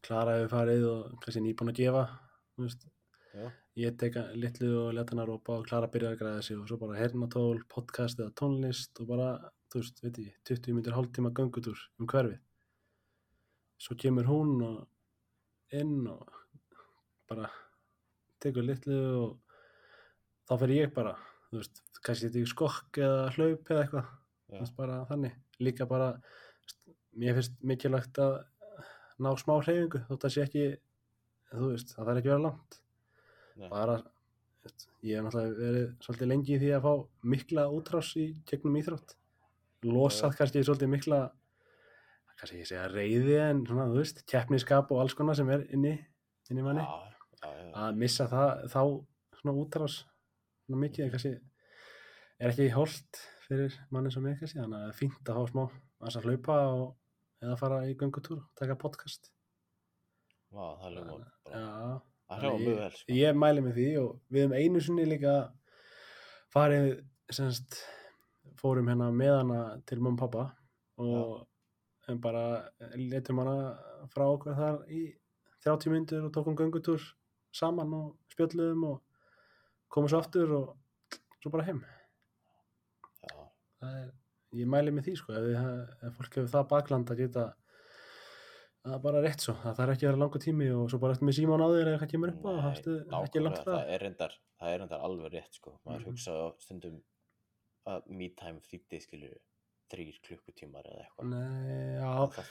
Klara 0.05 0.37
hefur 0.37 0.51
farið 0.53 0.85
og 0.91 1.15
kannski 1.23 1.41
nýbúin 1.43 1.71
að 1.71 1.79
gefa 1.81 2.03
ég 3.75 3.95
teka 3.99 4.29
litlu 4.37 4.69
og 4.85 4.93
leta 4.95 5.25
rópa 5.27 5.57
og 5.59 5.65
Klara 5.67 5.89
byrjar 5.91 6.15
að 6.15 6.19
græða 6.21 6.43
sig 6.47 6.57
og 6.57 6.67
svo 6.69 6.77
bara 6.79 6.99
hernatól, 6.99 7.59
podcast 7.67 8.19
eða 8.19 8.31
tónlist 8.39 9.01
og 9.01 9.09
bara, 9.09 9.29
þú 9.71 9.81
veist, 9.81 10.01
veit 10.03 10.19
ég 10.23 10.35
20 10.47 10.77
minnir 10.77 10.95
hálftíma 10.95 11.33
göngutúr 11.35 11.79
um 11.99 12.07
hverfið. 12.07 12.39
Svo 13.81 13.97
kemur 13.99 14.29
hún 14.29 14.61
og 14.63 15.75
inn 15.75 16.07
og 16.07 16.29
bara 17.27 17.49
tekur 18.39 18.63
litlu 18.63 18.99
og 19.19 19.57
þá 20.47 20.59
fer 20.61 20.75
ég 20.77 20.93
bara 20.95 21.17
þú 21.49 21.59
veist, 21.59 21.83
kannski 22.05 22.29
þetta 22.29 22.43
í 22.43 22.49
skokk 22.51 23.01
eða 23.01 23.29
hlaup 23.35 23.71
eða 23.71 23.83
eitthvað. 23.83 24.11
Þú 24.45 24.59
veist, 24.61 24.75
bara 24.77 24.97
þannig. 25.09 25.39
Líka 25.59 25.87
bara, 25.89 26.09
mér 27.19 27.37
finnst 27.39 27.59
mikilvægt 27.65 28.19
að 28.21 28.35
ná 29.23 29.31
smá 29.39 29.55
hreyfingu 29.61 30.01
þótt 30.09 30.27
að 30.27 30.33
sé 30.35 30.43
ekki 30.45 30.65
þú 31.53 31.69
veist, 31.71 31.93
það 31.95 32.09
þarf 32.09 32.19
ekki 32.21 32.29
að 32.29 32.33
vera 32.33 32.45
langt 32.47 32.79
Nei. 33.55 33.69
bara 33.71 33.95
ég 35.05 35.19
hef 35.19 35.25
náttúrulega 35.25 35.57
verið 35.59 35.87
svolítið 36.03 36.31
lengi 36.31 36.55
í 36.55 36.59
því 36.61 36.71
að 36.75 36.85
fá 36.85 36.93
mikla 37.35 37.65
útrás 37.75 38.11
í 38.19 38.25
gegnum 38.49 38.77
íþrótt 38.81 39.15
losað 39.85 40.37
kannski 40.39 40.63
svolítið 40.65 40.91
mikla 40.95 41.19
kannski 42.39 42.61
ég 42.61 42.69
segja 42.69 42.87
reyði 42.91 43.37
en 43.39 43.63
svona, 43.67 43.87
þú 43.91 44.01
veist, 44.01 44.23
keppniskap 44.29 44.91
og 44.91 45.03
alls 45.03 45.15
konar 45.17 45.37
sem 45.37 45.51
er 45.53 45.63
inni, 45.75 45.93
inni 46.51 46.65
manni 46.65 46.83
já, 46.83 47.13
já, 47.39 47.49
já. 47.61 47.69
að 47.85 48.01
missa 48.01 48.27
það, 48.31 48.65
þá 48.73 48.81
svona 49.39 49.55
útrás 49.61 50.01
svona 50.65 50.81
mikið, 50.81 51.05
en 51.05 51.13
kannski 51.13 51.33
er 51.35 52.51
ekki 52.51 52.69
holdt 52.75 53.21
fyrir 53.45 53.79
manni 53.93 54.11
sem 54.11 54.27
ég 54.27 54.41
kannski, 54.41 54.59
þannig 54.59 54.79
að 54.79 54.85
það 54.85 54.91
er 54.91 54.99
fínt 54.99 55.31
að 55.31 55.39
fá 55.39 55.53
smá 55.53 55.65
að 56.05 56.27
hlaupa 56.27 56.59
og, 56.73 56.85
eða 57.45 57.57
fara 57.59 57.79
í 57.87 57.95
göngutúr, 57.99 58.43
taka 58.59 58.77
podcast. 58.81 59.31
Vá, 60.53 60.75
það 60.81 60.99
er 60.99 61.09
bara. 61.09 61.31
Já, 61.51 61.65
það 62.29 62.43
hljóma 62.43 62.61
mjög 62.63 62.79
vel 62.81 63.17
ég 63.19 63.41
mæli 63.41 63.65
með 63.65 63.79
því 63.79 63.89
og 64.01 64.11
við 64.29 64.45
hefum 64.45 64.57
einu 64.59 64.83
sinni 64.85 65.07
líka 65.09 65.35
farið 66.55 66.87
semst, 67.33 67.81
fórum 68.61 68.89
hérna 68.89 69.11
með 69.13 69.35
hana 69.39 69.59
til 69.89 69.99
mamma 69.99 70.15
og 70.15 70.21
pappa 70.23 70.45
og 71.01 72.09
en 72.09 72.21
bara 72.21 72.45
letum 72.95 73.41
hana 73.41 73.57
frá 74.13 74.25
okkur 74.27 74.57
þar 74.57 74.81
í 74.93 75.03
30 75.65 75.93
myndur 75.93 76.27
og 76.27 76.33
tókum 76.33 76.57
göngutúr 76.57 77.01
saman 77.55 77.93
og 77.97 78.33
spjöldluðum 78.33 78.85
og 78.91 79.01
komum 79.89 80.11
svo 80.11 80.21
aftur 80.21 80.51
og 80.59 81.17
svo 81.41 81.51
bara 81.53 81.65
heim. 81.69 81.81
Já, 83.25 83.35
það 83.81 83.97
er, 84.01 84.11
ég 84.61 84.67
mæli 84.71 84.91
með 84.95 85.07
því 85.09 85.13
sko 85.19 85.33
ef, 85.33 85.45
ef 86.09 86.17
fólk 86.19 86.35
hefur 86.39 86.51
það 86.55 86.67
bakland 86.73 87.11
að 87.13 87.21
geta 87.23 87.45
það 88.85 88.93
er 88.95 89.01
bara 89.01 89.21
rétt 89.25 89.41
svo. 89.41 89.55
Það 89.63 89.77
þarf 89.79 89.93
ekki 89.95 90.05
að 90.05 90.11
vera 90.11 90.21
langur 90.21 90.43
tími 90.45 90.67
og 90.75 90.89
svo 90.93 90.99
bara 91.01 91.15
eftir 91.15 91.25
með 91.29 91.37
síman 91.39 91.63
á 91.65 91.67
þér 91.73 91.81
eða 91.87 91.95
eitthvað 91.95 92.11
kemur 92.13 92.33
upp 92.35 92.43
Nei, 92.45 92.61
það 92.61 93.17
er 93.17 93.25
ekki 93.29 93.41
langt 93.45 93.59
frá 93.63 93.71
það. 93.71 93.89
Er 93.95 94.03
reyndar 94.05 94.35
það 94.61 94.69
er 94.75 94.79
reyndar 94.83 95.05
alveg 95.07 95.33
rétt 95.33 95.57
sko. 95.59 95.73
Maður 95.85 95.99
Mhm. 96.05 96.07
hugsa 96.11 96.31
á 96.37 96.45
stundum 96.61 97.01
að 97.85 98.07
me 98.19 98.29
time 98.37 98.61
þýtti 98.65 99.01
skilur 99.01 99.35
þrýr 99.91 100.15
klukkutímar 100.25 100.85
eða 100.89 101.01
eitthvað. 101.05 101.27
Nei, 101.33 101.97
já, 101.97 102.13
það, 102.35 102.47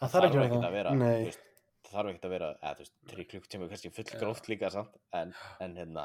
það 0.00 0.10
þarf 0.14 0.26
ekki 0.30 0.40
ekkert 0.40 0.56
að 0.60 0.68
að 0.70 0.74
vera 0.78 0.90
veist, 1.00 1.44
það 1.84 1.92
þarf 1.96 2.10
ekkert 2.10 2.24
að 2.28 2.34
vera 2.34 2.48
eða, 2.60 2.72
þú 2.74 2.84
veist, 2.84 2.96
þrýr 3.12 3.28
klukkutímar 3.30 3.64
er 3.64 3.70
kannski 3.74 3.92
full 3.96 4.18
gróft 4.20 4.48
líka 4.52 4.70
samt, 4.74 4.98
en, 5.16 5.32
en 5.60 5.76
hérna 5.80 6.04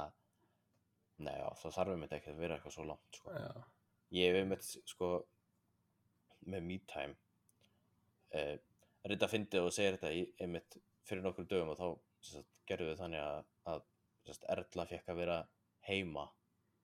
nei, 1.19 1.33
já, 1.35 1.47
það 1.63 1.75
þarf 1.79 1.91
einmitt 1.95 2.15
ekki 2.15 2.31
að 2.31 2.39
vera 2.43 2.55
eitthvað 2.57 2.75
svo 2.77 2.85
langt 2.87 3.19
sko. 3.19 3.31
já, 3.35 3.51
ég 4.11 4.29
hef 4.31 4.41
einmitt 4.43 4.67
sko 4.85 5.09
með 6.45 6.61
me 6.67 6.77
time 6.87 7.15
uh, 8.35 8.55
reynda 9.05 9.25
að 9.27 9.31
fyndi 9.33 9.61
og 9.61 9.71
segir 9.73 9.97
þetta 9.97 10.11
í, 10.13 10.23
einmitt 10.41 10.77
fyrir 11.05 11.23
nokkur 11.25 11.47
dögum 11.49 11.73
og 11.73 11.79
þá 11.79 12.43
gerðum 12.69 12.91
við 12.91 12.99
þannig 13.01 13.21
að, 13.21 13.43
að 13.69 13.83
sem 14.25 14.33
sagt, 14.33 14.47
Erla 14.49 14.85
fekk 14.89 15.09
að 15.13 15.19
vera 15.21 15.39
heima 15.85 16.27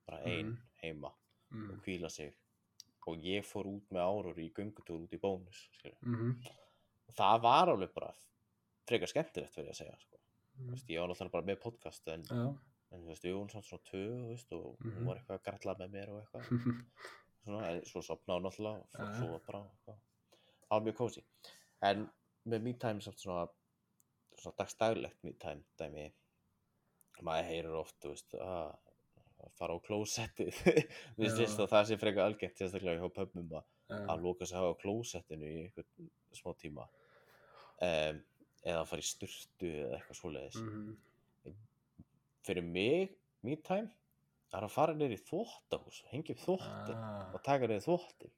bara 0.05 0.19
ein 0.25 0.51
Mhm. 0.51 0.57
heima 0.81 1.11
mm, 1.51 1.69
og 1.71 1.83
hvíla 1.85 2.09
sig. 2.09 2.33
Og 3.09 3.17
ég 3.25 3.45
fór 3.45 3.65
út 3.65 3.87
með 3.89 4.01
árur 4.05 4.37
í 4.41 4.51
göngutúr 4.53 5.01
út 5.03 5.13
í 5.13 5.19
bónus 5.21 5.63
mm, 6.05 6.35
og 7.07 7.13
það 7.17 7.41
var 7.41 7.71
alveg 7.73 7.93
bara 7.95 8.11
frekar 8.87 9.09
skemmtilegt 9.09 9.53
fyrir 9.55 9.71
að 9.73 9.79
segja 9.79 9.97
sko. 9.99 10.19
Þú 10.57 10.61
mm, 10.63 10.71
veist, 10.75 10.89
ég 10.89 10.99
var 11.01 11.09
náttúrulega 11.09 11.33
bara 11.33 11.47
með 11.49 11.59
podcast 11.63 12.07
en, 12.13 12.23
já, 12.29 12.43
en 12.91 13.01
þú 13.03 13.07
veist, 13.11 13.23
við 13.25 13.33
vorum 13.37 13.49
samt 13.53 13.65
svona 13.69 13.87
þú 13.91 14.29
veist, 14.29 14.51
og 14.53 14.77
Mhm. 14.79 14.93
hún 14.97 15.05
var 15.07 15.17
eitthvað 15.21 15.39
að 15.39 15.43
gralla 15.47 15.75
með 15.79 15.91
mér 15.95 16.09
og 16.09 16.21
eitthvað. 16.21 16.49
Svona, 17.41 17.61
en 17.71 17.81
svo 17.89 18.01
sopnaði 18.05 18.37
hún 18.37 18.43
náttúrulega 18.45 18.81
og 19.01 19.13
svo 19.17 19.39
bara 19.47 19.61
eitthvað. 19.65 19.95
það 20.61 20.75
var 20.75 20.81
mjög 20.85 20.97
kósi 20.99 21.23
en 21.81 22.03
með 22.45 22.61
me 22.61 22.73
time 22.73 23.01
samt 23.01 23.17
svona, 23.19 23.47
svona 24.37 24.55
dagstæglegt 24.59 25.23
me 25.23 25.33
time 25.33 25.63
dæmi. 25.77 26.11
Maður 27.21 27.47
heyrir 27.49 27.75
oft 27.79 27.97
þú 28.01 28.09
veist, 28.13 28.33
að 28.33 28.77
fara 29.57 29.73
á 29.73 29.79
Já. 31.33 31.37
finnst 31.37 31.59
að 31.59 31.69
það 31.73 31.85
sé 31.89 31.97
frekar 31.97 32.25
algengt 32.29 32.57
sérstaklega 32.61 33.01
hjá 33.01 33.09
pömmum 33.13 33.51
að, 33.57 33.65
að 34.09 34.21
lóka 34.21 34.45
sig 34.45 34.57
á 34.61 34.73
klósettinu 34.81 35.45
í 35.49 35.59
einhvern 35.65 36.09
smá 36.37 36.53
tíma. 36.61 36.85
Um, 37.81 38.21
eða 38.63 38.81
að 38.83 38.87
fara 38.91 39.01
í 39.01 39.09
sturtu 39.09 39.69
eða 39.81 39.97
eitthvað 39.97 40.19
svoleiðis. 40.21 40.59
Mhm, 40.61 40.97
fyrir 42.47 42.65
mig, 42.65 43.17
me 43.45 43.57
time 43.61 43.89
það 44.51 44.59
er 44.59 44.67
að 44.67 44.75
fara 44.75 44.95
niður 44.97 45.15
í 45.15 45.23
þvóttahús 45.29 46.01
og 46.03 46.13
hengja 46.13 46.35
upp 46.35 46.45
þvóttin 46.45 46.97
ah, 46.99 47.27
og 47.31 47.43
taka 47.45 47.69
niður 47.69 47.85
þvóttin 47.87 48.33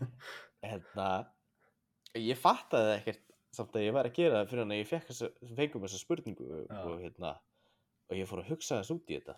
hérna 0.70 1.10
ég 2.18 2.40
fattaði 2.40 2.96
ekkert 2.98 3.26
samt 3.54 3.76
að 3.76 3.86
ég 3.86 3.94
var 3.96 4.06
að 4.06 4.16
gera 4.18 4.40
það 4.40 4.50
fyrir 4.50 4.62
hann 4.64 4.74
að 4.74 4.80
ég 4.80 5.54
fengum 5.58 5.86
þessa 5.86 6.00
spurningu 6.00 6.48
Já. 6.60 6.82
og 6.84 7.00
hérna 7.00 7.32
og 8.10 8.18
ég 8.18 8.28
fór 8.30 8.42
að 8.42 8.50
hugsa 8.50 8.80
þess 8.80 8.92
út 8.94 9.10
í 9.10 9.16
þetta. 9.18 9.36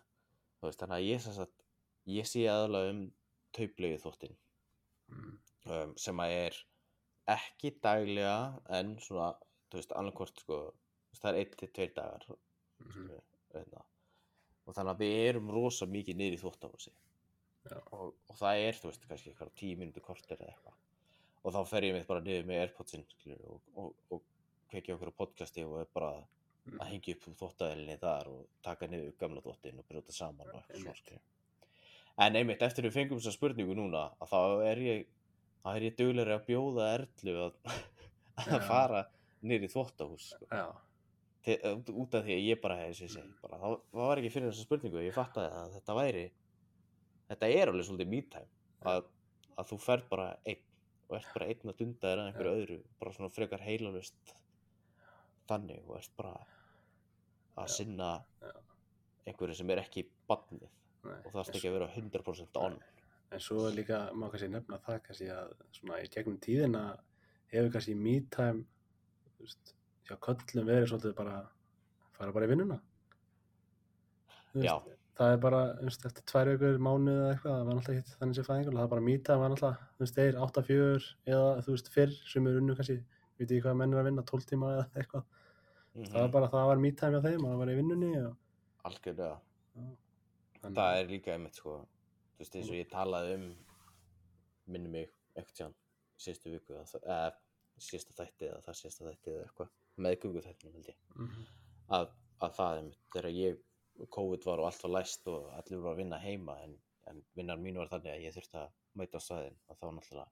Veist, 0.62 0.80
þannig 0.80 0.96
að 0.96 1.06
ég 1.08 1.24
sagt 1.24 1.64
ég 2.08 2.28
sé 2.28 2.44
aðalega 2.50 2.92
um 2.92 3.00
tauplegu 3.56 3.98
þvóttin 4.02 4.36
mm, 5.12 5.32
um, 5.70 5.96
sem 6.00 6.22
að 6.22 6.36
er 6.36 6.60
ekki 7.32 7.72
daglega 7.82 8.36
en 8.78 8.94
svona, 9.02 9.32
þú 9.70 9.78
veist, 9.78 9.94
annarkvort 9.98 10.42
sko, 10.42 10.60
það 11.20 11.28
er 11.30 11.40
einn 11.42 11.58
til 11.60 11.70
tveir 11.70 11.92
dagar 11.98 12.26
mhm, 12.30 12.88
skilur, 12.88 13.26
hérna. 13.58 13.84
og 14.66 14.76
þannig 14.76 14.92
að 14.94 15.02
við 15.04 15.14
erum 15.28 15.50
rosa 15.50 15.86
mikið 15.90 16.18
niður 16.20 16.36
í 16.36 16.40
þvóttahúsi 16.42 16.92
Já. 16.92 17.78
og, 17.92 18.12
og 18.28 18.36
það 18.38 18.60
er, 18.66 18.78
þú 18.78 18.90
veist, 18.90 19.08
kannski 19.08 19.32
eitthvað 19.32 19.54
tíu 19.58 19.78
mínútur 19.80 20.02
kortir 20.06 20.38
eða 20.38 20.52
eitthvað. 20.52 20.76
Og 21.42 21.54
þá 21.54 21.60
fer 21.66 21.86
ég 21.88 21.96
mitt 21.96 22.06
bara 22.06 22.22
niður 22.22 22.46
með 22.46 22.60
Airpodsinn 22.62 23.04
og, 23.50 23.60
og, 23.74 23.94
og 24.14 24.22
kveikja 24.70 24.94
okkur 24.96 25.10
á 25.10 25.20
podcasti 25.22 25.64
og 25.66 25.90
bara 25.94 26.14
Mm. 26.62 26.78
að 26.78 26.90
hengja 26.92 27.14
upp 27.16 27.24
þvóttaðelinni 27.40 27.94
þar 27.98 28.28
og 28.30 28.42
taka 28.62 28.86
niður 28.86 29.14
gamla 29.18 29.40
þvóttin 29.42 29.80
og 29.82 29.86
brjóta 29.88 30.12
saman 30.14 30.46
og 30.52 30.60
eitthvað 30.70 31.00
svona 31.00 31.18
en 32.22 32.36
einmitt, 32.38 32.62
eftir 32.62 32.86
við 32.86 32.94
fengum 32.94 33.18
þessa 33.18 33.32
spurningu 33.34 33.74
núna 33.74 34.02
að 34.22 34.30
þá 34.30 34.38
er 34.68 34.82
ég 34.84 35.00
er 35.72 35.86
ég 35.88 35.96
duglegri 35.98 36.36
að 36.36 36.44
bjóða 36.46 36.86
Erlu 37.00 37.34
að, 37.48 37.56
að 38.54 38.66
fara 38.68 39.00
niður 39.42 39.66
í 39.66 39.72
þvóttahús 39.72 40.28
sko. 40.36 40.46
Já, 40.52 40.68
til, 41.46 41.56
út, 41.90 42.14
af 42.14 42.26
því 42.26 42.36
að 42.36 42.46
ég 42.46 42.60
bara 42.62 42.78
hefði 42.80 43.08
það, 43.42 43.76
var 43.98 44.20
ekki 44.20 44.32
fyrir 44.34 44.50
þessa 44.50 44.66
spurningu. 44.66 45.02
Ég 45.02 45.16
fattaði 45.16 45.50
að 45.58 45.74
þetta 45.78 45.98
væri 45.98 46.26
þetta 47.32 47.50
er 47.56 47.72
alveg 47.72 47.88
svolítið 47.88 48.12
me 48.12 48.20
time 48.32 48.92
að, 48.92 49.08
að 49.56 49.72
þú 49.72 49.78
fer 49.86 50.04
bara 50.10 50.28
einn 50.48 50.68
og 51.08 51.18
ert 51.18 51.32
bara 51.34 51.48
einn 51.52 51.72
að 51.72 51.78
dunda 51.80 52.08
þér 52.08 52.20
að 52.22 52.28
einhverju 52.30 52.52
öðru 52.58 52.78
bara 53.00 53.14
svona 53.16 53.32
frekar 53.32 53.64
heilalust 53.66 54.34
þannig 55.50 55.82
og 55.88 55.98
ert 55.98 56.14
bara 56.16 56.34
að 57.62 57.72
sinna 57.74 58.12
einhverju 59.28 59.58
sem 59.58 59.72
er 59.74 59.82
ekki 59.82 60.06
bannið 60.30 60.64
og 61.02 61.28
það 61.28 61.42
en 61.42 61.44
er 61.44 61.58
ekki 61.58 61.70
að 61.70 61.76
vera 61.76 61.90
100% 61.98 62.60
on. 62.62 62.80
En 63.32 63.40
svo 63.40 63.68
líka, 63.72 64.04
má 64.12 64.26
kannski 64.30 64.48
nefna 64.52 64.78
það 64.84 64.98
kannski 65.06 65.28
að 65.32 65.54
svona 65.76 66.00
í 66.02 66.08
gegnum 66.12 66.38
tíðina 66.42 66.82
hefur 67.52 67.72
kannski 67.74 67.94
me 67.98 68.18
time, 68.32 68.64
veist, 70.02 70.08
hjá 70.10 70.16
köllum 70.26 70.66
verið 70.68 70.88
svolítið 70.90 71.14
bara, 71.18 71.36
fara 72.16 72.32
bara 72.34 72.46
í 72.48 72.50
vinnuna. 72.52 72.80
Já. 74.62 74.74
Það 75.12 75.32
er 75.34 75.40
bara, 75.42 75.58
veist, 75.84 76.04
eftir 76.08 76.24
tvær 76.28 76.48
vikur, 76.54 76.78
mánuð 76.82 77.18
eða 77.20 77.30
eitthvað, 77.34 77.52
það 77.58 77.66
var 77.68 77.76
náttúrulega 77.76 78.00
hitt 78.00 78.14
þannig 78.20 78.36
sem 78.38 78.46
fæðingur, 78.48 78.76
það 78.78 78.84
er 78.86 78.90
bara 78.94 79.04
me 79.06 79.16
time, 79.18 79.38
var 79.42 79.52
náttúrulega, 79.52 79.88
þú 79.96 80.02
veist, 80.04 80.16
þeir 80.18 80.38
8-4 80.46 81.08
eða, 81.34 81.50
þú 81.66 81.74
veist, 81.76 81.90
fyrr 81.92 82.14
sem 82.32 82.46
er 82.48 82.58
unnu 82.62 82.76
kannski, 82.78 82.96
veit 83.38 83.52
ég 83.52 83.62
hvað 83.66 83.76
menn 83.82 83.92
er 83.92 84.00
að 84.02 84.08
vinna, 84.08 84.24
12 84.32 84.46
tíma 84.52 84.70
eða 84.72 84.86
eitthvað. 85.02 85.24
mm 85.92 86.08
Það 86.08 86.16
var 86.24 86.30
bara, 86.32 86.48
það 86.48 86.66
var 86.70 86.80
me 86.80 86.90
time 86.96 87.12
hjá 87.18 87.26
þeim, 87.28 87.44
það 87.44 87.58
var 87.60 87.68
í 87.72 87.76
vinnunni 87.76 88.12
og, 88.24 88.36
algjörlega 88.88 89.36
þannig, 90.62 90.76
það 90.78 90.96
er 91.02 91.10
líka 91.12 91.34
einmitt 91.36 91.58
sko 91.60 91.74
þú 91.82 92.40
veist 92.42 92.56
eins 92.56 92.70
og 92.72 92.78
ég 92.80 92.88
talaði 92.90 93.34
um 93.36 93.44
minni 94.72 94.88
mig 94.94 95.10
eitthvað 95.36 95.56
tján 95.58 95.74
síðustu 96.22 96.52
viku 96.54 96.72
eða, 96.78 96.86
það- 96.88 97.38
síðasta 97.82 98.16
þætti 98.22 98.48
eða 98.48 98.62
það 98.64 98.78
síðasta 98.80 99.06
þætti 99.10 99.34
eða 99.36 99.44
eitthvað 99.46 99.70
með 99.98 100.18
gungu 100.22 100.40
þættinum 100.44 100.74
held 100.78 100.88
ég 100.92 100.98
Mhm. 101.16 101.46
að, 101.92 102.08
að 102.40 102.54
það 102.58 102.76
einmitt 102.78 103.02
þegar 103.12 103.30
ég 103.36 103.58
COVID 104.16 104.44
var 104.48 104.58
og 104.62 104.66
allt 104.70 104.82
var 104.82 104.90
læst 104.96 105.26
og 105.28 105.50
allir 105.52 105.78
voru 105.82 105.92
að 105.92 105.96
vinna 106.02 106.18
heima 106.18 106.54
en, 106.64 106.78
en 107.06 107.24
vinnar 107.36 107.58
mín 107.60 107.76
var 107.76 107.88
þannig 107.92 108.12
að 108.14 108.22
ég 108.24 108.34
þurfti 108.34 108.56
að 108.62 108.70
mæta 108.94 109.18
á 109.20 109.22
staðinn 109.26 109.58
og 109.68 109.76
þá 109.78 109.84
náttúrulega 109.92 110.30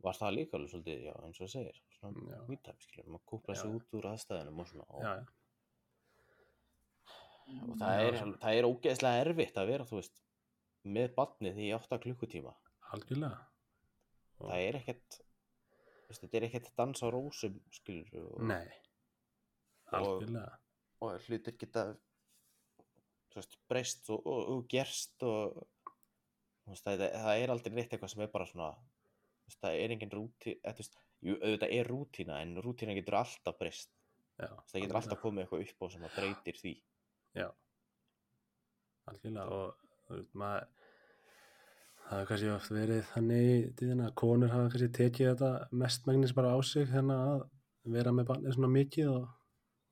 var 0.00 0.14
það 0.14 0.34
líka 0.34 0.56
alveg 0.56 0.70
svolítið, 0.70 1.00
já, 1.08 1.12
eins 1.26 1.40
og 1.40 1.44
það 1.48 1.52
segir 1.52 1.78
svona 1.98 2.30
Já. 2.30 2.40
mítæm, 2.48 2.76
skilur, 2.80 3.08
maður 3.10 3.24
kúpla 3.32 3.54
sig 3.58 3.70
út 3.74 3.94
úr 3.98 4.06
aðstæðinum 4.12 4.60
og 4.62 4.68
svona 4.70 4.84
og, 4.88 5.02
Já, 5.02 5.12
já. 5.18 5.24
og 7.68 7.76
það, 7.80 8.02
er, 8.06 8.18
það 8.44 8.58
er 8.60 8.68
ógeðslega 8.68 9.22
erfitt 9.24 9.58
að 9.60 9.70
vera, 9.72 9.86
þú 9.88 9.98
veist 10.00 10.20
með 10.88 11.14
barnið 11.16 11.58
í 11.64 11.68
8 11.76 11.98
klukkutíma 12.04 12.54
Algjörlega. 12.94 13.40
Það 14.38 14.62
er 14.68 14.78
ekkert 14.78 15.18
veist, 16.08 16.22
þetta 16.24 16.38
er 16.38 16.46
ekkert 16.48 16.70
dans 16.78 17.02
á 17.04 17.06
rósum 17.12 17.56
skilur 17.74 18.28
og, 18.32 18.44
Nei, 18.48 18.66
algjörlega. 19.96 20.58
og 21.04 21.26
hlutir 21.26 21.56
geta 21.60 21.88
veist, 23.34 23.58
breyst 23.70 24.08
og, 24.14 24.24
og, 24.24 24.40
og 24.54 24.64
gerst 24.72 25.26
og 25.26 25.58
það, 26.66 27.04
það 27.04 27.34
er 27.34 27.52
aldrei 27.54 27.74
neitt 27.74 27.92
eitthvað 27.92 28.14
sem 28.14 28.24
er 28.24 28.32
bara 28.32 28.48
svona 28.48 28.72
veist, 29.46 29.60
það 29.60 29.82
er 29.82 29.94
engin 29.96 30.14
jú, 31.24 31.36
auðvitað 31.36 31.74
er 31.74 31.90
rútína 31.90 32.42
en 32.44 32.58
rútína 32.62 32.94
getur 32.98 33.18
alltaf 33.20 33.56
breyst. 33.58 33.90
Já, 34.38 34.52
það 34.70 34.84
getur 34.84 35.00
alltaf 35.00 35.22
komið 35.22 35.44
eitthvað 35.44 35.64
upp 35.64 35.82
á 35.82 35.86
sem 35.94 36.04
að 36.06 36.16
breytir 36.18 36.60
því. 36.60 36.74
Algjörlega 39.08 39.58
og 39.58 40.28
maður 40.38 40.68
það 42.08 42.18
hefur 42.18 42.28
kannski 42.30 42.50
oft 42.54 42.70
verið 42.72 43.02
þannig 43.12 43.48
í 43.52 43.56
tíðina 43.78 44.06
að 44.08 44.14
konur 44.22 44.52
hafa 44.52 44.70
kannski 44.72 44.88
tekið 44.98 45.30
þetta 45.32 45.50
mestmægnis 45.82 46.34
bara 46.38 46.54
á 46.56 46.58
sig 46.64 46.86
hérna 46.92 47.16
að 47.34 47.42
vera 47.96 48.12
með 48.16 48.28
barnið 48.30 48.54
svona 48.56 48.70
mikið 48.74 49.10
og 49.12 49.28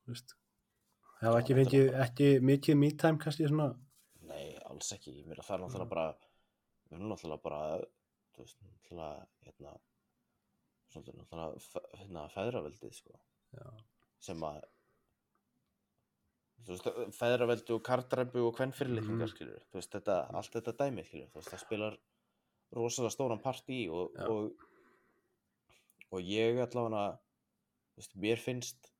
veist 0.09 0.33
hafa 1.21 1.37
Já, 1.37 1.41
ekki 1.43 1.57
fengið 1.59 1.85
bara- 1.91 2.05
ekki 2.07 2.29
mikið 2.51 2.77
me 2.77 2.89
time 2.91 3.17
kannski 3.21 3.47
svona. 3.49 3.69
Nei, 4.27 4.55
alls 4.69 4.91
ekki, 4.93 5.13
ég 5.21 5.25
meina 5.27 5.43
það 5.43 5.55
er 5.57 5.63
náttúrulega 5.65 5.85
Mm. 5.85 5.89
bara 5.89 6.07
við 6.89 6.97
erum 6.97 7.09
náttúrulega 7.11 7.43
bara 7.43 7.61
þú 8.33 8.43
veist, 8.43 8.57
náttúrulega 8.61 9.27
hérna, 9.45 9.71
náttúrulega 10.95 11.81
hérna, 11.97 12.27
feðraveldið 12.35 12.93
sko. 12.93 13.19
Já, 13.57 13.65
sem 14.19 14.37
að 14.41 14.61
feðraveldi 16.65 17.75
og 17.75 17.83
kardræpu 17.85 18.43
og 18.47 18.55
veist, 19.73 19.91
þetta, 19.93 20.17
allt 20.35 20.57
þetta 20.57 20.73
dæmi 20.81 21.05
veist, 21.05 21.51
það 21.51 21.63
spilar 21.63 21.97
rosalega 22.75 23.13
stóran 23.13 23.43
part 23.43 23.69
í 23.71 23.85
og, 23.87 24.17
Já. 24.17 24.27
og, 24.27 24.65
og 26.11 26.27
ég 26.27 26.59
allavega 26.65 27.05
veist, 27.97 28.17
mér 28.19 28.41
finnst 28.41 28.91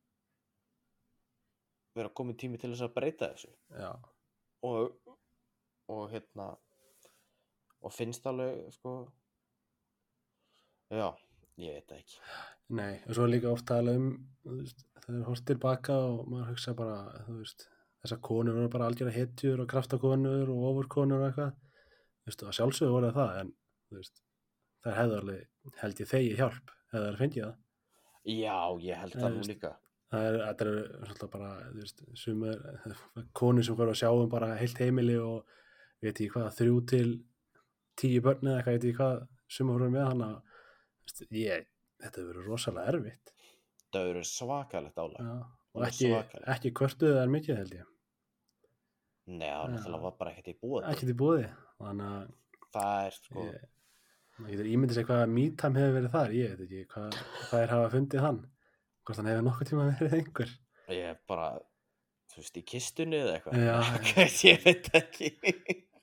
vera 1.97 2.14
komin 2.14 2.38
tími 2.38 2.60
til 2.62 2.72
þess 2.72 2.86
að 2.86 2.93
breyta 2.93 3.32
þessu. 3.34 3.51
Já, 3.74 3.91
og, 4.68 5.16
og 5.89 6.03
hérna 6.12 6.51
og 7.82 7.93
finnst 7.93 8.26
alveg 8.30 8.68
sko 8.76 8.93
já, 10.93 11.10
ég 11.62 11.78
veit 11.78 11.89
það 11.89 12.01
ekki. 12.01 12.20
Nei, 12.78 12.93
og 13.05 13.16
svo 13.16 13.28
er 13.28 13.34
líka 13.34 13.51
oft 13.51 13.68
tala 13.70 13.95
um 13.97 14.12
veist, 14.45 14.87
það 15.08 15.20
er 15.22 15.28
hort 15.30 15.45
tilbaka 15.47 15.95
og 16.03 16.28
maður 16.32 16.51
hugsa 16.51 16.74
bara, 16.78 16.97
þessar 18.03 18.22
konur 18.28 18.58
voru 18.60 18.72
bara 18.74 18.89
algjörða 18.91 19.16
hetjur 19.16 19.64
og 19.64 19.70
kraftakonur 19.72 20.51
og 20.51 20.66
ofurkonur 20.72 21.24
og 21.24 21.30
eitthvað. 21.30 21.53
Sjálfsögðu 22.28 22.91
voru 22.91 23.12
það 23.16 23.20
það 23.22 23.41
en, 23.41 23.51
veist, 23.95 24.24
það 24.84 24.97
hefði 24.99 25.20
alveg 25.22 25.78
held 25.82 26.01
ég 26.03 26.10
þegi 26.12 26.34
hjálp, 26.41 26.74
hefði 26.91 27.05
það 27.05 27.22
fengið 27.22 27.45
það. 27.45 27.60
Já, 28.28 28.58
ég 28.84 29.03
held 29.03 29.16
það 29.16 29.38
nú 29.38 29.45
líka. 29.47 29.72
það 30.12 30.28
er, 30.28 30.38
þetta 30.41 30.68
er 30.68 30.82
svolítið 30.97 31.32
bara, 31.38 31.53
veist, 31.78 32.03
sumur 32.20 32.68
konur 33.39 33.68
sem 33.68 33.80
voru 33.80 33.95
að 33.95 34.01
sjá 34.01 34.12
um 34.12 34.30
bara 34.32 34.51
heilt 34.60 34.84
heimili 34.84 35.16
og 35.24 35.47
ég 36.03 36.10
veit 36.10 36.14
ekki 36.20 36.34
hvað, 36.36 36.51
þrjú 36.60 36.84
til 36.91 37.08
tíu 37.97 38.22
börn 38.26 38.51
eða 38.51 38.60
eitthvað, 38.60 38.76
ég 38.76 38.84
veit 38.84 38.89
ekki 38.91 38.99
hvað 38.99 39.24
sumur 39.58 39.80
voru 39.80 39.89
með 39.95 40.12
þú 40.12 40.30
veist, 41.08 41.26
ég, 41.32 41.68
þetta 42.03 42.28
verið 42.28 42.51
rosalega 42.51 42.93
erfitt 42.93 43.34
það 43.96 44.10
eru 44.12 44.24
svakalegt 44.28 45.00
álag. 45.00 45.22
Já, 45.22 45.38
og 45.78 45.86
ekki, 45.88 46.12
ekki 46.56 46.74
kvörtuðu 46.80 47.16
þær 47.20 47.32
mikið 47.38 47.62
held 47.62 47.78
ég. 47.78 47.94
Nei, 49.28 49.48
það 49.48 49.64
Já. 49.64 49.72
náttúrulega 49.74 50.04
var 50.06 50.20
bara 50.20 50.34
ekkert 50.34 50.52
í 50.54 50.60
búið 50.62 51.16
búði 51.20 51.48
þannig 51.82 52.12
að 52.12 52.28
það 52.78 53.08
er 53.08 53.18
sko. 53.18 53.42
ég, 53.44 53.66
maður 54.38 54.54
getur 54.54 54.70
ímyndið 54.72 54.98
sér 54.98 55.08
hvað 55.10 55.24
mítam 55.34 55.80
hefur 55.80 55.98
verið 55.98 56.14
þar 56.14 56.36
ég 56.38 56.54
veit 56.54 56.62
ekki 56.68 56.86
hvað 56.94 57.18
þær 57.50 57.74
hafa 57.74 57.90
fundið 57.96 58.24
hann 58.24 58.40
hvort 59.08 59.20
hann 59.20 59.30
hefur 59.32 59.48
nokkuð 59.48 59.72
tíma 59.72 59.90
verið 59.92 60.16
einhver. 60.22 60.54
Ég 60.88 61.12
er 61.12 61.20
bara 61.28 61.50
þú 62.32 62.40
veist, 62.40 62.60
í 62.60 62.64
kistunni 62.72 63.20
eða 63.20 63.36
eitthvað. 63.36 63.60
Já. 63.68 63.78
ég 64.52 64.64
veit 64.64 64.90
ekki. 65.02 65.34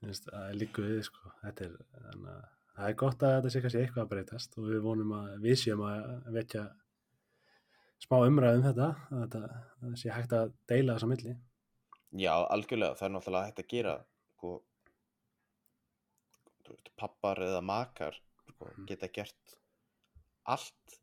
Það 0.04 0.40
er 0.42 0.58
líku 0.60 0.84
við 0.84 1.02
sko. 1.08 1.32
þetta 1.40 1.64
er, 1.64 1.76
þannig 1.94 2.32
að 2.34 2.42
það 2.74 2.88
er 2.90 2.96
gott 3.00 3.22
að 3.24 3.34
þetta 3.36 3.52
sé 3.54 3.62
kannski 3.64 3.82
eitthvað 3.84 4.04
að 4.04 4.10
breytast 4.12 4.58
og 4.58 4.68
við 4.68 4.82
vonum 4.84 5.14
að 5.16 5.28
við 5.44 5.60
séum 5.62 5.84
að 5.88 6.32
vekja 6.34 6.64
smá 8.04 8.16
umræð 8.28 8.58
um 8.60 8.66
þetta 8.68 8.88
að 9.10 9.34
það 9.80 9.96
sé 10.00 10.12
hægt 10.14 10.32
að 10.36 10.52
deila 10.70 10.96
þessa 10.96 11.10
milli 11.12 11.34
já, 12.24 12.34
algjörlega, 12.54 12.94
það 12.98 13.08
er 13.08 13.14
náttúrulega 13.16 13.48
hægt 13.48 13.62
að 13.64 13.70
gera 13.74 13.94
sko 14.36 14.52
þú 16.64 16.74
veist, 16.76 16.92
pappar 17.00 17.40
eða 17.44 17.62
makar 17.64 18.14
sko, 18.48 18.68
Mhm. 18.70 18.86
geta 18.88 19.08
gert 19.08 19.56
allt 20.46 20.98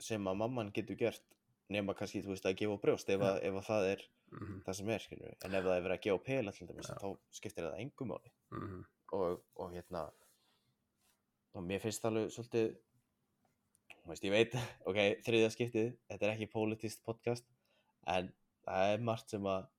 sem 0.00 0.24
að 0.26 0.36
mamman 0.40 0.72
getur 0.74 0.96
gert 0.96 1.22
nema 1.70 1.94
kannski, 1.96 2.22
þú 2.22 2.34
veist, 2.34 2.44
að 2.46 2.56
gefa 2.60 2.80
brjóst 2.82 3.08
ef, 3.08 3.20
að, 3.20 3.38
ef 3.42 3.54
að 3.60 3.66
það 3.70 3.86
er 3.92 4.02
mm 4.34 4.62
það 4.66 4.74
sem 4.74 4.88
er, 4.90 4.98
skilur 5.04 5.34
en 5.44 5.54
ef 5.54 5.64
það 5.64 5.76
er 5.76 5.82
verið 5.84 5.96
að 5.96 6.02
gefa 6.06 6.22
pela 6.24 6.52
til 6.52 6.66
dæmis, 6.66 6.88
Já. 6.88 6.94
þá 6.98 7.08
skiptir 7.30 7.64
það 7.68 7.80
engum 7.84 8.08
máli 8.08 8.32
-hmm. 8.50 8.84
og, 9.12 9.44
og 9.56 9.72
hérna 9.72 10.10
og 11.54 11.62
mér 11.62 11.80
finnst 11.80 12.02
það 12.02 12.10
alveg 12.10 12.32
svolítið 12.34 12.76
veist, 14.10 14.24
ég 14.26 14.34
veit, 14.34 14.56
ok, 14.88 14.98
þriðja 15.26 15.52
skiptið 15.54 15.92
þetta 16.10 16.26
er 16.26 16.34
ekki 16.34 16.50
politist 16.52 17.04
podcast 17.06 17.46
en 18.10 18.32
það 18.64 18.94
er 18.94 19.06
margt 19.10 19.32
sem 19.32 19.46
að 19.48 19.70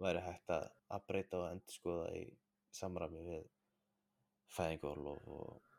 væri 0.00 0.22
hægt 0.24 0.50
að, 0.50 0.70
breyta 1.08 1.40
og 1.40 1.50
endurskoða 1.52 2.08
í 2.18 2.24
samræmi 2.74 3.22
við 3.26 3.44
fæðingarlof 4.54 5.28
og, 5.30 5.74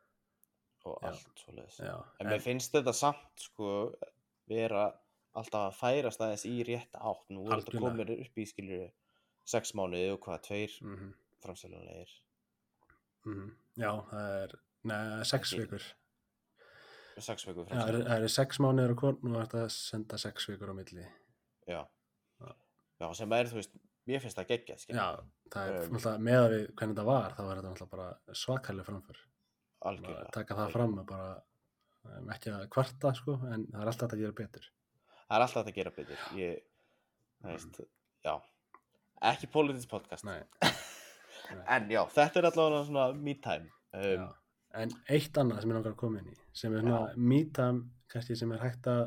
og 0.86 1.00
Já. 1.02 1.08
allt 1.10 1.42
svoleiðis. 1.42 1.80
Já, 1.84 1.96
en 2.20 2.30
mér 2.30 2.44
finnst 2.44 2.72
þetta 2.76 2.94
samt 2.96 3.44
sko 3.48 3.70
vera 4.48 4.86
alltaf 5.36 5.66
að 5.66 5.76
færast 5.80 6.22
aðeins 6.24 6.46
í 6.48 6.54
rétta 6.64 7.00
átt. 7.10 7.28
Nú 7.32 7.44
er 7.48 7.60
þetta 7.60 7.82
komið 7.82 8.14
upp 8.16 8.40
í 8.40 8.46
skilur 8.48 8.86
sex 9.46 9.74
mánuði 9.78 10.08
og 10.14 10.20
hvað, 10.24 10.42
tveir 10.48 10.78
mm 10.82 10.96
-hmm. 10.96 11.12
framsælunlegir 11.44 12.14
Já, 13.76 13.90
það 14.10 14.32
er 14.42 14.58
neða, 14.86 15.24
sex 15.24 15.52
Ekki- 15.52 15.62
vikur 15.62 15.86
sex 17.24 17.46
viku 17.48 17.64
Já, 17.70 17.80
það 17.86 18.12
eru- 18.18 18.28
sex 18.28 18.58
mánuður 18.60 18.90
og 18.94 19.00
hvort 19.02 19.22
nú 19.24 19.36
er 19.38 19.46
þetta 19.46 19.62
að 19.64 19.70
senda 19.76 20.18
sex 20.18 20.46
vikur 20.50 20.72
á 20.72 20.74
milli 20.76 21.06
Já. 21.66 21.80
Já. 23.00 23.08
Sem 23.14 23.32
er, 23.32 23.46
þú 23.50 23.58
veist, 23.60 23.72
mér 24.06 24.20
finnst 24.22 24.36
það 24.38 24.46
geggjað, 24.52 24.78
skilur. 24.84 25.00
Já, 25.00 25.24
það 25.52 25.70
er 25.72 25.86
Um, 25.86 26.22
með 26.24 26.38
að 26.40 26.50
við 26.52 26.62
hvernig 26.76 26.94
þetta 26.96 27.04
var 27.08 27.34
þá 27.36 27.42
er 27.50 27.60
þetta 27.62 27.86
bara 27.90 28.06
svakalega 28.32 28.84
framför 28.86 29.18
Algjörlega. 29.86 30.30
taka 30.32 30.54
það 30.60 30.72
fram 30.72 30.94
að 30.98 31.06
bara 31.10 31.42
um, 32.16 32.30
ekki 32.36 32.52
að 32.54 32.68
kvarta 32.70 33.14
sko 33.18 33.34
en 33.52 33.66
það 33.72 33.80
er 33.82 33.90
alltaf 33.92 34.12
að 34.16 34.22
gera 34.24 34.32
betur 34.42 34.68
Það 35.26 35.36
er 35.36 35.42
alltaf 35.48 35.66
að 35.66 35.74
gera 35.74 35.90
betur. 35.90 36.18
Ég, 36.38 36.58
það 37.42 37.50
veist, 37.56 37.80
já. 38.24 38.34
Ekki 39.26 39.48
politics 39.50 39.86
podcast. 39.90 40.24
Nei, 40.28 40.42
En 41.66 41.88
já, 41.90 42.02
þetta 42.14 42.38
er 42.40 42.46
allavega 42.50 42.84
svona 42.86 43.06
me 43.14 43.34
time. 43.42 43.66
Um, 43.92 44.28
En 44.76 44.92
eitt 45.12 45.38
annað 45.40 45.62
sem 45.62 45.70
ég 45.72 45.78
langar 45.78 45.94
að 45.94 46.00
koma 46.02 46.20
inn 46.20 46.32
í 46.32 46.36
sem 46.56 46.74
er 46.74 46.84
svona 46.84 47.30
mítam 47.32 47.84
kannski 48.12 48.36
sem 48.38 48.52
er 48.52 48.62
hægt 48.62 48.88
að 48.90 49.02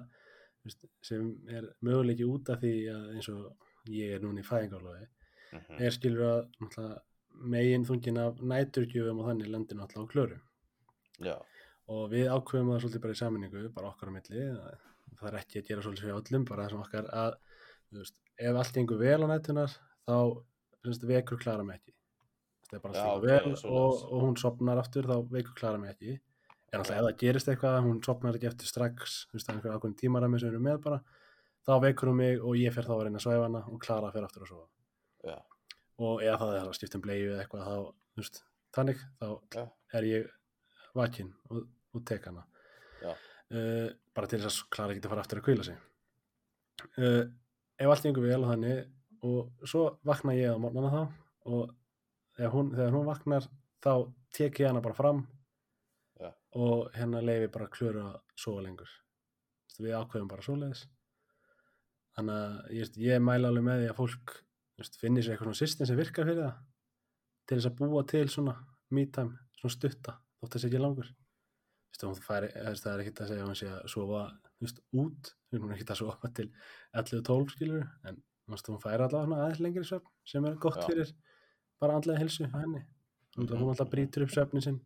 veist, 0.66 0.84
sem 1.06 1.30
er 1.50 1.70
möguleiki 1.86 2.28
út 2.28 2.50
af 2.54 2.62
því 2.64 2.74
að 2.94 3.06
eins 3.16 3.30
og 3.34 3.94
ég 3.94 4.16
er 4.16 4.24
núna 4.24 4.44
í 4.44 4.48
fæðingálofi 4.48 5.06
mhm, 5.06 5.80
er 5.80 5.96
skilur 5.96 6.26
að 6.30 6.98
megin 7.54 7.88
þungin 7.88 8.20
af 8.22 8.42
næturgjöfum 8.52 9.22
og 9.22 9.30
þannig 9.32 9.52
lendir 9.54 9.80
náttúrulega 9.80 10.10
á 10.10 10.12
klöru 10.14 10.40
Já, 11.20 11.36
og 11.92 12.10
við 12.14 12.30
ákveðum 12.32 12.74
það 12.74 12.82
svolítið 12.84 13.04
bara 13.06 13.16
í 13.16 13.22
sammenningu 13.22 13.64
bara 13.76 13.92
okkar 13.92 14.12
á 14.12 14.16
milli 14.16 14.48
það 15.20 15.30
er 15.30 15.40
ekki 15.42 15.62
að 15.62 15.70
gera 15.70 15.86
svolítið 15.86 16.06
fyrir 16.06 16.20
öllum 16.20 16.48
bara 16.50 16.68
þessum 16.68 16.84
okkar 16.84 17.10
að 17.24 17.38
veist, 17.96 18.20
ef 18.40 18.60
allt 18.62 18.76
gengur 18.76 19.02
vel 19.02 19.20
á 19.24 19.28
nætunar 19.32 19.74
þá 20.08 20.18
finnst, 20.84 21.08
vekur 21.08 21.42
Klara 21.42 21.66
mig 21.66 21.80
ekki 21.80 21.96
það 22.70 22.78
er 22.78 22.84
bara 22.86 22.96
ok, 22.96 23.06
gengur 23.06 23.28
vel 23.28 23.54
og, 23.76 24.02
og 24.10 24.26
hún 24.26 24.36
sopnar 24.40 24.82
aftur 24.82 25.10
þá 25.10 25.16
vekur 25.34 25.56
Klara 25.58 25.82
mig 25.82 25.94
ekki. 25.96 26.18
En 26.70 26.84
alltaf 26.84 27.00
ef 27.00 27.06
það 27.08 27.16
gerist 27.24 27.50
eitthvað 27.50 27.80
hún 27.88 28.02
sopnar 28.06 28.38
ekki 28.38 28.50
eftir 28.52 28.70
strax 28.70 29.16
þú 29.30 29.40
veist, 29.40 29.50
einhver 29.50 29.76
ákveðin 29.76 29.98
tímarami 30.00 30.42
sem 30.42 30.52
erum 30.52 30.68
með 30.70 30.84
bara 30.86 31.00
þá 31.66 31.74
vekur 31.88 32.12
hún 32.12 32.20
mig 32.22 32.44
og 32.44 32.60
ég 32.60 32.76
fer 32.76 32.86
þá 32.86 32.94
að 32.98 33.02
reyna 33.08 33.22
að 33.22 33.26
svæfa 33.26 33.48
hana 33.48 33.64
og 33.70 33.82
Klara 33.84 34.12
fer 34.14 34.28
aftur 34.28 34.46
að 34.46 34.54
sofa. 34.54 34.68
Já, 35.26 35.38
og 36.06 36.24
eða 36.24 36.38
það 36.44 36.54
er 36.60 36.70
að 36.70 36.78
skipta 36.78 37.00
um 37.00 37.06
bleiðu 37.06 37.34
eða 37.34 37.42
eitthvað 37.44 37.66
þá, 37.66 37.76
þú 38.14 38.24
veist, 38.24 38.40
þannig 38.78 39.04
þá 39.20 39.28
já, 39.58 39.66
er 40.00 40.10
ég 40.10 40.30
vakinn 41.00 41.34
og, 41.50 41.66
og 41.96 42.06
tek 42.08 42.30
hana. 42.30 42.46
Uh, 43.50 43.90
bara 44.14 44.30
til 44.30 44.38
þess 44.44 44.62
að 44.62 44.70
Klara 44.76 44.94
geti 44.94 45.10
að 45.10 45.14
fara 45.16 45.22
aftur 45.26 45.40
að 45.42 45.46
kvíla 45.48 45.64
sig. 45.66 45.78
Uh, 47.02 47.24
ef 47.82 47.90
allt 47.90 48.06
gengur 48.06 48.28
vel 48.28 48.44
og 48.44 48.52
þannig 48.52 49.26
og 49.26 49.68
svo 49.68 49.86
vakna 50.06 50.36
ég 50.38 50.54
á 50.54 50.62
morgnana 50.62 50.92
þá 50.94 51.00
og 51.50 51.72
þegar 52.40 52.56
hún, 52.56 52.72
þegar 52.78 52.96
hún 52.96 53.10
vaknar 53.10 53.50
þá 53.84 53.92
tek 54.36 54.62
ég 54.64 54.72
hana 54.72 54.84
bara 54.84 54.96
fram 54.96 55.26
Já. 56.20 56.32
og 56.56 56.90
hérna 56.96 57.22
leifi 57.24 57.52
bara 57.52 57.72
klöru 57.74 58.06
að 58.06 58.16
sofa 58.40 58.64
lengur 58.64 58.96
við 59.80 59.96
ákveðum 59.96 60.32
bara 60.32 60.46
svoleiðis 60.46 60.86
þannig 62.16 62.40
að 62.40 62.76
ég, 62.76 62.92
ég 63.04 63.24
mæla 63.24 63.52
alveg 63.52 63.66
með 63.68 63.84
því 63.84 63.92
að 63.92 64.00
fólk 64.00 64.36
finnir 65.00 65.26
sér 65.26 65.36
eitthvað 65.36 65.50
svona 65.50 65.62
system 65.62 65.88
sem 65.90 66.00
virkar 66.00 66.28
fyrir 66.28 66.46
það 66.46 66.60
til 67.50 67.58
þess 67.58 67.70
að 67.70 67.80
búa 67.80 68.04
til 68.08 68.26
svona 68.32 68.56
me 68.96 69.06
time, 69.12 69.40
svona 69.60 69.76
stutta 69.76 70.16
þótt 70.40 70.56
það 70.56 70.64
sé 70.64 70.72
ekki 70.72 70.86
langur 70.86 71.16
Þú 71.90 72.06
veist, 72.08 72.22
hún 72.22 72.28
færi, 72.28 72.50
það 72.80 72.92
er 72.92 73.02
ekkert 73.04 73.22
að 73.24 73.30
segja 73.32 73.44
að 73.44 73.48
hún 73.50 73.58
sé 73.60 73.70
að 73.74 73.88
sofa 73.92 74.20
þú 74.46 74.66
veist, 74.68 74.82
út, 75.02 75.32
hún 75.56 75.72
er 75.72 75.76
ekkert 75.76 75.94
að 75.96 76.02
sofa 76.04 76.30
til 76.38 76.46
11-12 77.02 77.56
skilur 77.56 77.88
en 78.08 78.22
hún 78.50 78.82
færi 78.84 79.06
allavega 79.06 79.40
aðeins 79.40 79.64
lengri 79.64 79.88
sem 79.90 80.48
er 80.48 80.60
gott 80.62 80.80
Já. 80.80 80.86
fyrir 80.86 81.12
bara 81.80 81.96
andlega 82.00 82.20
hilsu 82.20 82.46
á 82.50 82.60
henni. 82.62 82.82
Hún, 83.38 83.46
Mhm, 83.48 83.60
hún 83.62 83.70
alltaf 83.72 83.90
brýtur 83.90 84.24
upp 84.26 84.32
svefnin 84.34 84.62
sinn 84.64 84.80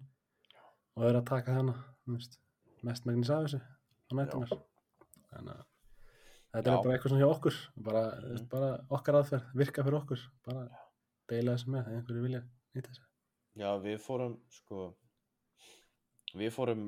og 0.98 1.04
er 1.10 1.16
að 1.22 1.26
taka 1.26 1.54
hana 1.54 1.74
þú 2.06 2.18
veist, 2.18 2.38
mest 2.84 3.06
megnis 3.06 3.30
af 3.30 3.46
þessu 3.46 3.60
á 3.62 4.12
nætunar 4.14 4.50
þannig 5.32 5.56
að 5.56 5.64
þetta 6.54 6.70
Já. 6.70 6.74
er 6.78 6.84
bara 6.84 6.98
eitthvað 6.98 7.10
svona 7.10 7.24
hjá 7.24 7.32
okkur 7.36 7.56
bara, 7.78 8.04
veist, 8.28 8.44
Mhm. 8.44 8.50
bara 8.50 8.86
okkar 8.92 9.16
aðferð, 9.22 9.54
virka 9.56 9.84
fyrir 9.84 10.00
okkur 10.02 10.20
bara 10.46 10.70
deila 11.30 11.56
þessu 11.56 11.68
með 11.74 11.80
ef 11.88 11.88
einhverju 11.94 12.22
vilja 12.28 12.44
nýta 12.76 12.90
þessu. 12.92 13.06
Já, 13.56 13.70
við 13.82 13.98
fórum, 14.02 14.38
sko, 14.50 14.96
við 16.36 16.52
fórum 16.52 16.84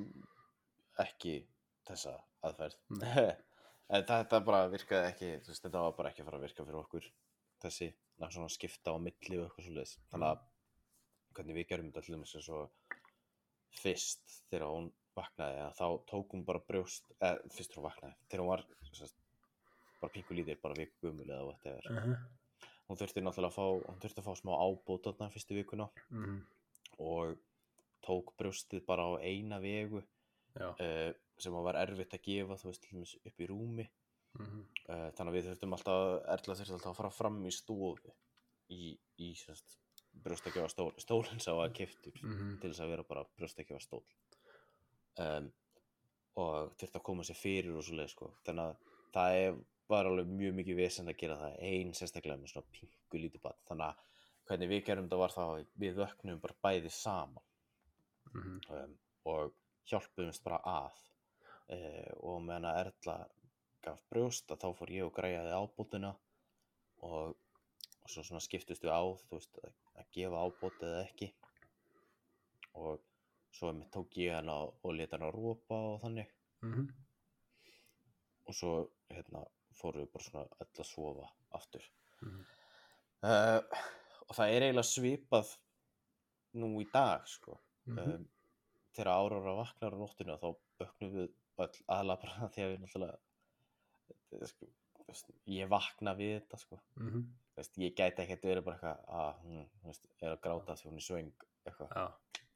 ekki 1.00 1.46
þessa 1.88 2.16
aðferð. 2.44 2.76
en 3.90 4.04
þetta 4.04 4.40
bara 4.46 4.68
virkaði 4.70 5.10
ekki, 5.12 5.30
veist, 5.48 5.64
þetta 5.64 5.82
var 5.86 5.92
bara 5.98 6.10
ekki 6.12 6.22
að 6.24 6.26
fara 6.30 6.38
að 6.40 6.46
virka 6.48 6.66
fyrir 6.66 6.82
okkur, 6.84 7.10
þessi, 7.64 7.94
svona 8.20 8.52
skipta 8.52 8.96
á 8.96 8.98
milli 9.02 9.40
og 9.40 9.48
eitthvað 9.48 9.68
svoleiðis. 9.68 9.96
Þannig 10.12 10.30
að, 10.32 10.46
hvernig 11.36 11.60
við 11.60 11.68
gerum 11.72 11.90
þetta 11.92 12.04
allir 12.04 12.22
með 12.22 12.46
svo 12.48 12.62
fyrst 13.76 14.38
þegar 14.50 14.72
hún 14.72 14.90
vaknaði 15.16 15.60
að 15.66 15.76
þá 15.80 15.86
tók 16.12 16.34
hún 16.36 16.48
bara 16.48 16.64
brjóst 16.64 17.12
eða 17.20 17.52
fyrst 17.56 17.74
þegar 17.74 17.82
hún 17.82 17.90
vaknaði, 17.90 18.18
þegar 18.30 18.44
hún 18.44 18.52
var 18.52 18.66
sem 18.88 18.98
sagt, 19.02 19.22
bara 20.02 20.14
pingu 20.16 20.38
lítil, 20.38 20.58
bara 20.64 20.80
viku 20.80 21.08
gumul 21.08 21.28
eða 21.30 21.46
whatever. 21.50 21.88
uh 21.92 22.04
-huh. 22.04 22.18
hún 22.88 23.00
þurfti 23.00 23.24
náttúrulega 23.24 23.52
að 23.52 23.58
fá 23.60 23.68
hún 23.90 24.02
þurfti 24.04 24.20
að 24.22 24.28
fá 24.28 24.36
smá 24.36 24.54
ábót 24.56 25.08
þarna 25.08 25.32
fyrstu 25.34 25.56
vikuna 25.56 25.90
mm 26.10 26.44
og 27.02 27.38
tók 28.06 28.34
brjóstið 28.38 28.86
bara 28.86 29.04
á 29.04 29.12
eina 29.20 29.60
vegu 29.60 30.00
uh, 30.00 31.12
sem 31.38 31.54
var 31.54 31.80
erfitt 31.82 32.14
að 32.16 32.26
gefa 32.28 32.58
þú 32.60 32.70
veist 32.70 32.84
til 32.86 32.94
dæmis 32.94 33.16
upp 33.26 33.42
í 33.42 33.50
rúmi 33.50 33.88
Mhm. 34.40 34.62
uh, 34.90 35.10
þannig 35.16 35.32
að 35.32 35.36
við 35.38 35.46
þurftum 35.50 35.74
alltaf 35.78 36.06
Erla 36.36 36.56
þurfti 36.60 36.74
alltaf 36.76 36.92
að 36.92 37.00
fara 37.02 37.10
fram 37.10 37.42
í 37.46 37.52
stofu 37.52 38.12
í, 38.70 38.98
í 39.20 39.34
semst 39.36 39.78
brjóstakjöfa 40.26 40.70
stól 40.72 40.92
stólinn 40.98 41.40
sá 41.44 41.52
að 41.54 41.74
keftur 41.76 42.14
Mhm. 42.24 42.58
til 42.62 42.70
þess 42.72 42.82
að 42.84 42.90
vera 42.94 43.04
bara 43.04 43.26
brjóstakjöfa 43.38 43.82
stól 43.82 44.04
um, 45.20 45.52
og 46.36 46.74
þurfti 46.76 47.00
að 47.00 47.04
koma 47.08 47.24
sér 47.24 47.40
fyrir 47.40 47.76
og 47.78 47.84
svoleið 47.88 48.10
sko 48.12 48.32
þannig 48.46 48.66
að 48.66 48.78
það 49.16 49.38
er, 49.40 49.58
var 49.88 50.06
alveg 50.10 50.28
mjög 50.28 50.56
mikið 50.60 50.76
vesend 50.82 51.10
að 51.12 51.18
gera 51.22 51.38
það 51.40 51.60
ein 51.70 51.94
sérstaklega 51.96 52.38
með 52.42 52.52
svona 52.52 52.72
pingu 52.76 53.22
lítið 53.22 53.42
bad 53.46 53.60
þannig 53.70 53.86
að 53.88 53.96
hvernig 54.50 54.70
við 54.70 54.84
gerum 54.86 55.06
þetta 55.08 55.18
var 55.22 55.34
það 55.36 55.52
að 55.54 55.68
við 55.84 55.96
vöknum 56.02 56.42
bara 56.42 56.60
bæði 56.64 56.92
saman 56.92 57.44
Mhm. 58.36 58.60
um, 58.70 58.98
og 59.32 59.54
hjálpuðumst 59.88 60.44
bara 60.44 60.58
að 60.66 60.98
uh, 61.72 62.12
og 62.20 62.42
meðan 62.44 62.66
að 62.66 62.80
Erla 62.86 63.18
gaf 63.86 64.02
brjóst 64.12 64.52
að 64.52 64.62
þá 64.64 64.68
fór 64.80 64.92
ég 64.96 65.06
og 65.08 65.14
græjaði 65.18 65.56
ábútuna 65.56 66.12
og, 67.06 67.36
og 68.04 68.10
svo 68.12 68.24
svona 68.26 68.42
skiptust 68.44 68.84
við 68.86 68.94
á 68.94 69.02
þú 69.28 69.38
veist 69.38 69.60
að, 69.64 69.74
að 70.02 70.10
gefa 70.18 70.44
ábúti 70.46 70.88
eða 70.90 71.04
ekki 71.08 71.30
og 72.76 73.00
svo 73.56 73.70
einmitt 73.72 73.92
tók 73.96 74.18
ég 74.20 74.34
hana 74.36 74.56
og 74.68 74.94
leta 74.98 75.18
hana 75.20 75.32
rópa 75.36 75.78
og 75.94 76.02
þannig 76.06 76.32
Mhm. 76.66 76.86
og 78.48 78.54
svo 78.56 78.72
hérna 79.12 79.44
fórum 79.76 80.02
við 80.06 80.12
bara 80.14 80.24
svona 80.26 80.46
öll 80.64 80.80
að 80.82 80.88
sofa 80.90 81.28
aftur 81.58 81.84
Mhm. 82.22 82.46
uh, 83.24 83.62
og 84.30 84.36
það 84.36 84.54
er 84.56 84.62
eiginlega 84.66 84.90
svipað 84.90 85.56
nú 86.56 86.70
í 86.82 86.88
dag 86.94 87.28
sko 87.28 87.60
Mhm. 87.88 88.00
um, 88.00 88.28
þegar 88.96 89.12
árára 89.14 89.56
vaknar 89.60 89.94
á 89.94 89.98
nóttina 90.00 90.38
þá 90.42 90.56
böknum 90.80 91.12
við 91.14 91.30
öll 91.58 91.82
aðla 91.88 92.16
bara 92.22 92.50
því 92.56 92.64
að 92.66 92.72
við 92.74 92.80
náttúrulega 92.82 93.18
eh, 94.32 94.46
sko, 94.48 94.66
þú 94.98 95.06
veist, 95.08 95.32
ég 95.48 95.70
vakna 95.70 96.16
við 96.18 96.40
þetta 96.42 96.58
sko 96.64 96.80
Mhm. 96.98 97.26
Þú 97.56 97.62
veist, 97.62 97.78
ég 97.80 97.94
gæti 97.96 98.20
ekkert 98.26 98.42
verið 98.44 98.64
bara 98.66 98.76
eitthvað 98.76 99.06
að 99.08 99.36
hún 99.46 99.68
þú 99.82 99.86
veist, 99.88 100.08
er 100.22 100.32
að 100.36 100.42
gráta 100.44 100.76
því 100.76 100.90
hún 100.90 100.98
er 101.00 101.06
svöng 101.06 101.32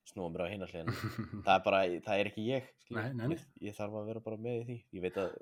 snúa 0.09 0.30
mér 0.34 0.41
á 0.43 0.51
hinna 0.51 0.65
hliðina 0.65 0.93
það 1.45 1.53
er 1.53 1.63
bara, 1.65 1.80
það 2.05 2.20
er 2.20 2.30
ekki 2.32 2.43
ég. 2.49 2.67
Nei, 2.89 3.05
nei, 3.13 3.28
nei. 3.30 3.36
Ég, 3.38 3.45
ég 3.70 3.76
þarf 3.78 3.93
að 3.99 4.07
vera 4.09 4.20
bara 4.26 4.38
með 4.41 4.59
í 4.59 4.65
því 4.65 4.78
ég 4.97 5.03
veit 5.05 5.20
að, 5.22 5.36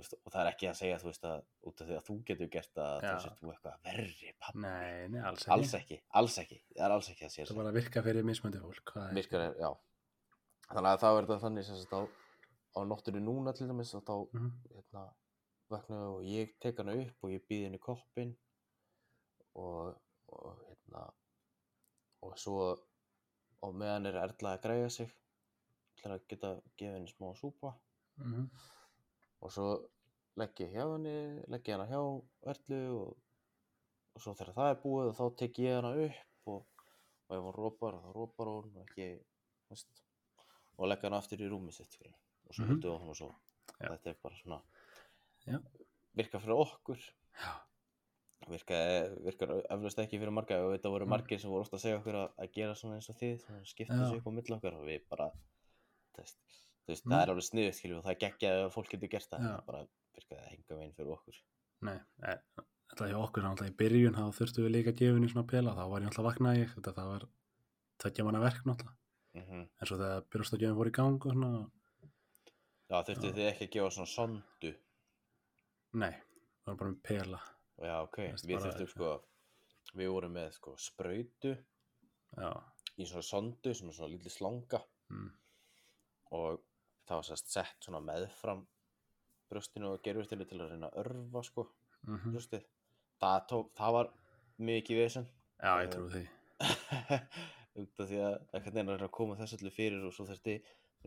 þú 0.00 0.16
og 0.24 0.32
það 0.32 0.40
er 0.42 0.50
ekki 0.54 0.68
að 0.70 0.78
segja 0.80 0.98
þú 1.02 1.08
veist 1.10 1.26
að, 1.28 1.42
út 1.68 1.82
af 1.84 1.90
því 1.90 1.96
að 1.98 2.06
þú 2.08 2.16
getur 2.30 2.50
gert 2.54 2.80
að 2.80 3.04
þá 3.04 3.10
sér 3.26 3.34
þú 3.40 3.50
eitthvað 3.52 3.76
verri 3.90 4.32
pappi 4.40 4.62
Nei, 4.64 5.08
nei, 5.12 5.20
alls 5.28 5.44
ekki. 5.44 5.52
alls 5.58 5.74
ekki, 5.80 5.98
alls 6.22 6.38
ekki, 6.40 6.58
það 6.78 6.86
er 6.88 6.94
alls 6.96 7.10
ekki 7.12 7.26
að 7.28 7.34
segja 7.34 7.46
Það 7.50 7.52
er 7.56 7.60
bara 7.60 7.72
að 7.74 7.78
virka 7.80 8.04
fyrir 8.08 8.24
mismöndi 8.30 8.62
fólk. 8.64 8.94
virkar 9.20 9.44
er, 9.50 9.54
já 9.60 9.70
þannig 10.70 10.90
að 10.94 11.02
það 11.04 11.16
verður 11.20 11.42
þannig 11.44 11.68
sem 11.68 11.76
sagt 11.82 11.92
á, 11.92 12.00
á 12.74 12.80
nóttunni 12.88 13.20
núna 13.26 13.52
til 13.58 13.68
dæmis 13.68 13.92
og 13.98 14.04
þá 14.08 14.14
Mhm. 14.32 14.50
hérna, 14.72 15.04
vaknaði 15.70 16.08
og 16.14 16.24
ég 16.26 16.54
tek 16.62 16.78
hana 16.82 16.94
upp 16.98 17.24
og 17.24 17.30
ég 17.34 17.44
býð 17.48 17.64
henni 17.68 17.78
koppin 17.82 18.32
og, 19.54 19.94
og 20.28 20.58
hérna 20.66 21.04
og 22.22 22.36
svo 22.38 22.56
og 23.62 23.74
meðan 23.76 24.06
er 24.08 24.16
Erla 24.22 24.54
að 24.56 24.62
græja 24.64 24.90
sig 24.90 25.10
til 26.00 26.10
að 26.14 26.22
geta 26.30 26.50
gefið 26.76 26.94
henni 26.98 27.12
smá 27.14 27.32
súpa 27.36 27.74
Mhm. 28.20 28.50
og 29.40 29.52
svo 29.52 29.66
legg 30.36 30.58
ég 30.60 30.72
hjá 30.74 30.84
henni 30.92 31.14
legg 31.48 31.64
ég 31.68 31.76
hana 31.78 31.86
hjá 31.88 32.00
Erlu 32.52 32.80
og, 33.00 33.16
og 34.14 34.20
svo 34.20 34.34
þegar 34.34 34.54
það 34.58 34.70
er 34.74 34.80
búið 34.82 35.14
þá 35.16 35.24
tek 35.40 35.58
ég 35.64 35.74
hana 35.78 35.92
upp 36.06 36.52
og, 36.52 36.66
og 37.28 37.36
ef 37.36 37.42
hún 37.46 37.54
rópar 37.56 37.94
þá 38.02 38.10
rópar 38.16 38.50
hún 38.52 38.76
og 38.76 38.82
ekki 38.88 39.06
veist, 39.70 40.02
og 40.76 40.88
legg 40.90 41.02
hana 41.06 41.16
aftur 41.22 41.40
í 41.40 41.48
rúmi 41.48 41.72
sitt 41.72 41.96
og 42.02 42.54
svo 42.54 42.64
Mhm. 42.64 42.70
höldum 42.74 42.90
við 42.90 42.96
áfram 42.96 43.08
og 43.14 43.16
svo 43.16 43.30
Já. 43.80 43.88
þetta 43.88 44.10
er 44.10 44.16
bara 44.22 44.36
svona 44.36 44.60
Já. 45.50 45.58
virkar 46.20 46.40
fyrir 46.44 46.56
okkur 46.64 46.98
Já. 47.40 47.52
virkar, 48.50 49.14
virkar 49.26 49.50
eflaust 49.70 49.98
ekki 50.02 50.18
fyrir 50.18 50.32
marga 50.34 50.58
og 50.64 50.72
þetta 50.74 50.90
voru 50.94 51.06
Mm. 51.06 51.10
margir 51.14 51.40
sem 51.40 51.50
voru 51.50 51.60
ofta 51.66 51.76
að 51.76 51.84
segja 51.84 51.98
okkur 52.00 52.16
að, 52.22 52.30
að 52.44 52.52
gera 52.56 52.74
svona 52.74 52.96
eins 52.98 53.10
og 53.12 53.16
þið 53.20 53.44
skipta 53.68 53.94
þessu 54.00 54.16
upp 54.20 54.26
á 54.26 54.32
milli 54.38 54.56
okkar 54.56 54.74
og 54.80 54.86
við 54.88 55.04
bara 55.10 55.30
þú 56.16 56.24
veist 56.88 57.06
Mm. 57.06 57.12
það 57.12 57.22
er 57.22 57.30
alveg 57.30 57.74
skilju 57.76 57.96
og 57.98 58.04
það 58.04 58.10
er 58.14 58.20
geggjað 58.24 58.64
ef 58.66 58.74
fólk 58.74 58.88
getur 58.90 59.08
gert 59.12 59.28
það 59.30 59.44
en 59.46 59.64
bara 59.66 59.82
virkaði 60.16 60.54
enga 60.56 60.76
veginn 60.80 60.94
fyrir 60.96 61.12
okkur 61.14 61.36
Nei, 61.86 61.98
e- 62.26 62.40
þetta 62.90 63.06
hjá 63.10 63.18
okkur 63.22 63.44
náttúrulega 63.46 63.70
í 63.70 63.76
byrjun 63.82 64.16
þá 64.18 64.24
þurftum 64.40 64.64
við 64.66 64.72
líka 64.74 64.90
að 64.90 64.98
gefa 65.00 65.14
henni 65.16 65.28
svona 65.30 65.46
pela 65.52 65.74
þá 65.76 65.84
var 65.90 66.00
ég 66.00 66.06
náttúrulega 66.08 66.30
vaknaði 66.30 66.60
ég 66.64 66.74
þetta 66.74 67.04
var 67.12 67.26
tveggja 68.02 68.24
manna 68.26 68.40
verk 68.42 68.64
náttúrulega 68.66 68.96
mm 69.38 69.60
en 69.80 69.86
svo 69.86 69.96
þegar 70.00 70.24
byrjastagjöfum 70.32 70.78
fór 70.80 70.90
í 70.90 70.96
gang 70.98 71.26
og 71.26 71.32
svona 71.32 71.70
Já, 72.90 72.96
þurftu 73.06 73.30
þið 73.36 73.46
ekki 73.52 73.66
að 73.68 73.74
gefa 73.76 73.90
svona 73.94 74.10
sondu 74.10 74.72
nei, 75.98 76.12
það 76.62 76.72
var 76.72 76.78
bara 76.82 76.92
með 76.92 77.02
pela. 77.08 77.40
Já, 77.80 77.94
ok, 78.04 78.18
við 78.46 78.64
þurftum 78.64 78.90
sko 78.92 79.12
við 79.96 80.10
vorum 80.12 80.34
með 80.36 80.50
sko 80.54 80.74
sprautu 80.78 81.54
já, 81.54 82.50
í 83.00 83.06
svona 83.08 83.26
sondu 83.26 83.72
sem 83.74 83.88
er 83.90 83.96
svona 83.96 84.12
lítið 84.12 84.34
slanga. 84.34 84.82
Mm, 85.10 85.30
og 86.38 86.60
það 87.08 87.16
var 87.16 87.28
sérst 87.30 87.50
sett 87.50 87.86
svona 87.86 88.02
meðfram 88.04 88.66
brjóstinu 89.50 89.94
og 89.94 90.02
gerfustinu 90.04 90.46
til 90.46 90.60
að 90.60 90.74
reyna 90.74 90.90
að 90.90 91.00
örfa 91.04 91.44
sko 91.46 91.66
mm 92.06 92.26
brjóstið. 92.30 92.66
Það, 93.20 93.40
tók, 93.50 93.72
það 93.76 93.96
var 93.98 94.12
mikið 94.70 95.00
vesen. 95.02 95.26
Já, 95.60 95.72
ég 95.82 95.90
trúi 95.92 96.12
því. 96.14 96.22
Út 97.80 98.00
af 98.02 98.08
því 98.08 98.20
að 98.24 98.36
einhvern 98.54 98.74
veginn 98.74 98.88
að 98.88 98.94
reyna 98.94 99.08
að 99.08 99.16
koma 99.18 99.36
þessu 99.36 99.58
allir 99.58 99.74
fyrir 99.74 100.06
og 100.06 100.14
svo 100.14 100.24
þurfti 100.28 100.54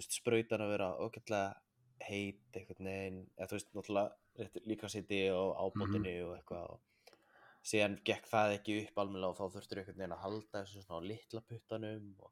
sprautan 0.02 0.62
að 0.66 0.74
vera 0.74 0.92
ógætlega 0.98 1.56
heit 2.04 2.58
einhvern 2.58 2.90
veginn, 2.90 3.20
eða 3.38 3.50
þú 3.50 3.58
veist, 3.58 3.72
náttúrulega 3.74 4.23
líka 4.68 4.90
siti 4.92 5.26
og 5.34 5.54
ábótinu 5.60 6.14
og 6.28 6.36
eitthvað 6.38 6.76
og 6.76 7.18
síðan 7.64 7.98
gekk 8.08 8.28
það 8.28 8.56
ekki 8.58 8.78
upp 8.84 9.02
almennilega 9.04 9.32
og 9.32 9.40
þá 9.40 9.58
þurftur 9.58 9.82
einhvern 9.82 10.00
veginn 10.00 10.16
að 10.16 10.24
halda 10.26 10.64
þessu 10.64 10.84
svona 10.84 11.00
á 11.00 11.08
litla 11.12 11.44
puttanum 11.48 12.08
og, 12.20 12.32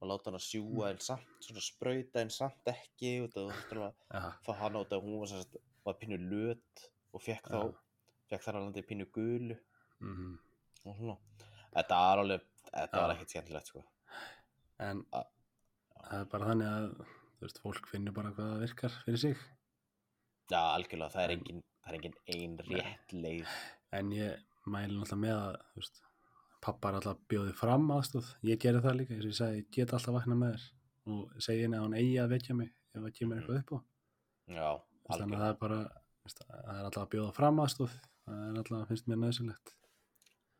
og 0.00 0.10
láta 0.10 0.30
hann 0.30 0.38
að 0.38 0.46
sjúga 0.46 0.90
en 0.92 1.02
samt 1.04 1.46
svona 1.46 1.64
sprauta 1.64 2.22
en 2.22 2.32
samt 2.34 2.72
ekki 2.74 3.14
af 3.24 3.34
þú 3.34 3.46
þurftur 3.50 3.82
að 3.88 3.94
já, 4.06 4.22
fá 4.46 4.52
hana 4.62 4.84
út 4.84 4.94
af 4.94 5.06
hún 5.06 5.18
var, 5.22 5.32
sérst, 5.32 5.58
var 5.86 5.98
pínu 6.02 6.20
löt 6.22 6.84
og 7.10 7.24
fekk 7.24 7.50
þá 7.50 7.62
fekk 8.30 8.46
þar 8.46 8.60
alveg 8.60 8.86
pínu 8.86 9.06
gulu. 9.14 9.56
Mm, 10.04 10.34
og 10.86 10.98
svona. 10.98 11.16
Þetta 11.74 12.02
var 12.02 12.22
alveg, 12.22 12.44
þetta 12.70 13.02
var 13.02 13.14
ekkert 13.14 13.34
skemmtilegt 13.34 13.70
sko. 13.72 13.82
En 14.80 15.02
það 15.10 16.20
er 16.20 16.28
bara 16.32 16.52
þannig 16.52 16.70
að 16.70 16.86
þú 17.00 17.46
veist, 17.46 17.62
fólk 17.64 17.90
finnur 17.90 18.16
bara 18.16 18.32
hvað 18.36 18.52
það 18.54 18.62
virkar 18.66 19.00
fyrir 19.06 19.22
sig 19.24 19.42
Já, 20.50 20.60
algjörlega, 20.74 21.12
það 21.14 21.24
er 21.24 21.30
En- 21.30 21.38
engin, 21.40 21.62
það 21.84 21.90
er 21.90 21.98
engin 21.98 22.14
ein 22.34 22.56
rétt 22.70 23.12
leið. 23.12 23.46
en 23.92 24.10
ég 24.10 24.38
mæli 24.66 24.96
náttúrulega 24.96 25.20
með 25.24 25.36
að 25.40 25.56
veist, 25.76 26.02
pappa 26.60 26.88
er 26.90 26.94
alltaf 26.98 27.18
bjóðið 27.30 27.54
fram 27.56 27.88
aðstóð 27.96 28.26
ég 28.50 28.58
gerði 28.60 28.82
það 28.84 28.96
líka, 29.00 29.14
ég 29.20 29.34
sagði, 29.38 29.56
ég 29.62 29.70
get 29.76 29.92
alltaf 29.96 30.14
vaknað 30.18 30.40
með 30.42 30.54
þér 30.54 30.66
og 31.10 31.40
segi 31.46 31.62
henni 31.64 31.76
að 31.78 31.84
hún 31.86 31.96
eigi 32.00 32.18
að 32.20 32.28
vekja 32.34 32.54
mig 32.58 32.70
ef 32.94 33.00
það 33.02 33.14
kemur 33.18 33.36
eitthvað 33.40 33.58
upp 33.62 33.70
á 33.70 33.78
Já, 34.50 34.68
þannig 35.08 35.10
að 35.10 35.16
það 35.16 35.20
algjörlega. 35.20 35.50
er 35.50 35.60
bara 35.64 35.80
veist, 36.24 36.42
það 36.50 36.74
er 36.78 36.84
alltaf 36.90 37.08
bjóða 37.14 37.32
fram 37.38 37.60
aðstóð 37.64 37.94
það 38.26 38.42
er 38.50 38.58
alltaf, 38.60 38.88
finnst 38.90 39.06
mér 39.08 39.20
nöðsynlegt 39.24 39.74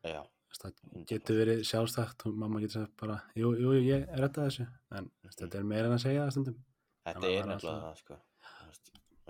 Já, 0.07 0.21
það 0.57 0.73
100%. 0.73 1.05
getur 1.11 1.37
verið 1.41 1.61
sjálfstætt 1.67 2.25
og 2.25 2.33
mamma 2.41 2.59
getur 2.63 2.81
sagt 2.87 2.97
bara, 2.97 3.21
jú, 3.35 3.53
jú, 3.59 3.71
ég 3.85 4.07
redda 4.17 4.47
þessu 4.49 4.65
en 4.97 5.11
veist, 5.23 5.37
þetta 5.39 5.59
er 5.61 5.63
meira 5.63 5.85
en 5.91 5.95
að 5.99 6.03
segja 6.07 6.25
það 6.25 6.31
stundum 6.35 6.57
þetta 7.05 7.27
er 7.31 7.45
nefnilega 7.51 7.81
það, 7.85 7.97
sko. 8.01 8.19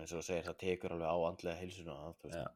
Eins 0.02 0.12
og 0.16 0.22
þú 0.22 0.26
segir, 0.26 0.46
það 0.48 0.58
tekur 0.64 0.94
alveg 0.96 1.12
á 1.14 1.18
andlega 1.30 1.60
heilsuna, 1.62 1.96
veist, 2.24 2.56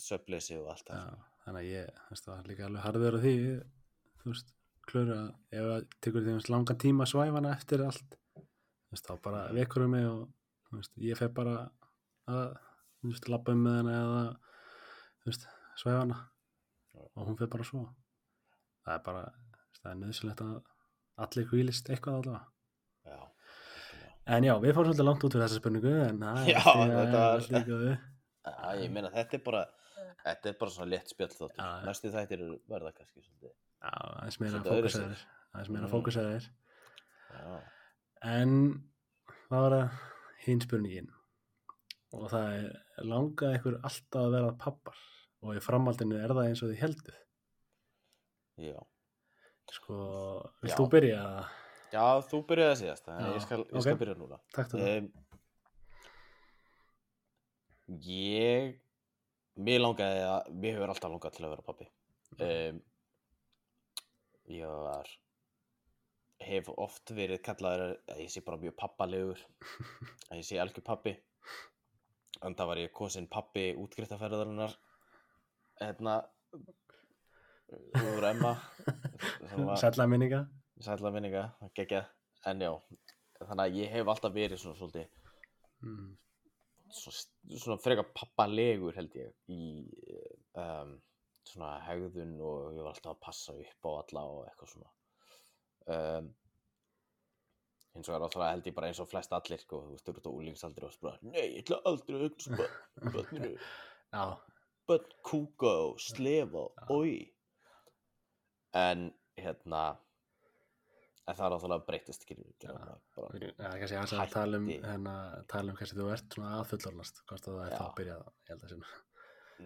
söfleysi 0.00 0.56
og 0.60 0.70
allt 0.72 0.86
það. 0.88 1.02
Já, 1.04 1.34
þannig 1.44 1.60
að 1.60 1.68
ég, 1.74 2.00
það 2.10 2.30
var 2.32 2.48
líka 2.48 2.66
alveg 2.68 2.84
harður 2.86 3.16
á 3.16 3.20
því, 3.24 3.34
þú 4.22 4.30
veist, 4.32 4.52
klöru 4.90 5.16
að 5.16 5.28
ef 5.60 5.66
það 5.70 5.84
tekur 6.06 6.24
því 6.24 6.36
veist, 6.38 6.50
langan 6.54 6.80
tíma 6.80 7.04
að 7.06 7.10
svæfa 7.12 7.36
hana 7.36 7.52
eftir 7.56 7.84
allt, 7.84 8.16
þú 8.40 8.94
veist, 8.96 9.06
þá 9.10 9.14
bara 9.26 9.42
Mhm. 9.50 9.58
vekur 9.60 9.84
um 9.84 9.90
mig 9.90 10.06
og, 10.08 10.22
þú 10.70 10.76
veist, 10.80 10.92
ég 11.10 11.18
fer 11.20 11.28
bara 11.28 11.56
að, 12.28 12.56
þú 13.02 13.12
veist, 13.12 13.28
labba 13.28 13.52
um 13.52 13.64
með 13.66 13.76
hana 13.80 13.98
eða, 14.00 14.22
þú 15.20 15.30
veist, 15.30 15.46
svæfa 15.76 15.98
hana 16.00 16.18
Já. 16.94 17.00
og 17.16 17.26
hún 17.28 17.38
fer 17.38 17.46
bara 17.52 17.64
svo. 17.64 17.84
Það 18.86 18.94
er 18.94 19.02
bara, 19.04 19.24
það 19.82 19.90
er 19.92 20.00
nöðsilegt 20.00 20.40
að 20.40 20.62
allir 21.20 21.46
hvílist 21.52 21.90
eitthvað 21.92 22.22
allavega. 22.22 22.46
Já. 23.04 23.18
En 24.30 24.44
já, 24.46 24.52
við 24.62 24.74
fórum 24.76 24.92
svolítið 24.92 25.06
langt 25.08 25.24
út 25.26 25.34
fyrir 25.34 25.44
þessa 25.46 25.58
spurningu, 25.60 25.92
en 26.06 26.18
það 26.22 26.48
Já, 26.50 26.58
allt 26.60 26.80
í- 26.80 26.94
þetta 26.94 27.18
var- 27.18 27.32
allt 27.34 27.50
í 27.50 27.62
góðu. 27.66 27.92
Já, 28.46 28.74
ég 28.84 28.90
meina, 28.94 29.10
þetta 29.14 29.34
er 29.38 29.42
bara, 29.44 29.62
þetta 30.24 30.46
er 30.52 30.56
bara 30.60 30.70
svona 30.70 30.90
létt 30.92 31.08
spjall 31.12 31.32
þáttur. 31.34 31.56
Já. 31.58 31.70
Næstu 31.88 32.12
þættir 32.14 32.44
verða 32.70 32.92
kannski 32.94 33.24
svolítið. 33.24 33.52
Já, 33.80 33.92
meira 34.20 34.30
Svolítið 34.30 34.70
öðruvísi. 34.70 35.00
fókusaðir, 35.00 35.24
aðeins 35.54 35.70
meira 35.74 35.86
Mhm. 35.86 35.92
fókusaðir. 35.94 36.48
Já, 37.30 37.60
En 38.22 38.84
það 39.48 39.60
var 39.64 39.72
að 39.80 39.90
hinn 40.44 40.60
spurningin 40.60 41.08
og 42.12 42.30
það 42.30 42.46
er 42.58 42.82
langað 43.04 43.54
ykkur 43.58 43.80
alltaf 43.82 44.20
að 44.20 44.30
vera 44.36 44.52
pappar 44.52 44.94
og 45.42 45.54
í 45.56 45.60
framhaldinu 45.64 46.16
er 46.22 46.28
það 46.28 46.46
eins 46.48 46.62
og 46.62 46.68
þið 46.70 46.78
helduð. 46.84 47.16
já. 48.58 48.78
Sko, 49.70 50.50
vilt 50.62 50.76
þú 50.76 50.88
byrja 50.90 51.18
að 51.22 51.46
Já, 51.90 52.04
þú 52.30 52.38
byrjaði 52.46 52.70
að 52.74 52.78
síðast, 52.80 53.08
Já, 53.10 53.30
ég 53.34 53.42
skal, 53.44 53.58
ég 53.66 53.74
ok. 53.74 53.82
skal 53.86 53.98
byrja 54.00 54.14
núna. 54.20 54.36
Takk 54.54 54.68
til 54.70 54.78
það. 54.80 54.90
Um, 54.98 55.06
ég, 58.06 58.76
mér 59.58 59.80
langaði 59.82 60.20
að, 60.28 60.52
mér 60.62 60.76
hefur 60.78 60.92
alltaf 60.94 61.10
langað 61.14 61.34
til 61.36 61.46
að 61.48 61.54
vera 61.56 61.66
pappi. 61.66 61.88
Um, 62.38 62.78
ég 64.54 64.76
var, 64.86 65.10
hef 66.46 66.70
oft 66.76 67.12
verið 67.16 67.42
kallaður 67.46 67.96
að 68.14 68.22
ég 68.22 68.30
sé 68.32 68.44
bara 68.46 68.60
mjög 68.62 68.76
pappalegur, 68.78 69.42
að 70.30 70.38
ég 70.40 70.46
sé 70.46 70.60
algjör 70.62 70.86
pappi. 70.86 71.16
En 72.46 72.54
það 72.56 72.70
var 72.70 72.78
ég 72.80 72.94
kosin 72.96 73.26
pappi 73.28 73.66
útskriftafærðarinnar, 73.82 74.72
hérna, 75.82 76.20
úr 78.14 78.24
Emma, 78.30 78.54
sem 78.86 79.66
var- 79.66 79.82
Sætla 79.82 80.06
minninga. 80.08 80.46
Sætla 80.84 81.10
minninga, 81.14 81.44
geggjað, 81.76 82.08
en 82.50 82.60
já, 82.64 82.70
þannig 83.40 83.64
að 83.66 83.78
ég 83.80 83.92
hef 83.94 84.08
alltaf 84.14 84.34
verið 84.36 84.62
svona 84.62 84.78
svolítið, 84.80 85.08
Mm. 85.80 86.10
svona, 86.92 87.20
svona 87.56 87.78
frekar 87.80 88.10
pappalegur 88.12 88.92
held 88.98 89.14
ég 89.16 89.30
í 89.48 89.60
um, 90.60 90.90
svona 91.48 91.70
hegðun 91.86 92.34
og 92.44 92.74
ég 92.76 92.82
var 92.84 92.90
alltaf 92.92 93.14
að 93.14 93.22
passa 93.24 93.54
upp 93.56 93.88
á 93.88 93.90
alla 94.02 94.24
og 94.28 94.42
eitthvað 94.50 94.72
svona. 94.74 94.90
Um, 95.90 96.28
eins 97.96 98.08
og 98.10 98.14
er 98.18 98.26
alltaf 98.26 98.44
held 98.50 98.68
ég 98.68 98.76
bara 98.76 98.90
eins 98.92 99.00
og 99.00 99.08
flest 99.10 99.32
allir 99.32 99.58
sko, 99.64 99.80
þú 99.86 99.94
veist, 99.96 100.04
þú 100.04 100.12
ert 100.18 100.28
á 100.28 100.32
úlingsaldri 100.36 100.84
og 100.86 100.92
spara 100.94 101.18
nei, 101.32 101.46
ég 101.56 101.62
ætla 101.64 101.80
aldrei 101.88 102.18
að 102.18 102.26
hugsa 102.28 102.68
Já, 104.12 104.26
börn 104.90 105.08
kúka 105.26 105.72
og 105.88 105.98
slefa, 106.02 106.66
Já. 106.76 106.86
oi. 106.92 107.32
En 108.76 109.08
hérna 109.40 109.96
en 111.30 111.36
það 111.38 111.46
er 111.46 111.54
alltaf 111.56 111.84
breytist 111.88 112.24
skilur 112.26 112.48
bara, 112.64 112.96
bara, 113.16 113.28
við- 113.36 113.52
já, 113.54 113.68
kannski 113.80 113.96
aðeins 114.00 114.14
að 114.24 114.32
tala 114.34 114.58
um, 114.60 114.66
hérna, 114.72 115.14
tala 115.52 115.72
um 115.74 115.78
kannski 115.78 115.98
þú 116.00 116.08
ert 116.14 116.34
svona 116.36 116.50
að 116.58 116.66
fullornast, 116.72 117.22
hvort 117.30 117.48
að 117.50 117.56
það 117.60 117.66
er 117.70 117.76
þá 117.78 117.84
að 117.86 117.94
byrja 118.00 118.16
það, 118.20 118.32
ég 118.40 118.52
held 118.54 118.64
að 118.66 118.74
sinna. 118.74 118.92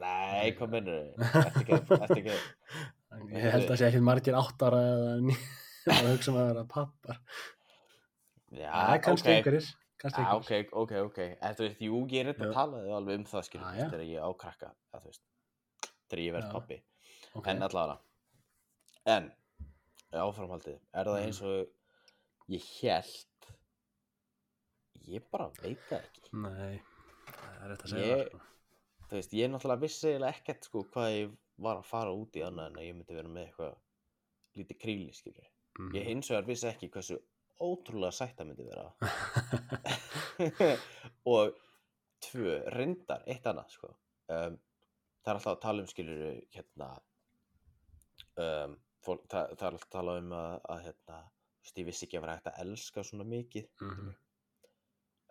nei, 0.04 0.52
hvað 0.58 0.72
mennur 0.74 1.02
ekki, 1.44 1.80
ekki 2.08 2.38
Ég 3.30 3.44
held 3.54 3.68
að 3.70 3.78
sé 3.78 3.86
ekki 3.88 4.00
margir 4.02 4.34
átt 4.38 4.62
ára 4.66 4.80
eða 4.90 5.10
að 5.94 6.08
hugsa 6.10 6.32
um 6.32 6.38
að 6.40 6.48
vera 6.50 6.64
pappar. 6.74 7.18
já, 8.50 8.70
Það 8.74 8.94
er 8.96 9.02
kannski 9.06 9.28
ok. 9.30 9.34
einhverjir, 9.36 9.68
kannski 10.02 10.24
Já, 10.24 10.32
einhverjir. 10.32 10.64
ok, 10.72 10.82
ok, 10.82 10.94
ok. 11.10 11.20
Þú 11.60 11.66
veist, 11.68 11.84
jú, 11.86 12.00
ég 12.10 12.24
er 12.24 12.32
þetta 12.32 12.48
að 12.48 12.56
tala 12.58 12.82
alveg 12.98 13.20
um 13.20 13.26
það, 13.30 13.46
þú 13.52 13.60
veist, 13.60 13.78
já. 13.78 13.86
þegar 13.92 14.04
ég 14.10 14.26
ákrakka, 14.30 14.72
þegar 16.10 16.24
ég 16.24 16.34
verð 16.38 16.50
pappi. 16.56 16.80
En 17.54 17.62
allavega. 17.68 17.96
En, 19.14 19.30
áframhaldið, 20.22 20.78
er 20.94 21.04
það 21.04 21.18
Mhm. 21.18 21.24
eins 21.26 21.42
og 21.42 21.68
ég 22.48 22.62
held, 22.80 23.26
ég 25.08 25.22
bara 25.30 25.48
veit 25.62 25.80
það 25.88 26.00
ekki. 26.04 26.32
Nei, 26.32 26.80
það 27.26 27.62
er 27.64 27.68
rétt 27.70 27.82
að 27.84 27.90
segja 27.94 28.16
Ég- 28.16 28.28
sko. 28.28 28.40
Þú 29.04 29.16
veist, 29.18 29.32
ég 29.36 29.50
náttúrulega 29.50 29.80
vissi 29.80 30.08
eiginlega 30.08 30.34
ekkert, 30.34 30.64
sko, 30.64 30.82
hvað 30.84 31.08
ég 31.12 31.36
var 31.58 31.76
að 31.76 31.84
fara 31.84 32.10
út 32.10 32.32
í 32.36 32.40
annað 32.42 32.66
en 32.66 32.74
að 32.80 32.86
ég 32.88 32.94
myndi 32.96 33.14
vera 33.14 33.28
með 33.28 33.46
eitthvað 33.48 33.76
lítið 34.56 34.78
kríli, 34.80 35.12
skiljum. 35.14 35.50
Mhm. 35.78 35.92
Ég 35.94 36.04
hins 36.06 36.28
vegar 36.30 36.46
vissi 36.46 36.66
ekki 36.70 36.88
hversu 36.90 37.18
ótrúlega 37.60 38.12
sætt 38.12 38.36
það 38.36 38.46
myndi 38.48 38.64
vera. 38.64 38.94
og 41.26 41.54
tvö, 42.24 42.56
reyndar, 42.74 43.22
eitt 43.26 43.44
annað 43.46 43.68
sko. 43.70 43.90
um, 44.28 44.56
það 45.24 45.28
er 45.30 45.34
alltaf 45.38 45.52
að 45.56 45.60
tala 45.60 45.80
um 45.84 45.86
skilur 45.86 46.20
hérna 46.54 46.88
um, 48.40 48.76
fólk, 49.06 49.24
það, 49.32 49.54
það 49.58 49.66
er 49.68 49.76
alltaf 49.76 49.88
að 49.88 49.94
tala 49.96 50.16
um 50.20 50.34
að, 50.38 50.54
að 50.74 50.82
hérna, 50.88 51.18
veist, 51.64 51.78
ég 51.80 51.88
vissi 51.88 52.06
ekki 52.06 52.18
að 52.18 52.24
vera 52.26 52.36
hægt 52.38 52.50
að 52.52 52.60
elska 52.64 53.04
svona 53.08 53.26
mikið 53.30 53.68
Mhm. 53.84 54.12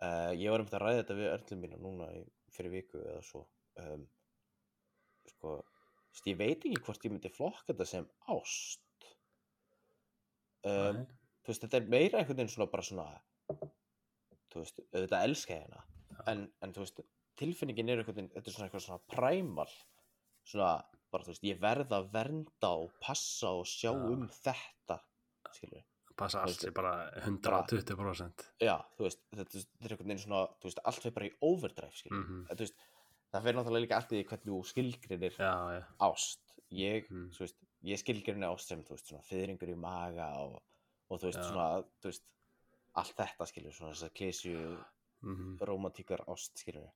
uh, 0.04 0.32
ég 0.38 0.50
var 0.54 0.60
um 0.64 0.68
þetta 0.68 0.80
að 0.80 0.84
ræða 0.86 1.02
þetta 1.02 1.18
við 1.20 1.30
örlum 1.34 1.62
mína 1.64 1.80
núna 1.82 2.08
í, 2.14 2.24
fyrir 2.54 2.74
viku 2.78 3.02
eða 3.02 3.22
svo 3.26 3.44
um, 3.82 4.06
sko 5.34 5.54
veist, 6.14 6.26
ég 6.30 6.38
veit 6.38 6.64
ekki 6.68 6.82
hvort 6.86 7.04
ég 7.08 7.14
myndi 7.14 7.30
flokka 7.32 7.72
þetta 7.72 7.86
sem 7.90 8.08
ást. 8.30 8.80
Um, 10.64 11.02
þú 11.44 11.50
veist, 11.52 11.64
þetta 11.66 11.76
er 11.80 11.88
meira 11.92 12.20
einhvern 12.20 12.38
veginn 12.38 12.52
svona 12.54 12.70
bara 12.72 12.84
svona 12.86 13.08
þú 14.52 14.62
veist, 14.62 14.78
auðvitað 14.94 15.24
elska 15.26 15.58
hana 15.60 15.82
en, 16.30 16.44
en 16.64 16.72
þú 16.72 16.84
veist, 16.84 17.02
tilfinningin 17.40 17.90
er 17.92 18.00
einhvern 18.00 18.16
veginn 18.16 18.30
þetta 18.32 18.48
er 18.48 18.54
svona 18.54 18.68
eitthvað 18.70 18.84
svona 18.86 19.02
præmal 19.12 19.74
svona, 20.48 20.70
bara 21.14 21.24
þú 21.26 21.32
veist, 21.34 21.44
ég 21.46 21.60
verð 21.62 21.92
að 21.94 22.08
vernda 22.14 22.70
og 22.82 22.92
passa 23.00 23.52
og 23.54 23.66
sjá 23.70 23.92
Já. 23.92 23.98
um 24.12 24.28
þetta 24.42 25.00
skilur 25.54 25.84
Passa 26.14 26.44
allt 26.46 26.60
sér 26.62 26.70
bara 26.74 26.90
120%. 27.26 28.44
já, 28.62 28.76
þú 28.96 29.02
veist, 29.08 29.20
þetta, 29.34 29.62
er 29.82 29.90
einhvern 29.94 30.08
veginn 30.10 30.22
svona 30.22 30.42
þú 30.60 30.68
veist, 30.68 30.82
allt 30.86 31.00
fyrir 31.02 31.14
bara 31.16 31.26
í 31.26 31.32
overdrive 31.42 31.96
skilur 31.98 32.20
Mhm. 32.24 32.46
en, 32.50 32.56
þú 32.56 32.62
veist, 32.66 32.76
það 33.32 33.42
fyrir 33.42 33.56
náttúrulega 33.58 33.84
líka 33.86 33.96
allt 33.98 34.12
í 34.14 34.24
hvernig 34.24 34.52
þú 34.52 34.60
skilgrinir 34.70 35.36
Já, 35.38 35.54
já. 35.74 35.82
ást 36.00 36.40
ég, 36.70 37.08
Mm. 37.10 37.30
þú 37.34 37.38
veist, 37.40 37.56
ég 37.84 37.98
skilgrinni 37.98 38.46
ást 38.46 38.66
sem 38.68 38.82
þú 38.84 38.90
veist, 38.94 39.06
svona 39.10 39.22
fyrringur 39.26 39.68
í 39.74 39.76
maga 39.76 40.28
og, 40.38 40.62
og 41.10 41.20
þú 41.20 41.24
veist, 41.32 41.42
svona, 41.50 41.82
þú 42.00 42.04
veist 42.12 42.22
allt 42.94 43.16
þetta 43.16 43.46
skilur, 43.50 43.72
svona 43.72 43.92
þess 43.92 44.06
að 44.08 44.14
klísju 44.14 44.84
Mhm. 45.22 45.58
romantíkar 45.66 46.20
ást 46.28 46.54
skilur 46.62 46.90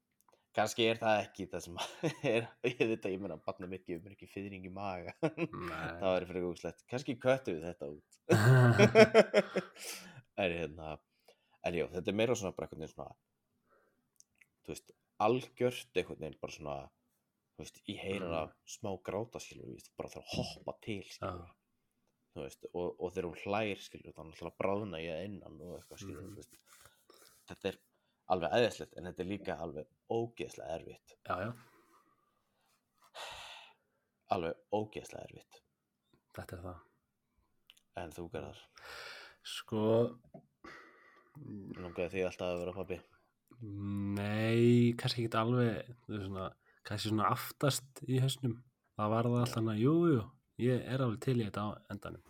kannski 0.59 0.87
er 0.91 0.99
það 1.01 1.21
ekki 1.23 1.47
það 1.53 1.65
sem 1.65 1.79
er, 2.35 2.49
ég 2.67 2.83
þetta, 2.83 3.13
ég 3.15 3.23
meina 3.23 3.37
barna 3.47 3.69
mitt 3.71 3.87
gefur 3.87 4.05
mér 4.05 4.17
ekki 4.19 4.29
fyrring 4.33 4.67
í 4.69 4.73
maga. 4.75 5.15
Það 5.23 6.11
væri 6.13 6.29
fyrir 6.33 6.45
góðslegt, 6.49 6.85
kannski 6.91 7.15
köttu 7.23 7.55
við 7.57 7.67
þetta 7.71 7.91
út. 7.95 8.09
En 10.39 10.53
hérna 10.55 10.93
en 11.67 11.75
já, 11.75 11.85
þetta 11.91 12.11
er 12.13 12.17
meira 12.21 12.35
svona 12.39 12.55
bara 12.55 12.69
veginn 12.71 12.93
svona 12.93 13.09
þú 14.63 14.71
veist, 14.71 14.93
algjört 15.27 15.99
einhvern 15.99 16.21
veginn 16.23 16.37
bara 16.43 16.55
svona 16.55 16.75
þú 17.57 17.65
veist, 17.65 17.81
ég 17.91 17.99
heyra 18.05 18.29
Mm. 18.29 18.35
hana 18.37 18.43
smá 18.71 18.91
gráta 19.09 19.41
skilur, 19.43 19.73
veist, 19.75 19.91
bara 19.99 20.13
þarf 20.13 20.29
að 20.31 20.37
hoppa 20.39 20.75
til 20.87 21.01
skilur, 21.11 21.43
Já. 21.43 21.57
þú 22.37 22.45
veist, 22.45 22.69
og, 22.71 22.87
og 23.03 23.13
þegar 23.17 23.29
hún 23.33 23.43
hlær 23.43 23.83
skilur, 23.83 24.15
þannig 24.15 24.43
að 24.53 24.59
bráðna 24.63 25.01
ég 25.03 25.25
innan 25.27 25.59
og 25.67 25.75
eitthvað 25.81 26.03
skilur, 26.05 26.31
veist. 26.39 26.55
Þetta 27.51 27.73
er 27.73 27.81
alveg 28.35 28.55
eðislegt 28.59 28.97
en 28.99 29.09
þetta 29.09 29.25
er 29.25 29.31
líka 29.33 29.57
alveg 29.65 29.89
ógeðslega 30.13 30.77
erfitt 30.79 31.15
Já, 31.29 31.35
já. 31.47 31.51
alveg 34.37 34.59
ógeðslega 34.75 35.25
erfitt 35.29 35.61
Þetta 36.39 36.57
er 36.59 36.65
það. 36.69 36.83
en 37.99 38.13
þú 38.15 38.25
gerðar, 38.35 38.59
Sko, 39.49 39.85
langaði 41.79 42.11
því 42.13 42.25
alltaf 42.29 42.51
að 42.53 42.61
vera 42.63 42.75
pabbi 42.77 42.99
nei, 43.59 44.93
kannski 45.01 45.25
ekki 45.25 45.39
alveg, 45.41 45.89
svona, 46.07 46.45
kannski 46.87 47.11
svona 47.11 47.31
aftast 47.35 48.03
í 48.07 48.21
hausnum. 48.23 48.53
Það 48.95 49.09
var 49.11 49.27
það 49.27 49.39
alltaf 49.41 49.59
hana, 49.59 49.75
jú, 49.81 49.95
jú, 50.13 50.21
ég 50.63 50.85
er 50.93 51.03
alveg 51.03 51.19
til 51.25 51.35
í 51.41 51.47
þetta 51.49 51.65
á 51.67 51.69
endanum, 51.91 52.23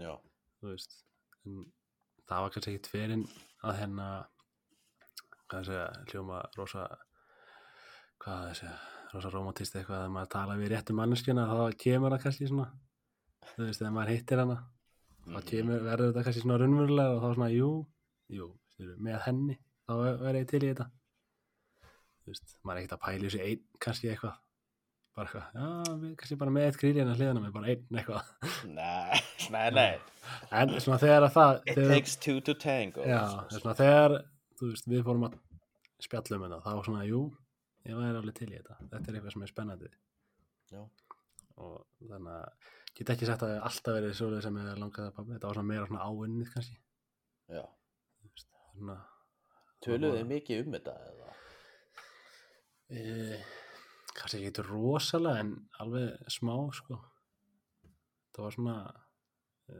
já, 0.00 0.14
þú 0.62 0.70
veist. 0.70 0.96
En 1.44 1.58
það 2.30 2.46
var 2.46 2.54
kannski 2.54 2.72
ekki 2.78 2.84
tverinn 2.88 3.26
að 3.60 3.78
hérna, 3.82 4.08
hvað 5.54 5.62
það 5.62 5.68
segja, 5.70 5.86
hljóma 6.10 6.38
rosa, 6.58 6.84
hvað 8.24 8.40
það 8.44 8.54
segja, 8.58 8.74
rosa 9.14 9.30
romantist 9.34 9.76
eitthvað 9.78 10.04
að 10.08 10.12
maður 10.16 10.30
tala 10.34 10.56
við 10.58 10.72
réttu 10.74 10.96
manneskjuna, 10.98 11.44
þá 11.50 11.76
kemur 11.84 12.14
það 12.16 12.24
kannski 12.24 12.48
svona, 12.50 12.66
þú 13.54 13.68
veist, 13.68 13.80
þegar 13.82 13.94
maður 13.94 14.14
hittir 14.16 14.42
hana, 14.42 14.56
þá 15.24 15.38
Mhm. 15.38 15.46
kemur, 15.50 15.80
verður 15.86 16.10
þetta 16.12 16.24
kannski 16.26 16.42
svona 16.44 16.58
raunverulega 16.60 17.14
og 17.14 17.22
þá 17.22 17.34
svona, 17.38 17.50
jú, 17.54 17.68
jú, 18.28 18.48
með 18.98 19.20
henni, 19.28 19.58
þá 19.86 19.92
verður 20.02 20.40
ég 20.40 20.48
til 20.50 20.60
í 20.64 20.72
þetta. 20.74 20.88
Þú 22.24 22.32
veist, 22.32 22.56
maður 22.64 22.76
er 22.76 22.82
ekkert 22.82 22.96
að 22.98 23.04
pæla 23.04 23.14
í 23.14 23.28
þessu 23.28 23.44
einn, 23.44 23.62
kannski 23.80 24.10
eitthvað, 24.10 24.36
bara 25.14 25.28
eitthvað, 25.28 25.46
já, 25.54 25.94
við 26.02 26.16
kannski 26.16 26.38
bara 26.40 26.50
með 26.50 26.66
eitt 26.66 26.78
gríli 26.80 27.00
hérna 27.00 27.14
hliðina 27.16 27.42
með 27.44 27.52
bara 27.52 27.66
einn 27.70 27.98
eitthvað. 28.00 28.24
Nei, 28.66 29.20
nei, 29.54 29.70
nei 29.70 29.98
En 30.50 30.68
svona 30.80 30.98
þegar 30.98 31.26
að 31.28 31.34
það, 31.36 31.58
It 31.66 31.76
þegar, 31.76 31.90
takes 31.94 32.16
two 32.16 32.40
to 32.40 32.54
tango 32.54 33.04
já, 33.04 33.20
svona 33.52 33.74
þegar, 33.76 34.14
þú 34.58 34.70
veist, 34.70 34.88
við 34.90 35.04
fórum 35.06 35.26
að 35.28 35.38
spjalla 36.04 36.38
um 36.38 36.46
þetta, 36.46 36.60
þá 36.64 36.88
svona, 36.88 37.04
jú, 37.08 37.22
ég 37.84 38.00
væri 38.00 38.20
alveg 38.20 38.38
til 38.38 38.50
í 38.50 38.56
þetta, 38.56 38.78
þetta 38.92 39.10
er 39.10 39.18
eitthvað 39.18 39.36
sem 39.36 39.46
er 39.46 39.52
spennandi. 39.52 39.90
Já. 40.74 40.82
Og 41.64 41.74
þannig 42.10 42.32
að, 42.34 42.70
get 42.98 43.14
ekki 43.14 43.30
sagt 43.30 43.46
að 43.46 43.54
það 43.54 43.66
alltaf 43.70 43.98
verið 43.98 44.16
svoleið 44.20 44.46
sem 44.46 44.60
er 44.62 44.80
langað 44.82 45.10
að 45.10 45.16
pabbi, 45.18 45.36
þetta 45.36 45.50
var 45.50 45.60
svona 45.60 45.70
meira 45.72 45.90
svona 45.90 46.08
áunnið 46.08 46.54
kannski. 46.54 46.80
Já. 47.54 47.64
Töluðu 49.84 50.18
þið 50.18 50.30
mikið 50.32 50.64
um 50.64 50.74
þetta 50.74 50.96
eða? 51.10 51.24
e, 52.92 53.38
kannski 54.14 54.38
ekki 54.38 54.50
eitthvað 54.50 54.70
rosalega 54.70 55.44
en 55.44 55.54
alveg 55.82 56.32
smá 56.32 56.54
sko 56.76 56.98
það 58.34 58.44
var 58.44 58.56
svona 58.56 58.76
e, 59.68 59.78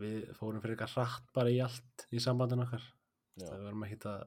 við 0.00 0.26
fórum 0.36 0.62
fyrir 0.62 0.76
eitthvað 0.76 0.96
hratt 0.96 1.30
bara 1.36 1.52
í 1.52 1.60
allt 1.64 2.06
í 2.12 2.22
sambandinu 2.22 2.66
okkar. 2.66 2.84
Það 3.40 3.86
ekki 3.86 4.10
að 4.10 4.26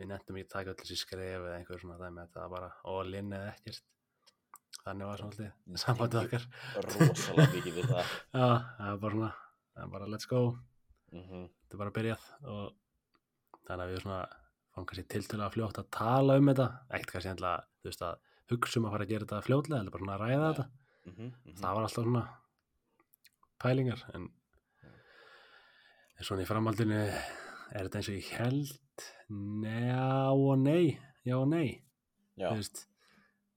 við 0.00 0.08
nefndum 0.10 0.38
ekki 0.40 0.48
að 0.48 0.54
taka 0.54 0.72
öll 0.72 0.80
þessi 0.80 0.98
skref 0.98 1.44
eða 1.44 1.54
einhver 1.58 1.80
svona 1.82 1.98
dæmi 2.00 2.24
þetta 2.24 2.42
var 2.42 2.52
bara 2.54 2.72
all-in 2.94 3.32
eða 3.36 3.52
ekkert. 3.54 3.86
Þannig 4.80 5.10
var 5.10 5.22
alltaf 5.26 5.80
sambandið 5.84 6.20
okkar. 6.24 6.48
Rosalega 6.86 7.54
mikið 7.54 7.78
við 7.78 7.88
það. 7.90 8.12
já, 8.40 8.48
það 8.78 8.90
var 8.90 9.00
bara 9.04 9.14
svona 9.16 9.30
það 9.74 9.84
er 9.84 9.94
bara 9.94 10.10
let's 10.10 10.30
go. 10.30 10.42
Mhm, 11.10 11.46
þetta 11.50 11.76
er 11.76 11.82
bara 11.82 11.94
byrjað 11.98 12.28
og 12.54 12.64
þannig 13.66 13.84
að 13.84 13.92
við 13.92 14.04
svona 14.04 14.20
fáum 14.70 14.86
kannski 14.88 15.06
tiltölulega 15.10 15.54
fljótt 15.56 15.80
að 15.82 15.88
tala 15.94 16.38
um 16.40 16.50
þetta. 16.50 16.68
Ekkert 16.90 17.14
kannski 17.14 17.32
endla, 17.34 17.54
þú 17.80 17.90
veist 17.90 18.04
að 18.06 18.28
hugsa 18.50 18.80
um 18.80 18.88
að 18.88 18.94
fara 18.96 19.06
að 19.06 19.14
gera 19.14 19.26
þetta 19.26 19.46
fljótlega 19.46 19.80
eða 19.84 19.94
bara 19.94 20.04
svona 20.04 20.16
að 20.16 20.24
ræða 20.24 20.40
Nei. 20.40 20.50
þetta. 20.50 20.68
Mhm, 21.10 21.30
mhm. 21.30 21.56
það 21.60 21.76
var 21.76 21.86
alltaf 21.86 22.06
svona 22.06 22.24
pælingar 23.60 24.04
en, 24.16 24.28
en 26.20 26.26
svona 26.28 26.44
í 26.44 26.48
framhaldinu 26.48 27.00
er 27.00 27.86
þetta 27.86 28.00
eins 28.00 28.10
og 28.12 28.18
ég 28.18 28.30
held? 28.36 29.04
Njá 29.64 30.06
og 30.36 30.54
nei 30.60 30.98
já 31.24 31.36
og 31.38 31.48
nei. 31.48 31.80
Já, 32.36 32.50
þú 32.50 32.56
veist, 32.60 32.82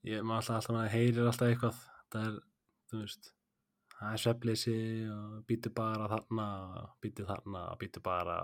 ég 0.07 0.23
maður 0.23 0.39
alltaf, 0.41 0.55
alltaf 0.59 0.75
maður 0.77 0.93
heyrir 0.95 1.29
alltaf 1.29 1.49
eitthvað. 1.51 1.79
Það 2.13 2.27
er, 2.29 2.37
þú 2.91 3.01
veist 3.03 3.31
það 3.93 4.13
er 4.15 4.21
svefleysi 4.23 4.75
og 5.13 5.35
býtu 5.47 5.71
bara 5.75 6.07
þarna, 6.11 6.47
býtu 7.03 7.27
þarna 7.27 7.63
býtu 7.79 8.03
bara. 8.03 8.37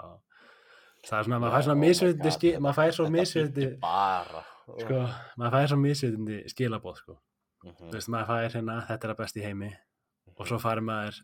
Það 1.07 1.17
er 1.19 1.27
svona, 1.27 1.39
maður 1.39 1.55
fær 1.55 1.65
svona 1.67 1.79
oh 1.79 2.35
skil, 2.35 2.53
maður 2.59 2.77
fær 2.79 2.95
svo 2.95 3.05
Þetta 3.07 3.15
misvitandi 3.17 3.65
bíddu 3.65 3.81
bara. 3.83 4.43
Sko, 4.69 5.01
maður 5.39 5.55
fær 5.55 5.71
svo 5.71 5.79
misvitandi 5.83 6.39
skilabóð 6.53 7.01
sko, 7.03 7.19
Mhm, 7.59 7.89
þú 7.89 7.95
veist, 7.97 8.07
maður 8.07 8.27
fær 8.31 8.53
hérna 8.55 8.75
þetta 8.87 9.07
er 9.07 9.11
að 9.13 9.17
best 9.19 9.35
í 9.39 9.41
heimi. 9.43 9.69
Og 10.39 10.47
svo 10.47 10.59
farið 10.63 10.85
maður 10.87 11.17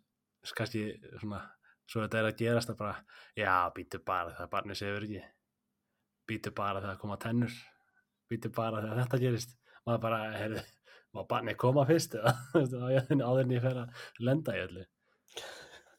kannski 0.55 0.81
svona 1.21 1.41
svo 1.89 2.03
þetta 2.03 2.19
er 2.19 2.29
að 2.29 2.39
gerast 2.41 2.71
að 2.73 2.79
bara 2.81 2.95
já, 3.37 3.53
býtu 3.75 4.01
bara 4.05 4.33
þegar 4.33 4.51
barnið 4.53 4.79
sefur 4.81 5.07
ekki. 5.07 5.23
Býtu 6.25 6.53
bara 6.57 6.81
þegar 6.81 7.01
koma 7.01 7.17
tennur. 7.21 7.57
Býtu 8.31 8.51
bara 8.53 8.81
þegar 8.81 9.01
þetta 9.03 9.21
gerist. 9.21 9.57
Maður 9.85 10.01
bara, 10.07 10.21
heyrðu, 10.33 10.63
má 11.13 11.21
barnið 11.29 11.59
koma 11.61 11.85
fyrst 11.89 12.17
eða, 12.17 12.33
áður 13.29 13.43
en 13.43 13.53
ég 13.53 13.65
fer 13.65 13.81
að 13.83 14.05
lenda 14.25 14.55
í 14.57 14.63
öllu. 14.65 14.85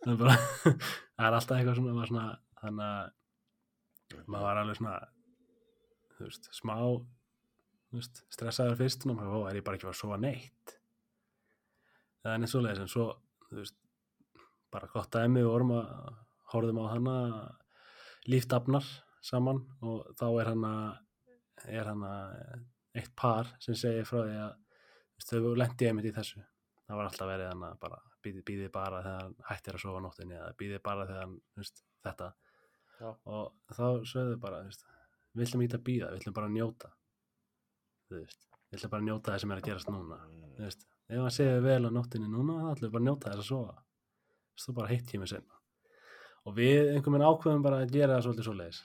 Það 0.02 0.12
er 0.12 0.18
bara 0.24 0.38
það 1.16 1.28
er 1.28 1.38
alltaf 1.38 1.58
eitthvað 1.58 1.78
svona, 1.78 1.94
maður 1.94 2.12
svona 2.12 2.26
þannig 2.62 2.88
að 2.88 4.24
maður 4.26 4.46
var 4.46 4.60
alveg 4.62 4.80
svona 4.80 4.96
þú 6.16 6.26
veist, 6.26 6.50
smá 6.56 6.74
þú 6.76 8.00
veist, 8.00 8.22
stressaður 8.34 8.78
fyrst 8.80 9.06
og 9.06 9.18
maður, 9.18 9.34
ó, 9.34 9.38
er 9.50 9.58
ég 9.60 9.66
bara 9.66 9.78
ekki 9.78 9.88
að 9.88 9.94
að 9.94 10.00
sofa 10.00 10.18
neitt? 10.20 10.76
Það 12.22 12.32
er 12.32 12.42
neitt 12.42 12.52
svoleiðis 12.52 12.82
en 12.82 12.92
svo, 12.92 13.08
þú 13.46 13.60
veist 13.60 13.76
bara 14.72 14.90
gott 14.92 15.12
dæmi 15.14 15.42
og 15.44 15.52
vorum 15.52 15.74
að 15.78 15.90
horfðum 16.52 16.80
á 16.82 16.86
hana 16.92 17.16
líftafnar 18.30 18.86
saman 19.24 19.62
og 19.82 20.06
þá 20.18 20.26
er 20.40 20.50
hana 20.52 20.72
er 21.66 21.90
hana 21.90 22.12
eitt 22.96 23.12
par 23.18 23.50
sem 23.62 23.76
segir 23.78 24.06
frá 24.08 24.22
því 24.22 24.36
að 24.44 24.56
þau 25.26 25.54
lendi 25.56 25.88
einmitt 25.88 26.10
í 26.10 26.14
þessu. 26.14 26.42
Það 26.86 26.98
var 26.98 27.08
alltaf 27.08 27.30
verið 27.30 27.50
hana 27.50 27.70
bara 27.82 28.00
býði, 28.22 28.42
býði 28.46 28.68
bara 28.72 29.02
þegar 29.04 29.22
hann 29.24 29.38
hættir 29.48 29.78
að 29.78 29.84
sofa 29.84 30.02
nóttinni 30.04 30.36
eða 30.36 30.52
býði 30.60 30.82
bara 30.84 31.06
þegar 31.08 31.32
veist, 31.58 31.82
þetta. 32.06 32.34
Já. 32.96 33.08
og 33.28 33.74
þá 33.76 33.88
sögðu 34.08 34.36
bara, 34.40 34.62
við 35.36 35.42
ætlum 35.44 35.64
ekki 35.66 35.76
að 35.76 35.82
býða, 35.88 36.12
við 36.12 36.22
ætlum 36.22 36.36
bara 36.38 36.46
að 36.48 36.54
njóta. 36.54 36.92
Við 38.08 38.36
ætlum 38.72 38.92
bara 38.94 39.02
að 39.02 39.08
njóta 39.10 39.32
það 39.34 39.42
sem 39.42 39.52
er 39.52 39.60
að 39.60 39.66
gerast 39.66 39.90
núna. 39.92 40.20
Veist, 40.56 40.86
ef 41.10 41.24
hann 41.24 41.34
segir 41.36 41.66
vel 41.66 41.82
á 41.84 41.90
nóttinni 41.92 42.30
núna 42.30 42.60
þá 42.62 42.70
ætlum 42.70 42.86
við 42.86 42.94
bara 42.94 43.02
að 43.02 43.08
njóta 43.10 43.34
þess 43.34 43.44
að 43.44 43.50
sofa 43.50 43.85
þú 44.64 44.74
bara 44.78 44.90
heitt 44.92 45.06
tími 45.10 45.28
senna 45.28 45.56
og 46.46 46.54
við 46.54 46.92
einhvern 46.92 47.16
veginn 47.16 47.26
ákveðum 47.26 47.64
bara 47.64 47.82
að 47.82 47.94
gera 47.96 48.16
það 48.16 48.26
svolítið 48.26 48.46
svoleiðis. 48.46 48.80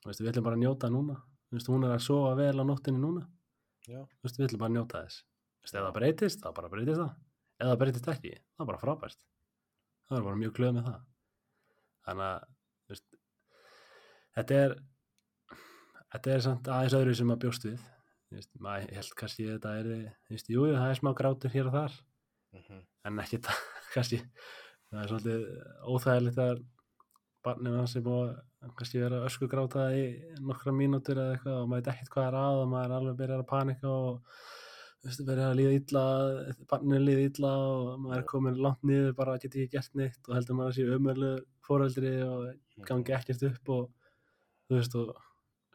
Þú 0.00 0.08
veist, 0.08 0.20
við 0.22 0.30
ætlum 0.30 0.46
bara 0.46 0.56
að 0.56 0.62
njóta 0.62 0.88
núna. 0.92 1.16
Veist, 1.52 1.68
hún 1.68 1.84
er 1.84 1.92
að 1.92 2.04
sofa 2.06 2.30
vel 2.38 2.54
á 2.56 2.64
nóttinni 2.64 3.02
núna. 3.02 3.24
Veist, 4.24 4.38
við 4.38 4.46
ætlum 4.46 4.62
bara 4.62 4.70
að 4.72 4.76
njóta 4.78 5.02
þess. 5.04 5.18
Ef 5.66 5.74
það 5.74 5.90
breytist, 5.98 6.40
þá 6.40 6.48
bara 6.56 6.70
breytist 6.72 7.02
það. 7.02 7.12
Ef 7.56 7.68
það 7.68 7.80
breytist 7.82 8.10
ekki, 8.14 8.32
er 8.38 8.70
bara 8.70 8.80
frábært. 8.80 9.20
Það 10.08 10.18
er 10.20 10.26
bara 10.30 10.40
mjög 10.40 10.56
glöð 10.56 10.74
með 10.78 10.88
það. 10.88 11.04
Þannig 12.06 12.26
að 12.30 13.02
þetta 14.36 14.60
er 14.62 14.76
þetta 16.14 16.32
er 16.32 16.44
samt 16.44 16.68
aðeins 16.70 16.96
öðru 16.96 17.16
sem 17.18 17.28
maður 17.28 17.44
bjóst 17.46 17.66
við. 17.68 17.86
Maður 18.62 18.92
held 18.96 19.16
kannski 19.20 19.46
að 19.46 19.56
þetta 19.56 19.72
er 19.80 19.88
þú 19.90 20.36
veist, 20.36 20.52
jú, 20.52 20.66
jú, 20.68 20.76
það 20.76 20.92
er 20.92 21.00
smá 21.00 21.10
grátur 21.18 21.52
hér 21.52 21.70
og 21.70 21.76
þar. 21.76 21.98
Mhm, 22.56 22.84
en 23.10 23.22
ekki 23.24 23.40
það, 23.44 23.60
kannski 23.94 24.20
það 24.96 25.04
er 25.04 25.12
svolítið 25.12 25.46
óþægilegt 25.92 26.42
að 26.42 26.60
barnið 27.46 27.78
hans 27.78 27.96
er 27.96 28.04
búið 28.06 28.30
að 28.66 28.70
kannski 28.76 29.02
vera 29.02 29.24
ösku 29.26 29.48
gráta 29.50 29.88
í 29.94 30.04
nokkra 30.42 30.74
mínútur 30.74 31.20
eða 31.22 31.34
eitthvað 31.36 31.58
og 31.60 31.68
maður 31.70 31.82
veit 31.82 31.90
ekkert 31.92 32.14
hvað 32.14 32.28
er 32.30 32.38
að 32.40 32.60
og 32.62 32.70
maður 32.72 32.86
er 32.86 32.96
alveg 32.98 33.18
byrjar 33.20 33.42
að 33.42 33.50
panika 33.52 33.92
og 33.92 34.40
byrjar 35.06 35.42
að 35.50 35.58
líða 35.60 35.76
illa 35.78 36.04
barnið 36.72 37.04
líða 37.04 37.26
illa 37.30 37.52
og 37.66 37.90
maður 38.02 38.18
er 38.18 38.26
komin 38.32 38.58
langt 38.64 38.88
niður 38.88 39.14
bara 39.20 39.36
geti 39.42 39.62
ekki 39.62 39.76
gert 39.76 40.00
neitt 40.00 40.30
og 40.30 40.34
heldur 40.34 40.58
maður 40.58 40.72
að 40.72 40.78
sé 40.80 40.96
umölu 40.96 41.32
fóreldri 41.68 42.14
og 42.26 42.82
gangi 42.88 43.14
ekkert 43.14 43.46
upp 43.50 43.72
og 43.76 43.86
þú 44.66 44.80
veist 44.80 44.98
og 44.98 45.14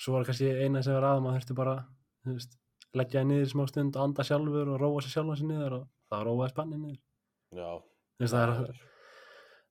svo 0.02 0.18
var 0.18 0.28
kannski 0.28 0.52
eina 0.66 0.84
sem 0.84 0.98
var 0.98 1.08
að 1.14 1.24
maður 1.24 1.40
þurfti 1.40 1.60
bara 1.62 1.78
veist, 2.28 2.58
leggja 2.98 3.24
niður 3.24 3.48
í 3.48 3.52
smá 3.54 3.66
stund 3.70 3.96
og 3.96 4.10
anda 4.10 4.26
sjálfur 4.28 4.74
og 4.74 4.82
róa 4.82 5.04
sér 5.06 5.16
sjálfa 5.16 5.40
sér 5.40 5.52
niður 5.54 5.78
og 5.80 5.90
þá 6.12 6.16
róaði 6.28 6.54
spannið 6.56 6.82
niður. 6.86 7.02
Já, 7.56 7.70
veist, 8.20 8.34
það 8.34 8.66
er 8.66 8.82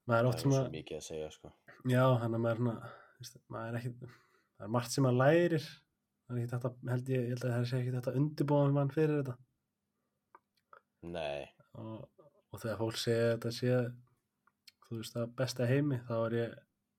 það 0.08 0.30
er 0.30 0.40
svo 0.42 0.64
mikið 0.72 0.98
að 0.98 1.06
segja 1.06 1.30
sko. 1.34 1.52
já, 1.88 2.04
hann 2.22 2.34
er 2.34 2.42
maður 2.46 2.64
maður 3.52 3.68
er 3.68 3.78
ekki, 3.80 3.94
það 4.56 4.66
er 4.66 4.74
margt 4.76 4.94
sem 4.94 5.06
maður 5.06 5.20
lærir. 5.20 5.68
Það 6.26 6.36
er 6.36 6.42
ekki 6.42 6.52
þetta, 6.54 6.70
held 6.92 7.08
ég, 7.10 7.22
ég 7.24 7.34
held 7.34 7.44
að 7.44 7.54
það 7.56 7.68
sé 7.68 7.80
ekki 7.80 7.94
þetta 7.96 8.16
undirbúan 8.20 8.76
mann 8.76 8.92
fyrir 8.94 9.16
þetta. 9.20 9.36
Nei, 11.10 11.48
og, 11.80 12.06
og 12.52 12.62
þegar 12.62 12.80
fólk 12.80 13.00
segja 13.00 13.34
þetta 13.34 13.52
sé 13.56 13.76
þú 14.90 14.98
veist, 14.98 15.14
það 15.14 15.36
besta 15.38 15.68
heimi 15.70 16.00
þá 16.08 16.16
er 16.18 16.36
ég, 16.36 16.56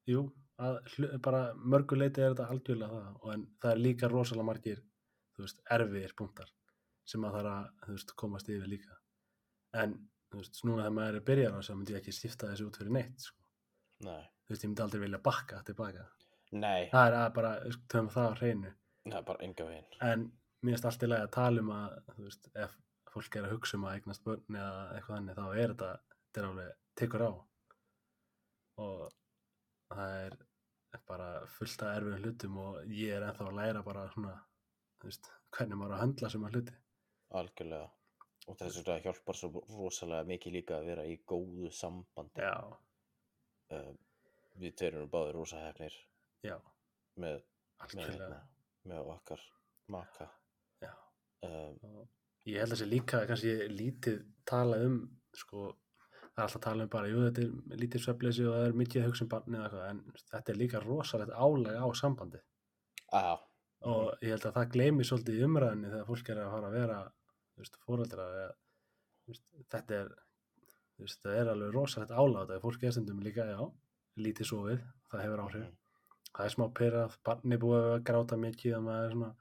jú 0.10 0.24
að, 0.62 0.80
bara 1.26 1.42
mörguleiti 1.58 2.24
er 2.24 2.34
þetta 2.34 2.48
algjörlega 2.54 3.02
það 3.04 3.20
og 3.20 3.34
en 3.36 3.46
það 3.62 3.74
er 3.74 3.84
líka 3.86 4.10
rosalega 4.12 4.48
margir 4.48 4.82
þú 5.36 5.46
veist, 5.46 5.62
erfiðir 5.76 6.16
punktar 6.18 6.52
sem 7.12 7.26
að 7.26 7.36
það 7.36 7.42
er 7.42 7.52
að, 7.52 7.70
þú 7.86 7.96
veist, 7.98 8.14
komast 8.22 8.50
yfir 8.54 8.70
líka. 8.72 8.98
En, 9.82 9.96
þú 10.32 10.42
veist, 10.42 10.60
núna 10.68 10.84
þegar 10.86 10.98
maður 10.98 11.20
er 11.20 11.26
byrjar 11.30 11.56
á 11.56 11.58
þess 11.60 11.74
að 11.74 11.80
myndi 11.80 11.96
ég 11.96 12.02
ekki 12.02 12.16
stifta 12.16 12.52
þessu 12.52 12.68
út 12.70 12.80
fyrir 12.82 12.96
neitt 12.98 13.26
sko. 13.26 13.38
nei, 14.08 14.22
þú 14.46 14.54
veist, 14.54 14.64
ég 14.64 14.72
myndi 14.72 14.86
aldrei 14.86 15.02
vilja 15.06 15.24
bakka 15.30 15.64
tilbaka 15.68 16.06
nei, 16.52 16.90
það 16.92 17.08
er 17.08 17.18
að 17.22 17.34
bara, 17.40 17.52
töfum 17.92 18.12
það 18.16 18.30
á 18.32 18.34
hreinu 18.40 18.72
það 19.08 19.18
er 19.20 19.28
bara 19.32 19.46
enga 19.48 19.68
veginn. 19.72 19.98
en 20.08 20.28
mér 20.62 20.76
finnst 20.76 20.88
allt 20.92 21.04
í 21.04 21.12
lagi 21.12 21.28
að 21.28 21.36
tala 21.38 21.66
um 21.66 21.74
að 21.76 21.98
þú 22.16 22.28
veist, 22.28 22.52
ef 22.66 22.78
fólk 23.12 23.36
er 23.36 23.48
að 23.48 23.56
hugsa 23.58 23.78
um 23.78 23.88
að 23.90 23.98
eignast 23.98 24.24
börn 24.24 24.56
eða 24.56 24.84
eitthvað 24.96 25.18
þannig, 25.18 25.40
þá 25.40 25.46
er 25.52 25.74
þetta 25.74 25.92
þetta 26.22 26.42
er 26.42 26.50
alveg, 26.52 26.76
tekur 27.02 27.26
á 27.28 27.32
og 28.82 29.02
það 29.92 30.14
er 30.22 30.38
bara 31.08 31.28
fullt 31.58 31.84
af 31.84 31.98
erfiðum 31.98 32.24
hlutum 32.24 32.60
og 32.62 32.94
ég 32.96 33.16
er 33.16 33.26
ennþá 33.28 33.48
að 33.50 33.58
læra 33.58 33.84
bara 33.84 34.06
svona, 34.14 34.36
þú 35.02 35.10
veist, 35.10 35.32
hvernig 35.56 35.80
maður 35.80 35.94
á 35.94 35.96
að 35.98 36.04
höndla 36.06 36.32
sem 36.32 36.46
að 36.48 36.56
hluti 36.56 36.78
Algjörlega. 37.32 37.88
Og 38.50 38.58
þess 38.58 38.80
vegna 38.82 39.02
hjálpar 39.04 39.38
svo 39.38 39.62
rosalega 39.78 40.28
mikið 40.32 40.56
líka 40.58 40.80
að 40.80 40.88
vera 40.92 41.04
í 41.06 41.20
góðu 41.30 41.70
sambandi. 41.76 42.42
já, 42.42 42.56
Uh, 43.72 43.94
við 44.60 44.74
tveir 44.76 44.96
erum 44.98 45.12
báðir 45.12 45.38
rosa 45.38 45.60
hefnir 45.64 45.94
já, 46.44 46.58
með, 47.24 47.38
með, 47.96 48.02
hérna, 48.02 48.40
með 48.92 49.12
okkar 49.14 49.44
maka. 49.96 50.28
já. 50.84 50.92
Um, 51.48 51.78
ég 52.50 52.60
held 52.60 52.76
að 52.76 52.82
sé 52.82 52.88
líka 52.90 53.22
kannski 53.30 53.54
lítið 53.72 54.18
tala 54.50 54.82
um 54.84 54.98
sko, 55.38 55.70
það 56.34 56.42
er 56.42 56.44
alltaf 56.44 56.60
að 56.60 56.66
tala 56.66 56.88
um 56.88 56.92
bara 56.98 57.14
jú, 57.14 57.22
þetta 57.30 57.46
er 57.46 57.80
lítið 57.86 58.06
svefleysi 58.06 58.48
og 58.50 58.58
það 58.58 58.68
er 58.68 58.78
mikið 58.82 59.06
að 59.06 59.24
um 59.24 59.56
eða 59.56 59.64
eitthvað, 59.64 59.88
en 59.94 60.04
þetta 60.34 60.54
er 60.54 60.60
líka 60.60 60.84
rosalegt 60.84 61.34
álag 61.46 61.80
á 61.80 61.88
sambandi 62.02 62.44
á, 63.16 63.40
og 63.88 64.26
ég 64.26 64.36
held 64.36 64.50
að 64.50 64.58
það 64.60 64.76
gleymi 64.76 65.08
svolítið 65.08 65.40
í 65.40 65.48
umræðinni 65.48 65.94
þegar 65.94 66.12
fólk 66.12 66.34
er 66.34 66.44
að 66.44 66.54
fara 66.58 66.72
að 66.72 66.78
vera 66.82 67.00
veist, 67.62 67.78
veist, 69.28 69.46
þetta 69.74 70.00
er 70.02 70.10
veist, 71.02 71.22
það 71.24 71.38
er 71.42 71.54
alveg 71.54 71.76
rosalegt 71.76 72.12
álag 72.16 72.50
þegar 72.50 72.66
fólk 72.66 72.84
er 72.84 72.96
stundum 72.96 73.22
líka, 73.26 73.46
já, 73.50 73.62
lítið 74.22 74.52
sofið 74.52 74.84
það 75.12 75.24
hefur 75.26 75.46
áhrif, 75.46 75.64
mhm, 75.68 75.78
það 76.32 76.48
er 76.48 76.56
smá 76.56 76.66
pyrrað 76.82 77.18
barni 77.28 77.62
búið 77.62 77.88
að 77.92 78.04
gráta 78.10 78.40
mikið 78.42 78.78
og 78.80 78.86
maður 78.88 79.08
er 79.08 79.16
svona 79.16 79.32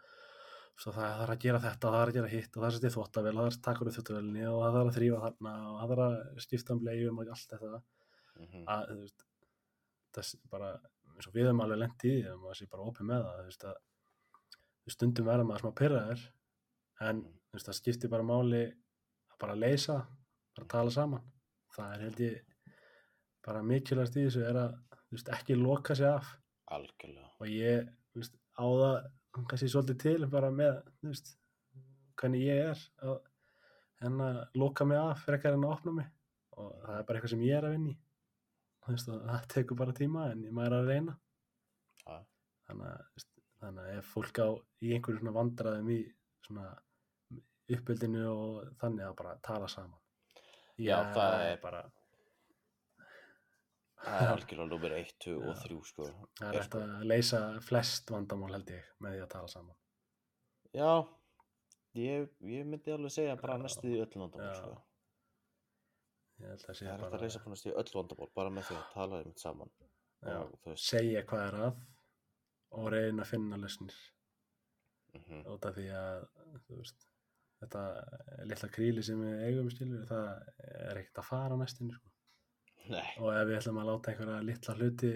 svo 0.81 0.93
það 0.97 1.19
þarf 1.21 1.35
að 1.35 1.43
gera 1.45 1.61
þetta 1.61 1.89
það 1.89 1.97
þarf 1.99 2.11
að 2.11 2.17
gera 2.17 2.31
hitt 2.33 2.57
og 2.57 2.63
það 2.65 2.77
að 2.79 2.95
þvóttavel 2.95 3.33
það 3.35 3.43
þarf 3.45 3.57
að 3.59 3.65
taka 3.67 3.85
úr 3.85 3.91
þvóttavelni 3.97 4.45
og 4.49 4.61
það 4.63 4.77
þarf 4.77 4.91
að 4.91 4.97
þrýfa 4.97 5.19
þarna 5.25 5.53
og 5.71 5.75
það 5.81 5.91
þarf 5.93 6.05
að 6.07 6.45
skipta 6.45 6.75
um 6.75 6.81
blegjum 6.81 7.21
og 7.21 7.33
allt 7.35 7.53
þetta. 7.53 7.81
Mhm, 8.41 8.63
að 8.73 8.87
þú 8.89 8.97
veist 9.01 9.25
það 10.11 10.23
er 10.25 10.51
bara, 10.55 10.71
eins 11.17 11.29
og 11.29 11.35
við 11.37 11.49
höfum 11.51 11.63
alveg 11.67 11.83
lent 11.83 12.07
í 12.09 12.15
því 12.15 12.33
og 12.33 12.41
maður 12.45 12.61
sé 12.61 12.69
bara 12.71 12.87
opið 12.89 13.11
með 13.11 13.27
það 13.27 13.37
þú 13.41 13.51
veist 13.51 13.67
að 13.71 13.77
stundum 14.91 15.29
verða 15.29 15.47
maður 15.47 15.65
smá 15.65 15.73
pyrraður 15.83 16.25
en 17.11 17.21
Mhm. 17.21 17.40
Veist, 17.53 17.69
það 17.69 17.79
skiptir 17.79 18.13
bara 18.13 18.27
máli 18.27 18.63
að 18.67 19.39
bara 19.43 19.59
leysa 19.59 19.99
bara 20.57 20.71
tala 20.71 20.95
saman. 20.95 21.25
Það 21.75 21.95
er 21.95 22.05
held 22.07 22.23
ég 22.25 22.37
bara 23.47 23.63
mikilvægast 23.65 24.19
í 24.19 24.27
þessu 24.27 24.45
er 24.47 24.61
að 24.61 24.77
veist, 25.11 25.33
ekki 25.37 25.57
loka 25.59 25.97
sig 25.97 26.11
af. 26.11 26.37
Algjörlega. 26.71 27.27
og 27.41 27.49
ég 27.51 27.89
veist, 28.15 28.37
á 28.55 28.67
það 28.67 28.97
kannski 29.49 29.71
svolítið 29.71 29.99
til 30.05 30.31
bara 30.31 30.51
með 30.55 30.83
hvernig 32.21 32.45
ég 32.45 32.71
er 32.71 32.87
að 33.07 33.19
en 34.01 34.21
að 34.25 34.39
loka 34.57 34.87
mig 34.89 34.99
af 34.99 35.25
frekar 35.27 35.57
en 35.57 35.67
að 35.67 35.75
opna 35.75 35.97
mig. 35.99 36.07
Og 36.57 36.71
það 36.85 36.95
er 36.97 37.05
bara 37.09 37.19
eitthvað 37.19 37.35
sem 37.35 37.45
ég 37.45 37.59
er 37.59 37.69
að 37.69 37.75
og 38.91 39.27
það 39.27 39.43
tekur 39.53 39.79
bara 39.79 39.97
tíma 39.97 40.31
en 40.33 40.45
ég 40.47 40.55
maður 40.57 40.77
er 40.77 40.79
að 40.79 40.93
reyna. 40.95 41.17
Já. 42.01 42.17
þannig 42.67 42.87
að, 42.91 43.25
þannig 43.61 43.83
að 43.85 43.99
ef 43.99 44.13
fólk 44.15 44.39
á 44.41 44.49
í 44.81 44.93
einhverju 44.95 45.21
svona 45.21 45.35
vandræðum 45.37 45.91
í 45.93 45.99
svona 46.47 46.69
uppbyldinu 47.77 48.27
og 48.31 48.69
þannig 48.81 49.07
að 49.07 49.17
bara 49.23 49.39
tala 49.47 49.69
saman 49.69 49.99
Já, 50.81 50.97
það 51.15 51.43
er- 51.45 51.61
bara 51.63 51.83
það 54.01 54.23
er 54.25 54.31
algjörlega 54.35 54.69
númer 54.73 54.97
1, 54.97 55.15
2 55.27 55.37
og 55.37 55.55
Já. 55.55 55.63
3 55.67 55.81
sko. 55.91 56.07
það 56.41 56.49
er 56.55 56.61
eftir 56.61 56.85
að 56.87 57.07
leysa 57.13 57.41
flest 57.67 58.11
vandamál 58.15 58.53
held 58.57 58.71
ég 58.73 58.93
með 59.01 59.17
því 59.17 59.25
að 59.25 59.33
tala 59.35 59.49
saman 59.55 59.77
Já, 60.73 60.93
ég, 61.99 62.31
ég 62.47 62.65
myndi 62.67 62.95
alveg 62.95 63.13
segja 63.13 63.37
bara 63.41 63.59
Já. 63.59 63.63
næstu 63.67 63.91
í 63.91 64.01
öll 64.01 64.15
vandamál 64.15 64.49
Já. 64.49 64.55
sko. 64.63 64.73
að 66.41 66.65
Það 66.65 66.83
er 66.87 66.95
að 66.95 67.05
bara 67.11 67.23
reysa 67.25 67.45
bara 67.45 67.55
næstu 67.57 67.71
í 67.73 67.77
öll 67.77 67.95
vandamál 67.99 68.31
bara 68.35 68.51
með 68.57 68.71
því 68.71 68.81
að 68.81 68.93
tala 68.95 69.23
um 69.27 69.37
saman 69.37 69.73
já, 70.21 70.41
segja 70.77 71.23
hvað 71.29 71.47
er 71.49 71.59
að 71.67 71.81
og 72.71 72.91
reyna 72.93 73.25
að 73.25 73.31
finna 73.33 73.59
lausnir 73.59 73.97
mhm, 75.17 75.41
út 75.51 75.65
af 75.67 75.75
því 75.77 75.87
að 75.97 76.27
þú 76.67 76.77
veist, 76.81 77.07
þetta 77.61 77.83
litla 78.49 78.71
kríli 78.73 79.05
sem 79.05 79.21
við 79.21 79.45
eigum 79.49 79.71
skilur 79.73 80.07
það 80.09 80.29
er 80.65 81.01
ekkert 81.03 81.23
að 81.23 81.29
fara 81.29 81.59
næstinni 81.61 81.97
sko. 81.97 82.13
Og 83.21 83.31
ef 83.35 83.47
við 83.49 83.59
ætlum 83.59 83.81
að 83.83 83.91
láta 83.91 84.13
einhverja 84.13 84.45
litla 84.47 84.77
hluti 84.79 85.13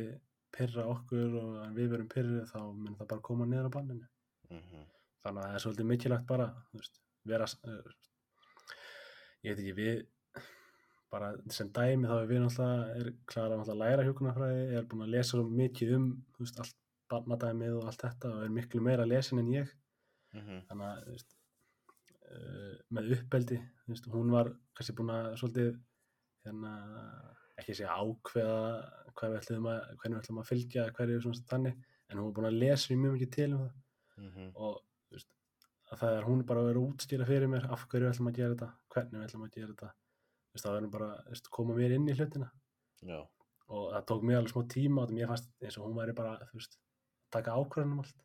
pyrra 0.54 0.86
okkur 0.92 1.38
og 1.40 1.54
við 1.74 1.94
verum 1.94 2.10
pyrrið 2.12 2.50
þá 2.52 2.58
mun 2.62 2.98
það 2.98 3.10
bara 3.12 3.26
koma 3.28 3.46
niður 3.48 3.70
á 3.72 3.76
banninu. 3.76 4.08
Mhm, 4.52 4.84
þannig 5.24 5.40
að 5.40 5.46
það 5.48 5.54
er 5.54 5.64
svolítið 5.64 5.88
mikilvægt 5.90 6.26
bara 6.28 6.48
veist, 6.74 7.00
vera 7.24 7.48
uh, 7.48 7.94
ég 9.44 9.54
veit 9.54 9.62
ekki 9.64 9.76
við 9.78 10.04
bara 11.14 11.30
sem 11.54 11.70
dæmi 11.74 12.10
þá 12.10 12.14
er 12.18 12.28
við 12.30 12.42
náttúrulega 12.42 13.00
er 13.00 13.10
klara 13.30 13.60
að 13.62 13.80
læra 13.80 14.06
hjúkunarfræði 14.06 14.64
er 14.78 14.88
búin 14.90 15.06
að 15.06 15.14
lesa 15.14 15.36
svo 15.36 15.44
mikið 15.48 15.94
um 15.98 16.08
veist, 16.38 16.58
allt 16.60 16.76
barnadæmið 17.12 17.78
og 17.78 17.88
allt 17.88 18.04
þetta 18.04 18.32
og 18.34 18.44
er 18.44 18.54
miklu 18.54 18.82
meira 18.84 19.06
lesin 19.08 19.40
en 19.42 19.50
ég. 19.52 19.72
Mhm, 20.34 20.64
þannig 20.68 20.90
að 20.90 21.10
veist, 21.12 21.36
uh, 22.30 22.74
með 22.94 23.16
uppeldi 23.18 23.58
veist, 23.90 24.08
hún 24.12 24.32
var 24.34 24.50
kannski 24.76 24.96
búin 24.96 25.12
að 25.14 25.30
svolítið 25.40 25.74
hérna, 26.44 26.72
ekki 27.60 27.76
segja 27.76 27.96
ákveða 27.98 28.58
hvað 29.14 29.34
við 29.34 29.40
ætlum 29.40 29.68
að, 29.70 29.80
hvernig 30.00 30.16
við 30.16 30.22
ætlum 30.22 30.40
að 30.42 30.48
fylgja 30.50 30.86
hverju 30.96 31.20
svona 31.22 31.48
þannig, 31.50 31.84
en 32.08 32.18
hún 32.18 32.28
var 32.28 32.36
búin 32.38 32.48
að 32.50 32.58
lesa 32.62 32.98
mjög 32.98 33.16
mikið 33.16 33.30
til 33.36 33.50
um 33.50 33.60
það. 33.60 33.76
Mhm, 34.20 34.48
og 34.54 34.80
þú 34.80 35.18
veist, 35.18 35.30
að 35.90 36.02
það 36.02 36.16
er 36.18 36.26
hún 36.28 36.42
bara 36.48 36.62
að 36.62 36.68
vera 36.70 36.82
að 36.82 36.88
útstýra 36.88 37.28
fyrir 37.28 37.50
mér 37.50 37.68
af 37.70 37.86
hverju 37.86 38.06
við 38.06 38.12
ætlum 38.12 38.30
að 38.30 38.40
gera 38.40 38.56
þetta 38.56 38.70
hvernig 38.94 39.20
við 39.20 39.28
ætlum 39.28 39.46
að 39.46 39.54
gera 39.58 39.70
þetta. 39.72 39.92
Veist, 40.54 40.66
það 40.66 40.76
verður 40.78 40.92
bara 40.96 41.10
veist, 41.30 41.50
koma 41.54 41.78
mér 41.78 41.96
inn 41.96 42.10
í 42.10 42.18
hlutina. 42.18 42.50
Já, 43.04 43.20
og 43.74 43.86
það 43.94 44.06
tók 44.10 44.26
mér 44.26 44.40
alveg 44.40 44.52
smá 44.54 44.66
tíma 44.74 45.04
og 45.04 45.14
mér 45.14 45.30
fannst 45.30 45.50
eins 45.62 45.78
og 45.78 45.88
hún 45.88 45.96
væri 45.98 46.14
bara 46.16 46.36
veist, 46.52 46.76
að 46.78 47.38
taka 47.38 47.56
ákvörðunum 47.58 48.04
allt. 48.04 48.20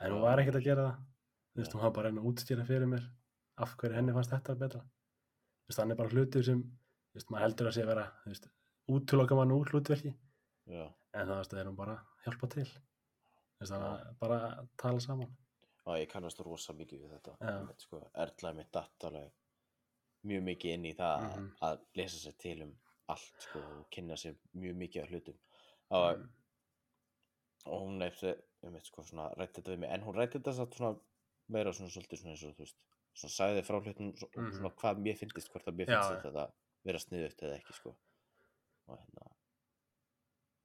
En 0.00 0.14
hún 0.14 0.20
Já. 0.20 0.26
var 0.26 0.42
ekkert 0.42 0.60
að 0.60 0.68
gera 0.68 0.86
það 0.88 1.09
þú 1.54 1.60
veist, 1.62 1.72
hún 1.74 1.82
var 1.82 1.90
bara 1.96 2.08
reyna 2.10 2.20
að 2.22 2.28
útstýra 2.30 2.66
fyrir 2.66 2.86
mér 2.90 3.04
af 3.60 3.76
hverju 3.76 3.96
henni 3.96 4.12
fannst 4.16 4.30
þetta 4.34 4.54
betra. 4.60 4.80
Þú 4.80 5.70
veist, 5.72 5.80
hann 5.82 5.90
er 5.90 5.96
bara 6.00 6.08
hlutur 6.14 6.44
sem 6.46 6.62
þú 6.62 7.18
veist, 7.18 7.30
maður 7.30 7.44
heldur 7.46 7.66
að 7.70 7.74
sé 7.76 7.82
að 7.84 7.90
vera 7.92 8.06
þú 8.24 8.32
veist, 8.32 8.48
útloka 8.90 9.34
mann 9.38 9.52
úr 9.56 9.70
hlutverki. 9.72 10.14
Já, 10.70 10.86
en 11.14 11.26
það 11.26 11.36
veist, 11.40 11.52
er 11.54 11.66
hún 11.70 11.76
bara 11.76 11.96
að 11.98 12.24
hjálpa 12.26 12.50
til. 12.54 12.66
Þú 12.70 13.60
veist, 13.64 13.72
þannig 13.72 13.90
að 13.90 14.18
bara 14.20 14.40
að 14.48 14.68
tala 14.76 15.00
saman. 15.00 15.36
Já, 15.80 15.92
ég 15.98 16.08
kannast 16.12 16.40
rosa 16.44 16.72
mikið 16.76 17.00
við 17.04 17.14
þetta. 17.16 17.36
Einmitt, 17.40 17.80
sko, 17.86 18.02
Erla 18.14 18.52
mitt 18.54 18.70
datt 18.72 19.04
alveg 19.08 19.30
mjög 20.28 20.42
mikið 20.44 20.74
inn 20.74 20.84
í 20.84 20.94
það 20.96 21.22
Mhm. 21.26 21.46
að 21.62 21.78
lesa 21.96 22.18
sér 22.20 22.36
til 22.38 22.62
um 22.62 22.74
allt 23.08 23.40
sko, 23.42 23.58
og 23.58 23.86
kynna 23.90 24.14
sér 24.14 24.36
mjög 24.54 24.76
mikið 24.76 25.02
af 25.02 25.08
hlutum. 25.10 25.38
Og, 25.90 26.18
Mm. 26.18 26.28
og 27.66 27.80
hún 27.82 28.02
eftir 28.02 28.36
um 28.62 28.76
sko 28.84 29.02
svona 29.02 29.34
rætti 29.36 29.60
þetta 29.62 29.72
við 29.72 29.78
mig. 29.78 29.90
En 29.90 30.02
hún 30.02 30.14
rætti 30.14 30.38
þetta 30.38 30.52
svona 30.68 31.00
meira 31.50 31.72
svona 31.76 31.90
svolítið 31.92 32.20
svona 32.22 32.34
eins 32.34 32.44
og 32.46 32.54
þú 32.56 32.64
veist 32.64 32.78
svona 33.20 33.34
sagði 33.36 33.64
frá 33.66 33.78
hlutum 33.82 34.10
svo, 34.16 34.28
Mhm. 34.36 34.52
svona 34.58 34.70
hvað 34.80 35.02
mér 35.04 35.18
finnist 35.18 35.50
hvort 35.52 35.66
að 35.68 35.76
mér 35.80 35.90
finnst 35.90 36.24
þetta 36.24 36.46
vera 36.84 36.98
sniðut 37.02 37.42
eða 37.44 37.58
ekki 37.58 37.74
sko. 37.76 37.96
Og 38.88 38.98
hérna 38.98 39.30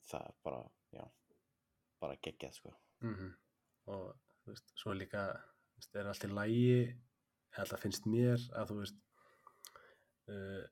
það 0.09 0.27
er 0.29 0.36
bara, 0.43 0.61
já 0.93 1.05
bara 2.01 2.15
geggjað 2.21 2.53
sko. 2.59 2.73
Mm 3.01 3.33
og 3.88 4.15
þú 4.43 4.51
veist, 4.53 4.71
svo 4.75 4.93
líka 4.97 5.23
veist, 5.77 5.95
er 5.95 6.07
allt 6.09 6.23
í 6.25 6.29
lægi 6.31 6.95
eða 7.57 7.77
finnst 7.81 8.05
mér 8.09 8.39
að 8.57 8.69
þú 8.71 8.77
veist 8.79 8.95
uh, 10.29 10.63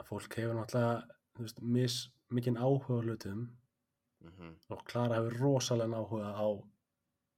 að 0.00 0.06
fólk 0.08 0.36
hefur 0.38 0.54
náttúrulega 0.56 1.02
þú 1.36 1.44
veist, 1.46 1.60
mis 1.62 1.96
mikinn 2.32 2.56
áhuga 2.60 3.02
hlutum 3.04 3.42
mm 4.22 4.54
og 4.70 4.84
Klara 4.88 5.18
hefur 5.20 5.36
rosalega 5.42 5.98
áhuga 6.00 6.30
á 6.32 6.46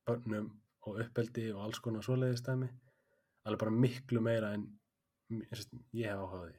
börnum 0.07 0.51
og 0.89 1.01
uppeldi 1.05 1.47
og 1.53 1.63
alls 1.67 1.81
konar 1.85 2.05
svoleiðis 2.07 2.45
dæmi 2.47 2.69
alveg 3.45 3.61
bara 3.65 3.79
miklu 3.85 4.21
meira 4.25 4.53
en 4.57 4.69
sagt, 5.53 5.73
ég 5.93 6.11
hef 6.11 6.21
áhuga 6.21 6.41
á 6.41 6.45
því 6.45 6.55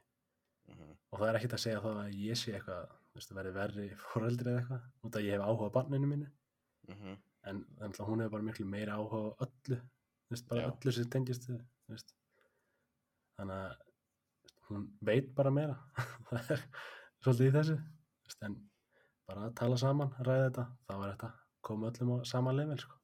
-hmm. 0.76 0.95
og 1.11 1.19
það 1.19 1.28
er 1.30 1.36
ekkert 1.36 1.57
að 1.57 1.63
segja 1.65 1.84
það 1.86 2.01
að 2.03 2.17
ég 2.30 2.41
sé 2.41 2.53
eitthvað 2.53 2.84
veist, 3.13 3.36
verði 3.38 3.53
verri 3.59 3.88
fóreldri 4.09 4.51
eða 4.51 4.59
eitthvað 4.59 5.07
út 5.07 5.15
að 5.15 5.26
ég 5.28 5.34
hef 5.36 5.47
áhuga 5.47 5.69
á 5.69 5.76
barninu 5.78 6.07
mínu 6.07 6.32
Mm 6.88 7.15
en 7.49 7.63
þannig 7.80 7.99
að 7.99 8.07
hún 8.09 8.21
hefur 8.23 8.36
bara 8.36 8.47
miklu 8.47 8.67
meira 8.69 8.97
áhuga 8.97 9.21
á 9.21 9.45
öllu 9.45 9.80
veist, 10.32 10.47
bara 10.49 10.61
Já. 10.61 10.69
öllu 10.71 10.93
sem 10.95 11.09
tengist 11.13 11.49
veist. 11.91 12.13
þannig 13.38 13.55
að 13.55 13.76
hún 14.69 14.88
veit 15.09 15.34
bara 15.38 15.53
meira 15.53 15.76
það 16.30 16.53
er 16.55 16.63
svolítið 17.21 17.49
í 17.49 17.55
þessu 17.57 17.78
veist, 17.78 18.47
en 18.47 18.57
bara 19.30 19.47
að 19.49 19.57
tala 19.61 19.78
saman, 19.82 20.15
ræða 20.28 20.47
þetta 20.47 20.65
þá 20.88 20.93
var 20.95 21.13
þetta 21.13 21.32
koma 21.65 21.91
öllum 21.91 22.15
á 22.15 22.17
sama 22.30 22.53
level 22.53 22.80
sko. 22.82 22.97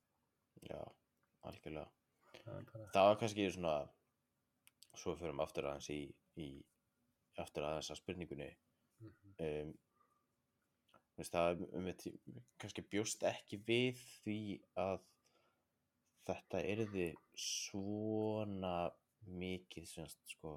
já, 0.69 0.81
algjörlega. 1.49 1.89
Það 2.41 2.57
bara, 2.57 2.89
það 2.95 3.07
var 3.09 3.21
kannski 3.21 3.47
svona 3.53 3.75
svo 4.97 5.15
fyrir 5.19 5.35
við 5.35 5.43
aftur 5.45 5.69
aðeins 5.69 5.89
í, 5.93 6.01
í 6.41 6.49
aftur 7.41 7.67
aðeins 7.67 7.91
að 7.93 8.01
spurningunni. 8.01 8.49
Mhm. 9.01 9.31
um, 9.45 9.71
þú 11.11 11.23
veist, 11.23 11.35
það 11.35 11.63
um, 11.67 11.87
um, 11.89 12.41
kannski 12.61 12.83
bjóst 12.91 13.23
ekki 13.27 13.59
við 13.67 14.01
því 14.23 14.41
að 14.79 14.99
þetta 16.29 16.61
yrði 16.69 17.07
svona 17.37 18.75
mikið 19.41 19.87
semst, 19.89 20.21
sko, 20.35 20.55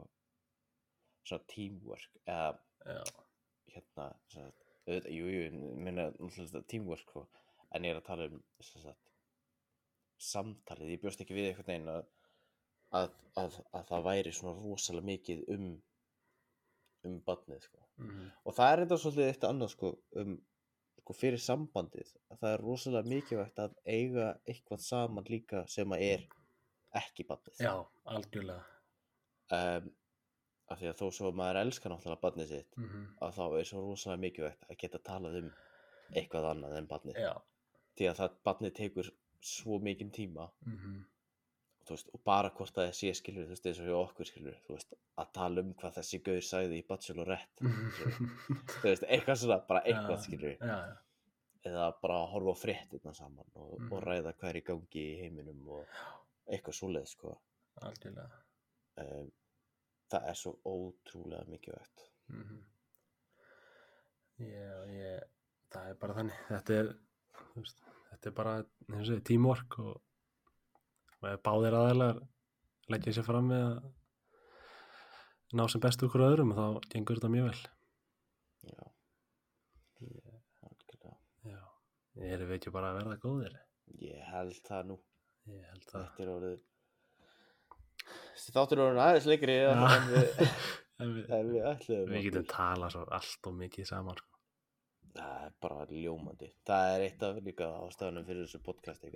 svona 1.24 1.48
teamwork 1.52 2.20
eða 2.24 2.52
já, 2.84 3.00
hérna 3.74 4.08
semst, 4.32 4.68
auðvitað, 4.84 5.10
jú, 5.16 5.32
jú, 5.32 5.72
minna 5.80 6.10
náttúrulega 6.12 6.64
teamwork 6.70 7.04
sko, 7.08 7.24
en 7.74 7.88
ég 7.88 7.94
er 7.94 8.00
að 8.00 8.08
tala 8.08 8.28
um 8.30 8.40
semst, 8.60 9.13
samtalið, 10.20 10.94
ég 10.94 11.02
bjóst 11.02 11.22
ekki 11.24 11.36
við 11.36 11.50
einhvern 11.50 11.70
veginn 11.70 11.90
að, 11.94 12.06
að, 13.00 13.16
að, 13.40 13.58
að 13.74 13.88
það 13.90 14.06
væri 14.08 14.32
svona 14.34 14.54
rosalega 14.60 15.10
mikið 15.10 15.44
um 15.56 15.68
um 17.08 17.16
badnið 17.24 17.64
sko. 17.66 17.80
mm, 18.00 18.28
og 18.44 18.56
það 18.56 18.72
er 18.72 18.82
enda 18.84 18.98
svolítið 19.00 19.30
eitt 19.30 19.46
annað 19.48 19.72
sko, 19.74 19.90
um, 20.20 20.36
sko 21.00 21.16
fyrir 21.18 21.42
sambandið 21.42 22.14
að 22.32 22.38
það 22.40 22.54
er 22.54 22.64
rosalega 22.64 23.12
mikilvægt 23.12 23.60
að 23.64 23.76
eiga 23.84 24.30
eitthvað 24.48 24.86
saman 24.86 25.28
líka 25.30 25.64
sem 25.70 25.92
að 25.96 26.06
er 26.08 26.24
ekki 27.00 27.26
badnið 27.28 27.60
já, 27.66 27.74
algjörlega. 28.14 28.64
Um, 29.54 29.90
af 30.72 30.80
því 30.80 30.88
að 30.90 31.00
þó 31.00 31.06
svo 31.12 31.28
að 31.28 31.38
maður 31.38 31.60
elskar 31.60 31.92
náttúrulega 31.92 32.24
badnið 32.24 32.52
sitt 32.54 32.78
mm 32.80 33.08
að 33.24 33.36
þá 33.38 33.44
er 33.58 33.68
svo 33.68 33.82
rosalega 33.84 34.24
mikilvægt 34.24 34.64
að 34.68 34.78
geta 34.80 35.02
talað 35.10 35.40
um 35.42 35.50
eitthvað 36.14 36.48
annað 36.50 36.78
en 36.78 36.88
badnið 36.88 37.20
já, 37.20 37.34
því 37.98 38.08
að 38.10 38.18
það 38.22 38.40
badnið 38.48 38.74
tekur 38.80 39.10
svo 39.44 39.78
mikinn 39.82 40.10
tíma. 40.14 40.50
Mm 40.68 41.02
þú 41.84 41.92
veist, 41.92 42.06
og 42.16 42.20
bara 42.24 42.48
hvort 42.56 42.72
það 42.72 42.94
sé 42.96 43.10
skilur 43.12 43.44
þú 43.44 43.50
veist, 43.52 43.66
eins 43.68 43.78
og 43.82 43.88
hjá 43.90 43.96
okkur 43.98 44.24
skilur 44.30 44.54
veist, 44.70 44.94
að 45.20 45.32
tala 45.36 45.60
um 45.60 45.74
hvað 45.76 45.96
þessi 45.98 46.20
gaur 46.24 46.40
sagði 46.46 46.78
í 46.80 46.84
Bachelorette. 46.88 47.60
Þú 48.80 48.86
veist, 48.86 49.04
eitthvað 49.04 49.36
svona, 49.42 49.58
bara 49.68 49.82
eitthvað 49.84 50.14
Já. 50.16 50.22
skilur 50.24 50.54
já, 50.54 50.78
já, 50.78 50.94
eða 51.68 51.90
bara 52.00 52.16
að 52.22 52.30
horfa 52.32 52.54
fréttina 52.62 53.12
saman 53.14 53.44
og, 53.54 53.74
Mhm. 53.82 53.92
og 53.92 54.02
ræða 54.06 54.32
hvað 54.32 54.48
er 54.48 54.60
í 54.62 54.64
gangi 54.70 55.04
í 55.10 55.18
heiminum 55.20 55.68
og 55.76 55.84
eitthvað 56.48 56.78
svoleið 56.80 57.06
sko. 57.12 57.34
Um, 58.96 59.28
það 60.08 60.28
er 60.30 60.40
svo 60.40 60.54
ótrúlega 60.64 61.44
mikilvægt. 61.52 62.08
Mm 62.32 62.64
ég, 64.40 64.94
ég, 64.96 65.20
það 65.70 65.90
er 65.90 66.00
bara 66.00 66.14
þannig. 66.16 66.40
Þetta 66.48 66.78
er, 66.80 66.88
þú 67.52 67.60
veist, 67.60 67.84
þetta 68.14 68.30
er 68.30 68.36
bara 68.38 68.54
eins 68.94 69.10
og 69.12 69.78
og, 69.84 69.94
og 71.20 71.44
báðir 71.44 71.76
aðeinar 71.78 72.22
leggja 72.92 73.16
sér 73.16 73.26
fram 73.26 73.48
með 73.52 73.64
að 73.68 73.78
ná 75.54 75.64
sem 75.70 75.82
bestu 75.82 76.08
okkur 76.08 76.26
öðrum 76.26 76.52
þá 76.56 76.66
gengur 76.92 77.20
þetta 77.20 77.32
mjög 77.32 77.48
vel. 77.50 77.62
Já, 78.64 78.84
ég, 80.02 80.30
algjörlega. 80.66 81.16
Já, 81.46 81.60
ég 82.18 82.36
er 82.36 82.44
við 82.44 82.56
ekki 82.58 82.74
bara 82.74 82.92
að 82.92 83.00
verða 83.00 83.18
góðir. 83.22 83.58
Ég 84.02 84.22
held 84.32 84.60
það 84.66 84.90
nú, 84.90 85.00
ég 85.52 85.66
held 85.70 85.90
að 85.92 86.06
þetta 86.08 86.24
er 86.24 86.32
orðið 86.34 86.62
þáttur 88.54 88.82
orðin 88.84 89.02
aðeins 89.04 89.26
leikri 89.30 89.56
Já. 89.56 89.70
en 89.94 90.08
við, 90.10 90.24
en 90.98 91.14
við, 91.14 91.28
en 91.30 91.50
við 91.52 92.10
við 92.10 92.26
getum 92.28 92.46
talað 92.50 92.94
svo 92.96 93.04
allt 93.18 93.48
og 93.50 93.56
mikið 93.60 93.88
saman 93.88 94.18
sko. 94.20 94.33
Bara 95.14 95.86
ljómandi. 95.90 96.50
Það 96.66 96.90
er 96.94 97.06
eitt 97.06 97.22
af 97.22 97.40
líka 97.44 97.70
ástæðunum 97.84 98.26
fyrir 98.26 98.46
þessu 98.46 98.62
podcasti 98.64 99.12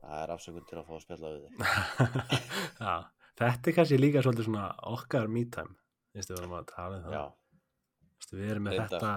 það 0.00 0.22
er 0.22 0.32
afsökun 0.34 0.66
til 0.68 0.78
að 0.80 0.86
fá 0.86 0.94
að 0.96 1.02
spjalla 1.04 1.32
við 1.34 1.42
þig. 1.44 1.58
Þetta 3.40 3.70
er 3.70 3.76
kannski 3.76 3.98
líka 4.00 4.22
svolítið 4.24 4.48
svona 4.48 4.64
okkar 4.90 5.28
me 5.32 5.46
time, 5.52 5.76
veistu, 6.16 6.34
við 6.34 6.40
varum 6.40 6.56
að 6.58 6.66
tala 6.74 6.98
um 6.98 7.04
það. 7.06 7.30
við 8.34 8.50
erum 8.52 8.66
með 8.66 8.74
Reyndar. 8.76 8.90
þetta, 8.92 9.12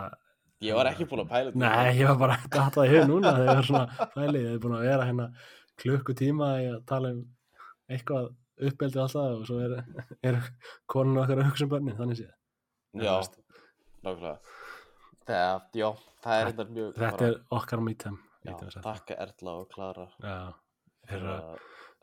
ég 0.64 0.78
var 0.80 0.90
ekki 0.94 1.08
búin 1.12 1.24
að 1.24 1.34
pæla 1.34 1.50
þetta. 1.50 1.64
Nei, 1.64 1.98
ég 2.00 2.12
var 2.12 2.20
bara 2.22 2.38
að 2.38 2.46
data 2.56 2.86
í 2.86 2.94
hug 2.94 3.10
núna 3.10 3.34
þegar 3.36 3.50
ég 3.50 3.60
var 3.60 3.68
svona 3.68 4.08
fælið, 4.14 4.46
ég 4.46 4.56
er 4.56 4.64
búin 4.64 4.78
að 4.78 4.86
vera 4.88 5.10
hérna 5.10 5.28
klukkutíma 5.84 6.50
að 6.62 6.80
tala 6.94 7.14
um 7.18 7.22
eitthvað 7.92 8.32
uppeldið 8.70 9.04
alltaf 9.04 9.42
og 9.42 9.46
svo 9.50 9.60
er, 9.66 9.78
er 10.24 10.40
konun 10.94 11.20
okkar 11.26 11.44
að 11.44 11.50
hugsa 11.52 11.68
um 11.68 11.74
börnin, 11.74 11.98
þannig 12.00 12.22
séð. 12.22 12.34
Já, 13.04 13.16
nákvæmlega 14.06 14.63
það, 15.28 15.62
já, 15.80 15.88
það 16.24 16.40
er 16.42 16.50
þetta 16.52 16.66
mjög 16.78 16.98
Þetta 16.98 17.28
er 17.30 17.38
okkar 18.58 18.74
sagt. 18.76 18.84
takka 18.88 19.18
Erla 19.24 19.54
og 19.62 19.70
Klara 19.72 20.06
Já, 20.20 20.38
fyrir 21.08 21.30
að 21.34 21.54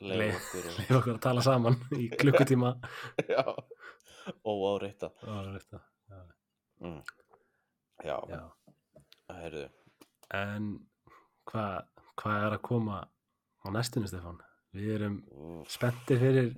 leiða 0.01 0.39
okkur 0.39 0.69
og, 0.71 0.79
leiða 0.81 0.99
okkur 1.01 1.15
að 1.15 1.23
tala 1.27 1.43
saman 1.45 1.77
í 1.99 2.09
klukkutíma. 2.21 2.71
já, 3.29 3.43
óáreita 4.47 5.11
Það 5.21 5.35
var 5.37 5.51
þetta, 5.59 5.81
já, 6.11 6.21
mm. 6.87 7.01
já, 8.09 8.17
já. 8.33 8.43
heyrðu 9.41 9.67
En 10.41 10.71
hvað 11.51 11.87
hva 12.21 12.35
er 12.47 12.55
að 12.59 12.63
koma 12.69 12.99
á 13.65 13.67
næstunni, 13.73 14.09
Stefán? 14.11 14.37
Við 14.77 14.91
erum 14.99 15.15
úff, 15.33 15.71
spenntir 15.73 16.21
fyrir 16.21 16.51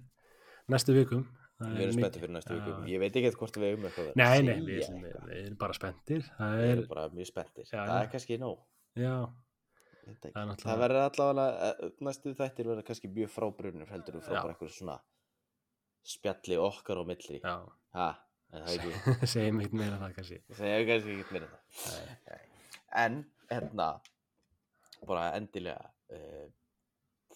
næstu 0.68 0.92
vikum. 0.96 1.22
Við 1.62 1.78
er 1.78 1.84
erum 1.86 1.98
spenntið 1.98 2.24
fyrir 2.24 2.34
næstu 2.36 2.52
Já. 2.52 2.58
vikum 2.66 2.90
ég 2.90 3.02
veit 3.02 3.16
ekki 3.20 3.32
hvort 3.38 3.56
við 3.62 3.68
eigum 3.70 3.86
eitthvað 3.88 4.10
að 4.10 4.18
Nei, 4.20 4.26
nei, 4.26 4.34
segja 4.34 4.66
við, 4.66 4.66
við, 4.66 5.06
eitthvað. 5.06 5.30
við 5.30 5.40
erum 5.46 5.58
bara 5.62 5.76
spenntir. 5.78 6.26
Það 6.38 6.52
við 6.58 6.66
er, 6.66 6.74
erum 6.76 6.90
bara 6.92 7.06
mjög 7.16 7.30
spenntir 7.32 7.66
Já, 7.68 7.78
það 7.78 7.96
er 8.00 8.12
kannski 8.16 8.38
nóg 8.42 8.58
já. 9.02 9.14
Það 10.02 10.38
er 10.42 10.62
það, 10.62 10.80
verður 10.82 11.04
allavega 11.06 11.68
eh, 11.70 11.90
næstu 12.02 12.32
þættir 12.38 12.70
verður 12.72 12.86
kannski 12.88 13.10
mjög 13.14 13.30
frábrunir 13.30 13.92
heldur 13.92 14.18
við 14.18 14.24
frá 14.26 14.34
bara 14.40 14.54
eitthvað 14.56 14.72
svona 14.74 14.96
spjalli 16.12 16.58
okkar 16.58 16.98
á 16.98 17.04
milli 17.06 17.38
já, 17.38 17.52
ha, 17.94 18.08
en 18.50 18.64
það 18.66 18.72
ekki 18.74 19.28
segjum 19.34 19.60
ekkert 19.62 19.78
meira 19.78 20.00
það 20.00 20.16
kannski. 20.16 20.40
er 20.58 20.86
kannski 20.88 21.14
ekki 21.22 21.36
meira 21.36 21.50
það 21.52 22.00
Nei. 22.26 22.40
en 23.04 23.20
hérna 23.52 23.88
bara 25.06 25.28
endilega 25.38 25.86
uh, 26.16 26.48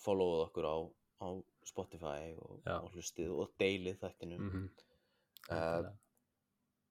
followuð 0.03 0.43
okkur 0.49 0.67
á, 0.67 0.77
á 1.23 1.29
Spotify 1.67 2.33
og, 2.39 2.61
og 2.71 2.91
hlustið 2.95 3.33
og 3.35 3.55
deilið 3.61 4.01
þættinu 4.03 4.39
Mm 4.39 4.51
-hmm. 4.51 4.69
uh, 5.57 5.91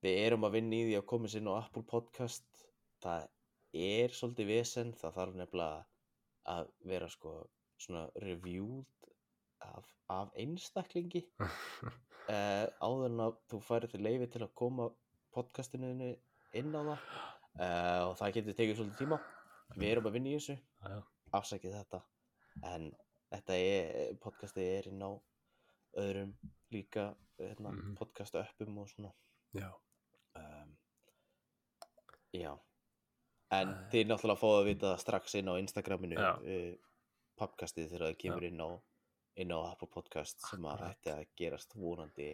við 0.03 0.19
erum 0.25 0.43
að 0.47 0.55
vinna 0.57 0.75
í 0.75 0.85
því 0.87 0.97
að 0.99 1.09
koma 1.11 1.27
sér 1.27 1.47
á 1.49 1.53
Apple 1.57 1.83
Podcast. 1.83 2.65
Það 3.03 3.27
er 3.73 4.09
svolítið 4.09 4.47
vesen. 4.47 4.93
Það 4.93 5.15
þarf 5.17 5.35
nefnilega 5.35 5.85
að 6.55 6.69
vera 6.85 7.09
sko 7.09 7.31
svona 7.77 8.09
reviewed 8.15 8.85
af, 9.59 9.95
af 10.09 10.29
einstaklingi. 10.35 11.25
Uh, 11.39 12.67
áður 12.85 13.09
en 13.09 13.23
að 13.27 13.39
þú 13.51 13.61
færir 13.61 13.91
til 13.91 14.03
leifi 14.03 14.27
til 14.27 14.43
að 14.43 14.53
koma 14.53 14.89
podcastinu 15.35 15.91
inn 16.53 16.75
á 16.75 16.81
það. 16.91 16.99
Uh, 17.55 18.01
og 18.09 18.17
það 18.19 18.33
getur 18.37 18.57
tekið 18.59 18.77
svolítið 18.79 19.01
tíma. 19.03 19.19
Við 19.75 19.89
erum 19.91 20.07
að 20.09 20.17
vinna 20.17 20.31
í 20.31 20.37
þessu. 20.37 20.57
Afsækið 21.35 21.75
þetta. 21.79 22.01
En 22.63 22.91
þetta 23.33 23.57
er, 23.57 24.15
podcastið 24.21 24.69
er 24.79 24.87
inn 24.91 25.01
á 25.05 25.11
öðrum 26.01 26.33
líka 26.71 27.15
hérna, 27.39 27.71
Mhm. 27.71 27.95
podcast 27.99 28.35
uppum 28.35 28.77
og 28.79 28.89
svona 28.89 29.11
já, 29.55 29.69
um, 30.35 30.77
já 32.33 32.53
en 33.51 33.67
Æ. 33.69 33.89
þið 33.91 34.07
náttúrulega 34.09 34.41
fáið 34.41 34.59
að 34.61 34.65
vita 34.65 34.97
strax 34.97 35.35
inn 35.35 35.47
á 35.51 35.55
Instagraminu 35.59 36.15
Já. 36.15 36.33
uh, 36.41 36.75
podcastið 37.37 37.89
þegar 37.91 38.07
það 38.09 38.17
kemur 38.23 38.43
inn 38.43 38.61
á 38.61 38.69
inn 39.37 39.51
á 39.51 39.59
Apple 39.71 39.87
Podcast 39.91 40.39
sem 40.49 40.63
að 40.63 40.95
að 41.11 41.25
gerast 41.35 41.73
vonandi 41.75 42.29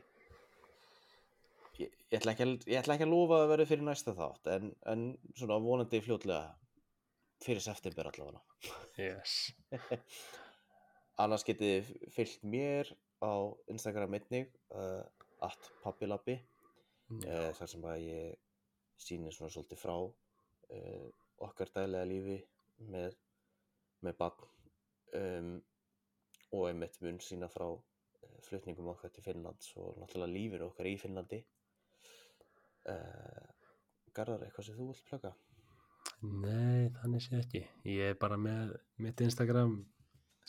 ég, 1.80 1.90
ég, 2.12 2.20
ætla 2.20 2.34
að, 2.36 2.68
ég 2.68 2.78
ætla 2.82 2.96
ekki 2.96 3.08
að 3.08 3.14
lofa 3.14 3.40
að 3.42 3.50
vera 3.56 3.66
fyrir 3.66 3.84
næsta 3.88 4.14
þátt 4.14 4.52
en, 4.56 4.76
en 4.86 5.06
svona 5.36 5.58
vonandi 5.62 6.02
fljótlega 6.02 6.56
fyrir 7.42 7.62
september 7.62 8.12
allavega 8.12 8.42
yes. 8.98 9.52
annars 11.22 11.46
getið 11.48 11.90
þið 11.90 12.14
fylgt 12.16 12.46
mér 12.48 12.92
á 13.22 13.34
Instagram 13.72 14.16
einnig 14.18 14.50
uh, 14.76 15.04
at 15.46 15.72
pappilabi 15.84 16.38
uh, 16.38 17.52
þar 17.58 17.72
sem 17.74 17.86
að 17.92 18.06
ég 18.06 18.40
sýnir 19.02 19.36
svona 19.36 19.54
svolítið 19.54 19.82
frá 19.82 19.96
uh, 19.98 21.08
okkar 21.42 21.72
daglega 21.76 22.10
lífi 22.10 22.40
með, 22.92 23.18
með 24.06 24.18
barn 24.20 24.50
um, 25.18 25.56
og 26.52 26.68
einmitt 26.70 27.00
mun 27.02 27.22
sína 27.24 27.50
frá 27.52 27.68
flutningum 28.46 28.90
okkar 28.92 29.12
til 29.14 29.24
Finnlands 29.24 29.72
og 29.78 30.00
náttúrulega 30.02 30.34
lífinu 30.34 30.68
okkar 30.72 30.90
í 30.90 30.98
Finnlandi 31.00 31.42
Garðar, 34.12 34.44
eitthvað 34.44 34.66
sem 34.68 34.76
þú 34.76 34.88
vilt 34.90 35.04
plöka? 35.08 35.30
Nei, 36.22 36.90
þannig 37.00 37.24
sé 37.24 37.38
ekki. 37.40 37.62
Ég 37.88 38.12
er 38.12 38.18
bara 38.20 38.38
með 38.42 38.74
mitt 39.02 39.22
Instagram 39.24 39.78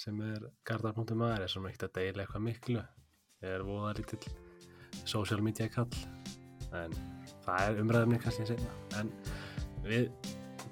sem 0.02 0.18
er 0.26 0.48
gardar.maður, 0.66 1.44
er 1.44 1.50
svona 1.50 1.70
ekkert 1.70 1.90
að 1.90 1.98
deila 2.00 2.24
eitthvað 2.24 2.44
miklu. 2.48 2.82
Ég 3.42 3.56
er 3.56 3.64
voða 3.66 3.92
lítill 3.98 4.24
social 5.06 5.42
media 5.44 5.68
kall, 5.70 5.90
en 6.74 6.94
það 7.44 7.66
er 7.68 7.80
umræðumni 7.82 8.18
kannski 8.22 8.48
seinna. 8.48 8.72
En 8.98 9.12
við 9.86 10.10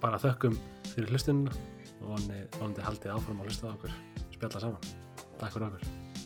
bara 0.03 0.19
þökkum 0.23 0.59
fyrir 0.91 1.13
hlustununa 1.15 1.55
og 2.01 2.27
vonandi, 2.59 2.83
haldið 2.83 3.15
áfram 3.15 3.43
að 3.43 3.51
hlusta 3.51 3.71
á 3.71 3.75
okkur, 3.75 3.97
spjalla 4.35 4.63
saman. 4.67 4.93
Takk 5.39 5.55
fyrir 5.55 5.67
okkur. 5.69 5.83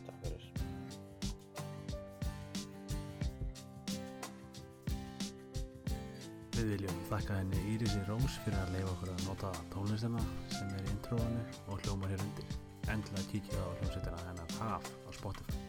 Takk 0.08 0.18
fyrir 0.24 0.50
Við 6.54 6.68
viljum 6.76 7.00
þakka 7.10 7.40
henni 7.42 7.64
Írisi 7.74 8.04
Rós 8.08 8.38
fyrir 8.44 8.60
að 8.62 8.76
leifa 8.78 8.92
okkur 8.94 9.16
að 9.16 9.24
nota 9.28 9.56
tónlistina 9.74 10.22
sem 10.54 10.70
er 10.78 10.86
í 10.86 10.94
introinu 10.94 11.42
og 11.66 11.82
hljómar 11.82 12.14
hér 12.14 12.22
undir. 12.24 12.62
Endilega 12.92 13.30
kíkja 13.30 13.60
á 13.64 13.68
hljómsveitina 13.78 14.18
hennar 14.26 14.50
Haf 14.60 14.84
á 15.08 15.10
Spotify. 15.16 15.63